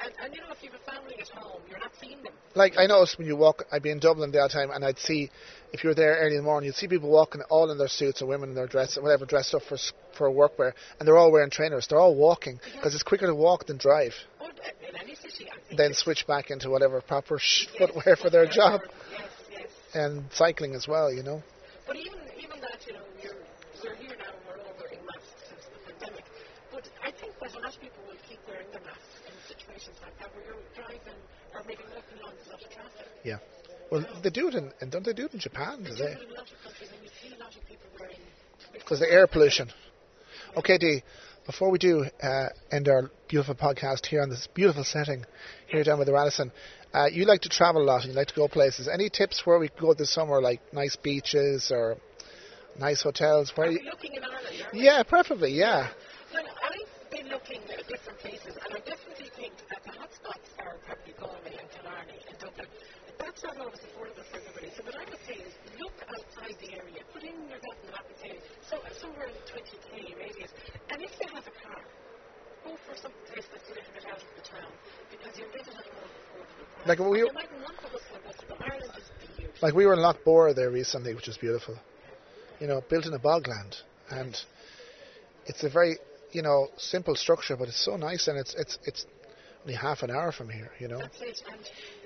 and, 0.00 0.12
and 0.24 0.34
you 0.34 0.40
know, 0.40 0.46
if 0.52 0.62
you 0.62 0.70
have 0.70 0.80
a 0.80 0.90
family 0.90 1.16
at 1.20 1.28
home, 1.28 1.60
you're 1.68 1.78
not 1.78 1.92
seeing 2.00 2.22
them. 2.22 2.32
Like 2.54 2.78
I 2.78 2.86
noticed 2.86 3.18
when 3.18 3.26
you 3.26 3.36
walk, 3.36 3.64
I'd 3.70 3.82
be 3.82 3.90
in 3.90 3.98
Dublin 3.98 4.30
the 4.32 4.38
other 4.38 4.50
time, 4.50 4.70
and 4.70 4.82
I'd 4.82 4.98
see 4.98 5.30
if 5.74 5.84
you 5.84 5.88
were 5.90 5.94
there 5.94 6.16
early 6.20 6.36
in 6.36 6.38
the 6.38 6.42
morning, 6.42 6.68
you'd 6.68 6.76
see 6.76 6.88
people 6.88 7.10
walking 7.10 7.42
all 7.50 7.70
in 7.70 7.76
their 7.76 7.88
suits, 7.88 8.22
or 8.22 8.26
women 8.28 8.48
in 8.48 8.54
their 8.54 8.66
dress, 8.66 8.96
whatever, 8.96 9.26
dressed 9.26 9.54
up 9.54 9.62
for 9.64 9.76
for 10.16 10.30
workwear, 10.30 10.72
and 10.98 11.06
they're 11.06 11.18
all 11.18 11.30
wearing 11.30 11.50
trainers. 11.50 11.86
They're 11.86 12.00
all 12.00 12.14
walking 12.14 12.60
because 12.76 12.94
it's 12.94 13.02
quicker 13.02 13.26
to 13.26 13.34
walk 13.34 13.66
than 13.66 13.76
drive. 13.76 14.14
Oh, 14.40 14.46
in 14.48 14.96
any 14.96 15.16
city, 15.16 15.50
I 15.52 15.56
think. 15.68 15.76
Then 15.76 15.92
switch 15.92 16.26
back 16.26 16.50
into 16.50 16.70
whatever 16.70 17.02
proper 17.02 17.38
sh- 17.38 17.66
footwear 17.76 18.16
for 18.16 18.30
their 18.30 18.46
job, 18.60 18.80
Yes, 19.12 19.28
yes. 19.52 19.68
and 19.92 20.24
cycling 20.32 20.74
as 20.74 20.88
well. 20.88 21.12
You 21.12 21.22
know. 21.22 21.42
But 21.86 21.96
even 21.96 22.18
even 22.38 22.60
that, 22.60 22.78
you 22.86 22.94
know, 22.94 23.00
you're 23.84 23.92
we're 23.92 24.00
here 24.00 24.16
now 24.16 24.32
and 24.32 24.40
we're 24.48 24.60
all 24.64 24.74
wearing 24.80 25.04
masks 25.04 25.28
since 25.44 25.64
the 25.68 25.80
pandemic. 25.84 26.24
But 26.72 26.88
I 27.04 27.10
think 27.12 27.36
that 27.36 27.52
a 27.52 27.60
lot 27.60 27.74
of 27.76 27.80
people 27.80 28.00
will 28.08 28.20
keep 28.24 28.40
wearing 28.48 28.68
their 28.72 28.80
masks 28.80 29.12
in 29.28 29.34
situations 29.44 29.96
like 30.00 30.16
that 30.18 30.32
where 30.32 30.44
you're 30.48 30.64
driving 30.72 31.20
or 31.52 31.60
maybe 31.68 31.84
walking 31.92 32.16
along 32.24 32.32
a 32.32 32.48
lot 32.48 32.60
of 32.64 32.70
traffic. 32.72 33.06
Yeah. 33.24 33.38
Well, 33.92 34.06
they 34.24 34.30
do 34.30 34.48
it 34.48 34.54
in, 34.54 34.72
and 34.80 34.90
don't 34.90 35.04
they 35.04 35.12
do 35.12 35.26
it 35.26 35.34
in 35.34 35.40
Japan? 35.40 35.84
Do 35.84 35.84
They 35.84 35.90
do 35.90 35.96
they? 36.00 36.16
it 36.16 36.22
in 36.24 36.30
a 36.32 36.40
lot 36.40 36.48
of 36.48 36.56
countries 36.64 36.88
and 36.96 37.00
you 37.04 37.12
see 37.20 37.36
a 37.36 37.38
lot 37.38 37.52
of 37.52 37.62
people 37.68 37.88
wearing 38.00 38.16
Because 38.72 39.00
the 39.00 39.10
air 39.10 39.26
pollution. 39.26 39.68
Okay, 40.56 40.78
Dee. 40.78 41.02
Before 41.44 41.70
we 41.70 41.76
do 41.76 42.06
uh, 42.22 42.48
end 42.72 42.88
our 42.88 43.10
beautiful 43.28 43.54
podcast 43.54 44.06
here 44.06 44.22
on 44.22 44.30
this 44.30 44.48
beautiful 44.54 44.82
setting 44.82 45.26
here 45.68 45.84
down 45.84 45.98
with 45.98 46.06
the 46.06 46.14
Radisson, 46.14 46.50
uh, 46.94 47.04
you 47.12 47.26
like 47.26 47.42
to 47.42 47.50
travel 47.50 47.82
a 47.82 47.84
lot 47.84 48.04
and 48.04 48.12
you 48.12 48.16
like 48.16 48.28
to 48.28 48.34
go 48.34 48.48
places. 48.48 48.88
Any 48.88 49.10
tips 49.10 49.44
where 49.44 49.58
we 49.58 49.68
could 49.68 49.78
go 49.78 49.92
this 49.92 50.10
summer, 50.10 50.40
like 50.40 50.62
nice 50.72 50.96
beaches 50.96 51.70
or 51.70 51.98
nice 52.78 53.02
hotels? 53.02 53.52
Where? 53.56 53.68
Are 53.68 53.70
You, 53.70 53.80
looking 53.84 54.14
in 54.14 54.22
Ireland? 54.24 54.46
Are 54.46 54.70
we? 54.72 54.80
yeah, 54.84 55.02
preferably. 55.02 55.52
Yeah. 55.52 55.88
Well, 56.32 56.44
I've 56.44 57.10
been 57.10 57.28
looking 57.28 57.60
at 57.70 57.86
different 57.88 58.18
places, 58.18 58.54
and 58.58 58.74
I 58.74 58.78
definitely 58.80 59.30
think 59.36 59.52
that 59.70 59.82
the 59.84 59.92
hotspots 59.92 60.48
are 60.58 60.76
probably 60.86 61.14
Galway 61.18 61.54
and 61.58 61.68
Killarney 61.70 62.18
and 62.28 62.38
Dublin. 62.38 62.66
That's 63.18 63.42
not 63.44 63.56
always 63.58 63.78
affordable 63.86 64.24
for 64.30 64.36
everybody. 64.42 64.68
So 64.76 64.82
what 64.84 64.96
I 64.98 65.04
would 65.08 65.22
say 65.26 65.38
is 65.38 65.52
look 65.80 65.94
outside 66.10 66.54
the 66.60 66.70
area, 66.74 67.00
put 67.12 67.22
in 67.22 67.34
your 67.48 67.58
map 67.62 67.78
and 67.82 67.90
map 67.94 68.04
and 68.10 68.18
say 68.20 68.38
so, 68.68 68.76
somewhere 69.00 69.28
in 69.30 69.38
20k 69.46 70.18
radius. 70.18 70.50
And 70.90 71.02
if 71.02 71.10
you 71.20 71.28
have 71.34 71.46
a 71.46 71.54
car, 71.62 71.80
go 72.64 72.74
for 72.86 72.96
some 72.98 73.12
place 73.30 73.46
that's 73.54 73.68
a 73.70 73.74
little 73.78 73.92
bit 73.94 74.04
out 74.10 74.18
of 74.18 74.30
the 74.34 74.42
town 74.44 74.70
because 75.10 75.32
you'll 75.38 75.50
get 75.54 75.62
a 75.66 75.72
more 75.72 75.86
affordable 75.86 76.66
price. 76.82 76.86
Like 76.90 76.98
we- 76.98 77.18
you 77.22 77.30
mightn't 77.32 77.62
want 77.62 77.76
the 77.80 77.88
hustle 77.88 78.14
and 78.18 78.24
bustle, 78.24 78.44
but 78.50 78.58
Ireland 78.60 78.92
is. 78.98 79.62
Like 79.62 79.74
we 79.74 79.86
were 79.86 79.94
in 79.94 80.00
Lough 80.00 80.18
Boora 80.26 80.54
there 80.54 80.70
recently, 80.70 81.14
which 81.14 81.28
is 81.28 81.38
beautiful. 81.38 81.78
You 82.60 82.68
know, 82.68 82.82
built 82.88 83.06
in 83.06 83.14
a 83.14 83.18
bogland, 83.18 83.82
and 84.10 84.36
it's 85.46 85.64
a 85.64 85.68
very 85.68 85.98
you 86.32 86.42
know 86.42 86.68
simple 86.76 87.14
structure, 87.14 87.56
but 87.56 87.68
it's 87.68 87.84
so 87.84 87.96
nice, 87.96 88.28
and 88.28 88.38
it's 88.38 88.54
it's 88.54 88.78
it's 88.84 89.06
only 89.62 89.74
half 89.74 90.02
an 90.02 90.10
hour 90.10 90.32
from 90.32 90.48
here. 90.48 90.70
You 90.78 90.88
know. 90.88 90.98
That's 90.98 91.20
it. 91.20 91.42
And 91.50 91.60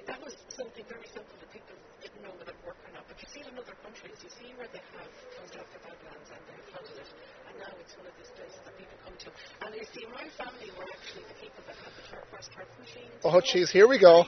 that 0.07 0.21
was 0.25 0.35
something 0.49 0.85
very 0.89 1.07
simple 1.13 1.35
that 1.39 1.53
people 1.53 1.75
didn't 2.01 2.23
know 2.23 2.31
whether 2.39 2.53
it 2.53 2.57
worked 2.65 2.81
or 2.87 2.93
not. 2.95 3.05
But 3.07 3.21
you 3.21 3.29
see 3.29 3.41
it 3.41 3.49
in 3.53 3.59
other 3.59 3.75
countries. 3.85 4.17
You 4.25 4.31
see 4.31 4.55
where 4.57 4.69
they 4.73 4.81
have 4.97 5.11
closed 5.37 5.57
off 5.59 5.69
the 5.75 5.81
boglands 5.85 6.31
and 6.33 6.41
they've 6.49 6.65
flooded 6.71 6.97
it. 6.97 7.09
And 7.51 7.59
now 7.61 7.73
it's 7.77 7.95
one 7.99 8.07
of 8.09 8.15
these 8.17 8.31
places 8.33 8.61
that 8.65 8.75
people 8.79 8.97
come 9.05 9.17
to. 9.21 9.29
And 9.67 9.75
you 9.77 9.85
see, 9.91 10.07
my 10.09 10.25
family 10.39 10.71
were 10.79 10.87
actually 10.89 11.25
the 11.29 11.35
people 11.39 11.63
that 11.69 11.77
had 11.77 11.93
the 11.93 12.05
first 12.33 12.49
turf 12.57 12.69
machines. 12.81 13.13
Oh, 13.27 13.43
jeez, 13.45 13.69
here 13.69 13.87
we 13.91 13.99
go. 13.99 14.23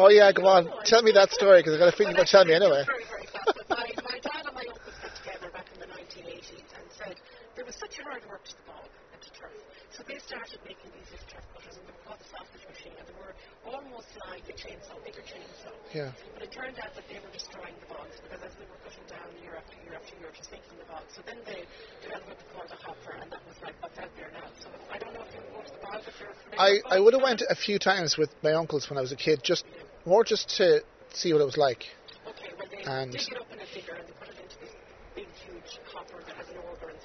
oh 0.00 0.08
yeah, 0.08 0.32
go 0.32 0.46
on. 0.48 0.72
Tell 0.84 1.02
me 1.04 1.12
that 1.12 1.30
story 1.32 1.60
because 1.60 1.74
I've 1.76 1.80
got 1.80 1.92
a 1.92 1.96
feeling 1.96 2.16
you're 2.16 2.24
going 2.24 2.28
to 2.28 2.32
tell 2.32 2.44
me 2.44 2.54
anyway. 2.56 2.84
Very, 2.88 3.04
very 3.04 3.26
fast. 3.30 3.52
But 3.52 3.68
my, 3.68 3.84
my 4.00 4.18
dad 4.18 4.46
and 4.48 4.54
my 4.56 4.64
uncle 4.64 4.90
got 4.90 5.12
together 5.22 5.50
back 5.52 5.68
in 5.72 5.78
the 5.80 5.86
1980s 5.92 6.72
and 6.72 6.84
said 6.96 7.16
there 7.54 7.64
was 7.64 7.76
such 7.76 7.95
a 7.95 7.95
hard 8.06 8.22
work 8.30 8.42
to 8.46 8.54
the 8.54 8.66
bog 8.70 8.86
and 9.10 9.18
to 9.18 9.30
turf. 9.34 9.50
So 9.90 10.06
they 10.06 10.18
started 10.22 10.62
making 10.62 10.94
these 10.94 11.10
little 11.10 11.26
turf 11.26 11.42
cutters 11.50 11.74
and 11.74 11.84
they 11.90 11.94
were 11.94 12.04
called 12.06 12.22
the 12.22 12.30
sausage 12.30 12.64
machine 12.70 12.94
and 12.94 13.06
they 13.10 13.18
were 13.18 13.34
almost 13.66 14.06
like 14.30 14.46
a 14.46 14.54
chainsaw, 14.54 14.94
bigger 15.02 15.26
chainsaw. 15.26 15.74
Yeah. 15.90 16.14
But 16.38 16.46
it 16.46 16.52
turned 16.54 16.78
out 16.78 16.94
that 16.94 17.02
they 17.10 17.18
were 17.18 17.32
destroying 17.34 17.74
the 17.82 17.88
bogs 17.90 18.14
because 18.22 18.46
as 18.46 18.54
they 18.54 18.66
were 18.70 18.78
cutting 18.86 19.06
down 19.10 19.26
year 19.42 19.58
after 19.58 19.74
year 19.82 19.98
after 19.98 20.14
year, 20.22 20.30
just 20.38 20.54
making 20.54 20.78
the 20.78 20.86
bogs. 20.86 21.10
So 21.18 21.26
then 21.26 21.42
they 21.50 21.66
developed 21.98 22.30
what 22.30 22.38
they 22.38 22.48
called 22.54 22.70
a 22.70 22.78
hopper 22.78 23.12
and 23.18 23.26
that 23.34 23.42
was 23.42 23.58
like 23.58 23.74
what's 23.82 23.98
out 23.98 24.12
there 24.14 24.30
now. 24.30 24.46
So 24.62 24.70
I 24.86 24.96
don't 25.02 25.10
know 25.10 25.26
if 25.26 25.34
you 25.34 25.42
go 25.50 25.58
to 25.66 25.72
the 25.74 25.82
bog 25.82 25.98
if 26.06 26.14
you're 26.22 26.30
familiar 26.46 26.86
I, 26.86 26.94
I 26.94 26.98
would 27.02 27.14
have 27.18 27.26
went 27.26 27.42
a 27.42 27.58
few 27.58 27.82
times 27.82 28.14
with 28.14 28.30
my 28.46 28.54
uncles 28.54 28.86
when 28.86 28.98
I 28.98 29.02
was 29.02 29.10
a 29.10 29.18
kid, 29.18 29.42
just 29.42 29.66
more 30.06 30.22
just 30.22 30.46
to 30.62 30.86
see 31.10 31.34
what 31.34 31.42
it 31.42 31.48
was 31.50 31.58
like. 31.58 31.90
Okay, 32.30 32.54
well 32.54 32.70
they 32.70 32.86
And- 32.86 33.10
dig 33.10 33.26
it 33.26 33.34
up 33.34 33.50
in 33.50 33.58
a 33.58 33.66
digger 33.66 33.98
and 33.98 34.06
they 34.06 34.14
put 34.14 34.30
it 34.30 34.38
into 34.38 34.56
this 34.62 34.70
big, 35.18 35.26
huge 35.42 35.82
hopper 35.90 36.22
that 36.22 36.36
has 36.38 36.46
an 36.54 36.62
auger 36.70 36.94
and 36.94 37.00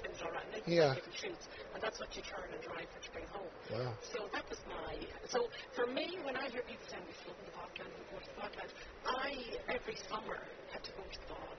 spins 0.64 0.78
it 0.78 0.78
all 0.78 0.78
around. 0.78 0.78
And 0.78 0.78
then 0.78 0.78
you 0.78 0.82
Yeah. 0.82 0.94
have 0.94 1.06
little 1.06 1.38
and 1.74 1.82
that's 1.84 2.00
what 2.00 2.16
you 2.16 2.22
turn 2.22 2.48
and 2.54 2.62
drive 2.62 2.88
for 2.94 3.00
to 3.02 3.12
bring 3.12 3.26
home. 3.28 3.52
Wow. 3.72 3.94
So 4.14 4.30
that 4.34 4.50
was 4.50 4.60
my. 4.68 5.08
So 5.30 5.48
for 5.74 5.88
me, 5.88 6.18
when 6.24 6.36
I 6.36 6.50
hear 6.50 6.62
people 6.64 6.86
saying 6.90 7.04
we 7.08 7.14
float 7.24 7.38
in 7.40 7.46
the 7.46 7.56
bogland, 7.56 7.90
we 7.98 8.04
go 8.12 8.20
to 8.20 8.28
the 8.28 8.38
bogland, 8.42 8.72
I 9.06 9.74
every 9.74 9.96
summer 10.10 10.38
had 10.72 10.84
to 10.84 10.92
go 10.92 11.04
to 11.04 11.20
the 11.20 11.28
bog. 11.28 11.58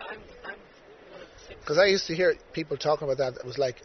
I'm 0.00 0.20
I'm 0.44 0.60
one 1.10 1.20
of 1.22 1.28
the 1.28 1.40
six. 1.48 1.60
Because 1.60 1.78
I 1.78 1.86
used 1.86 2.06
to 2.06 2.14
hear 2.14 2.34
people 2.52 2.76
talking 2.76 3.08
about 3.08 3.18
that. 3.18 3.40
It 3.40 3.46
was 3.46 3.58
like 3.58 3.82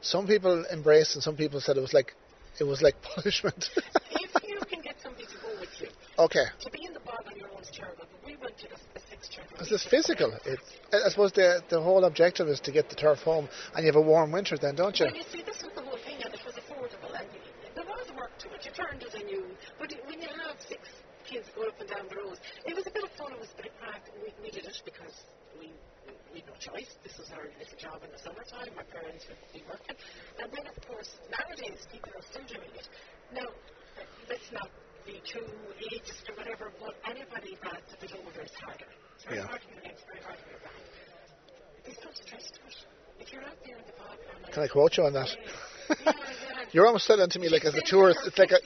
some 0.00 0.26
people 0.26 0.64
embraced 0.72 1.14
and 1.14 1.22
some 1.22 1.36
people 1.36 1.60
said 1.60 1.76
it 1.76 1.80
was 1.80 1.92
like 1.94 2.14
it 2.58 2.64
was 2.64 2.82
like 2.82 2.96
punishment. 3.16 3.70
if 4.10 4.32
you 4.48 4.58
can 4.68 4.80
get 4.82 4.96
somebody 5.02 5.26
to 5.26 5.36
go 5.38 5.60
with 5.60 5.70
you, 5.80 5.88
okay. 6.18 6.46
to 6.60 6.70
be 6.70 6.84
in 6.84 6.92
the 6.92 7.00
bog 7.00 7.22
on 7.26 7.36
your 7.36 7.48
own 7.52 7.60
is 7.62 7.70
terrible. 7.72 8.04
But 8.10 8.24
we 8.24 8.36
went 8.36 8.56
to 8.58 8.66
a, 8.68 8.72
a 8.72 8.76
six 8.76 8.80
children. 8.80 8.91
Because 9.52 9.70
it's 9.72 9.86
physical. 9.86 10.32
It, 10.44 10.58
I 10.92 11.08
suppose 11.08 11.32
the 11.32 11.62
the 11.68 11.80
whole 11.80 12.04
objective 12.04 12.48
is 12.48 12.60
to 12.60 12.72
get 12.72 12.88
the 12.88 12.96
turf 12.96 13.20
home, 13.20 13.48
and 13.74 13.84
you 13.84 13.92
have 13.92 13.96
a 13.96 14.04
warm 14.04 14.32
winter 14.32 14.56
then, 14.58 14.74
don't 14.74 14.98
you? 14.98 15.06
Well, 15.06 15.16
you 15.16 15.22
see, 15.30 15.42
this 15.42 15.62
was 15.62 15.72
the 15.74 15.82
whole 15.82 15.98
thing, 15.98 16.18
and 16.24 16.34
it 16.34 16.40
was 16.44 16.54
affordable, 16.54 17.14
and 17.14 17.28
there 17.74 17.84
was 17.84 18.10
work 18.18 18.36
to 18.38 18.50
it. 18.52 18.64
You 18.64 18.72
turned 18.72 19.02
it 19.02 19.14
and 19.14 19.30
you, 19.30 19.44
but 19.78 19.94
when 20.06 20.20
you 20.20 20.28
have 20.28 20.56
six 20.66 20.88
kids 21.24 21.46
going 21.54 21.68
up 21.70 21.80
and 21.80 21.88
down 21.88 22.08
the 22.10 22.16
road, 22.16 22.38
it 22.66 22.74
was 22.74 22.86
a 22.86 22.90
bit 22.90 23.04
of 23.04 23.10
fun. 23.16 23.32
It 23.32 23.40
was 23.40 23.50
a 23.54 23.62
bit 23.62 23.66
of 23.70 23.74
crack. 23.78 24.02
We, 24.20 24.34
we 24.42 24.50
did 24.50 24.66
it 24.66 24.82
because 24.84 25.14
we 25.58 25.70
we 26.32 26.40
had 26.40 26.48
no 26.48 26.56
choice. 26.58 26.90
This 27.04 27.16
was 27.18 27.30
our 27.30 27.46
little 27.46 27.78
job 27.78 28.02
in 28.02 28.10
the 28.10 28.18
summertime. 28.18 28.74
My 28.74 28.86
parents 28.90 29.24
would 29.28 29.38
be 29.52 29.62
working, 29.68 29.96
and 30.40 30.48
then 30.50 30.66
of 30.66 30.76
course 30.88 31.14
nowadays 31.30 31.86
people 31.92 32.10
are 32.16 32.26
still 32.26 32.46
doing 32.48 32.72
it. 32.74 32.88
Now, 33.32 33.48
be 35.24 35.30
too 35.30 35.44
ageist 35.90 36.28
or 36.30 36.34
whatever, 36.36 36.70
but 36.80 36.94
anybody 37.08 37.56
that's 37.62 37.92
a 37.94 38.00
bit 38.00 38.12
older 38.24 38.42
is 38.42 38.52
harder. 38.64 38.86
It's 39.16 39.24
very 39.24 39.38
Yeah. 39.38 39.46
hard 39.46 39.60
on 39.62 39.74
your 39.74 39.82
legs, 39.84 40.00
very 40.06 40.20
hard 40.24 40.38
on 40.38 40.50
your 40.50 40.60
back. 40.60 40.72
There's 41.84 41.98
no 42.04 42.10
stress 42.12 42.50
to 42.50 42.60
it. 42.66 42.76
If 43.20 43.32
you're 43.32 43.42
out 43.42 43.56
there 43.64 43.76
in 43.76 43.84
the 43.86 43.92
bog 43.92 44.18
a 44.48 44.50
Can 44.52 44.62
I 44.62 44.68
quote 44.68 44.96
you 44.96 45.04
on 45.04 45.12
that? 45.14 45.28
yeah, 45.88 45.96
yeah. 46.04 46.12
You're 46.72 46.86
almost 46.86 47.06
selling 47.06 47.28
to 47.30 47.38
me 47.38 47.48
like 47.48 47.64
as 47.64 47.74
a 47.74 47.82
tourist. 47.82 48.20
It's 48.26 48.38
like 48.38 48.52
a 48.52 48.58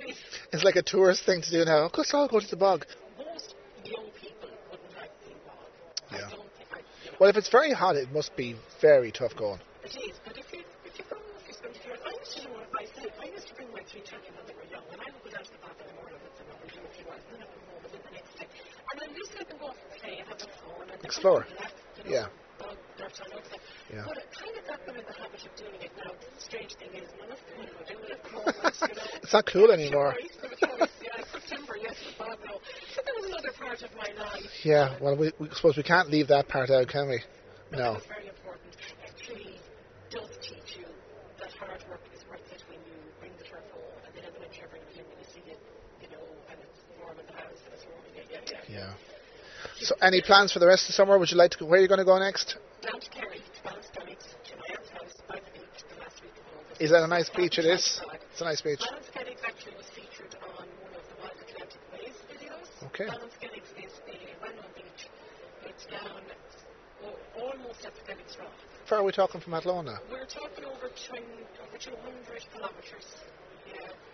it's 0.52 0.64
like 0.64 0.76
a 0.76 0.82
tourist 0.82 1.24
thing 1.24 1.42
to 1.42 1.50
do 1.50 1.64
now. 1.64 1.84
Of 1.84 1.92
course, 1.92 2.12
I'll 2.14 2.28
go 2.28 2.40
to 2.40 2.48
the 2.48 2.56
bog. 2.56 2.86
Most 3.18 3.54
young 3.84 4.06
people 4.20 4.48
wouldn't 4.70 4.96
like 4.96 5.10
being 5.24 5.36
bog. 5.46 5.56
Yeah. 6.12 6.18
I 6.18 6.30
don't 6.30 6.50
think 6.56 6.68
I, 6.72 6.78
you 6.78 7.10
know, 7.10 7.16
Well, 7.20 7.30
if 7.30 7.36
it's 7.36 7.48
very 7.48 7.72
hot, 7.72 7.96
it 7.96 8.12
must 8.12 8.36
be 8.36 8.56
very 8.80 9.10
tough 9.12 9.34
going. 9.36 9.60
That 33.04 33.14
was 33.16 33.26
another 33.26 33.52
part 33.58 33.82
of 33.82 33.90
my 33.96 34.24
life. 34.24 34.64
Yeah, 34.64 34.96
well, 35.00 35.16
we, 35.16 35.32
we 35.38 35.48
suppose 35.52 35.76
we 35.76 35.82
can't 35.82 36.10
leave 36.10 36.28
that 36.28 36.48
part 36.48 36.70
out, 36.70 36.88
can 36.88 37.08
we? 37.08 37.22
No. 37.72 37.78
That 37.78 37.94
was 37.94 38.06
very 38.06 38.28
important. 38.28 38.76
Actually, 39.04 39.60
does 40.10 40.30
teach 40.40 40.78
you 40.78 40.86
that 41.40 41.52
hard 41.54 41.82
work 41.88 42.00
is 42.14 42.22
worth 42.30 42.40
it 42.52 42.62
when 42.68 42.78
you 42.86 42.96
bring 43.20 43.32
the 43.38 43.44
turf 43.44 43.64
home, 43.72 43.82
and 44.06 44.14
then 44.14 44.24
in 44.24 44.32
the 44.34 44.40
winter 44.40 44.68
bring 44.70 44.82
it 44.82 44.94
in 44.94 45.04
and 45.04 45.18
you 45.18 45.26
see 45.32 45.50
it, 45.50 45.60
you 46.02 46.08
know, 46.08 46.24
and 46.50 46.58
it's 46.60 46.80
warm 47.00 47.18
in 47.18 47.26
the 47.26 47.32
house 47.32 47.60
and 47.64 47.74
it's 47.74 47.86
warm. 47.86 48.02
Yeah, 48.14 48.22
yeah, 48.30 48.40
yeah. 48.68 48.92
Yeah. 48.94 49.15
So, 49.80 49.94
any 50.02 50.20
plans 50.22 50.52
for 50.52 50.58
the 50.58 50.66
rest 50.66 50.84
of 50.84 50.88
the 50.88 50.92
summer? 50.94 51.18
Would 51.18 51.30
you 51.30 51.36
like 51.36 51.52
to? 51.52 51.64
Where 51.64 51.78
are 51.78 51.82
you 51.82 51.88
going 51.88 51.98
to 51.98 52.04
go 52.04 52.18
next? 52.18 52.56
Down 52.82 53.00
to 53.00 53.10
Kerry, 53.10 53.38
to 53.38 53.62
to 53.62 53.64
my 53.64 53.72
aunt's 53.72 54.90
house 54.90 55.16
by 55.28 55.36
the 55.36 55.50
beach 55.52 55.80
the 55.90 56.00
last 56.00 56.22
week 56.22 56.32
of 56.36 56.44
August. 56.58 56.80
Is 56.82 56.90
that 56.90 57.02
a 57.02 57.06
nice 57.06 57.28
beach? 57.30 57.58
It 57.58 57.66
is. 57.66 58.00
It's 58.32 58.40
a 58.40 58.44
nice 58.44 58.60
beach. 58.60 58.82
Actually 58.82 59.74
was 59.76 59.86
featured 59.94 60.36
on 60.42 60.66
one 60.82 60.92
of 60.92 61.02
the 61.08 61.16
Wild 61.22 61.38
Atlantic 61.40 61.80
Way's 61.92 62.18
videos. 62.28 62.68
Okay. 62.92 63.04
Is 63.04 63.10
a 63.10 64.42
well-known 64.42 64.72
beach. 64.74 65.08
It's 65.64 65.86
down 65.86 66.20
almost 67.36 67.84
at 67.84 67.92
Skellig's 68.04 68.36
Rock. 68.38 68.52
How 68.84 68.90
far 68.90 68.98
are 69.00 69.04
we 69.04 69.12
talking 69.12 69.40
from 69.40 69.54
Athlone? 69.54 69.86
We're 70.10 70.26
talking 70.26 70.64
over, 70.64 70.90
twin, 71.08 71.24
over 71.62 71.78
200 71.78 72.42
kilometres. 72.52 73.06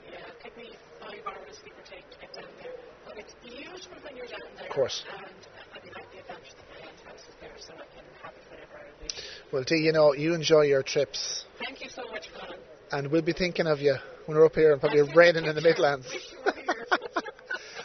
Yeah, 0.07 0.19
yeah. 0.19 0.27
It 0.33 0.43
took 0.45 0.57
me 0.57 0.71
five 1.01 1.23
hours, 1.27 1.57
give 1.65 1.75
or 1.75 1.85
take, 1.91 2.05
get 2.21 2.33
down 2.35 2.51
there. 2.63 2.73
But 3.07 3.19
it's 3.19 3.35
beautiful 3.43 3.97
when 4.05 4.17
you're 4.17 4.27
down 4.27 4.41
there. 4.57 4.67
Of 4.69 4.75
course. 4.75 5.05
And 5.11 5.21
I 5.21 5.85
mean, 5.85 5.93
I 5.97 6.01
have 6.01 6.11
the 6.13 6.19
advantage 6.21 6.53
that 6.57 6.67
my 6.71 6.89
aunt's 6.89 7.03
house 7.03 7.25
is 7.29 7.35
there, 7.41 7.57
so 7.59 7.73
I 7.75 7.87
can 7.95 8.05
have 8.23 8.33
it 8.35 8.45
whenever 8.51 8.77
I 8.79 9.03
wish. 9.03 9.13
Well, 9.53 9.65
Dee, 9.65 9.83
you 9.85 9.93
know, 9.93 10.15
you 10.15 10.35
enjoy 10.35 10.63
your 10.63 10.83
trips, 10.83 11.45
Thank 11.65 11.83
you 11.85 11.91
so 11.91 12.03
much, 12.11 12.29
Colin. 12.39 12.59
and 12.93 13.11
we'll 13.11 13.23
be 13.23 13.33
thinking 13.33 13.67
of 13.67 13.81
you 13.81 13.97
when 14.27 14.37
we're 14.39 14.47
up 14.47 14.55
here 14.55 14.73
and 14.73 14.81
probably 14.81 15.03
raining 15.15 15.45
in 15.47 15.55
the 15.55 15.61
Midlands. 15.63 16.07
Wish 16.13 16.33
you 16.33 16.39
were 16.45 16.53
here. 16.53 16.87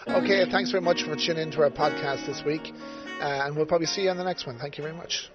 Okay, 0.07 0.49
thanks 0.49 0.71
very 0.71 0.81
much 0.81 1.03
for 1.03 1.15
tuning 1.17 1.43
into 1.43 1.61
our 1.61 1.69
podcast 1.69 2.25
this 2.25 2.41
week, 2.45 2.71
uh, 3.21 3.43
and 3.45 3.55
we'll 3.57 3.65
probably 3.65 3.87
see 3.87 4.03
you 4.03 4.09
on 4.09 4.15
the 4.17 4.23
next 4.23 4.47
one. 4.47 4.57
Thank 4.57 4.77
you 4.77 4.81
very 4.83 4.95
much. 4.95 5.29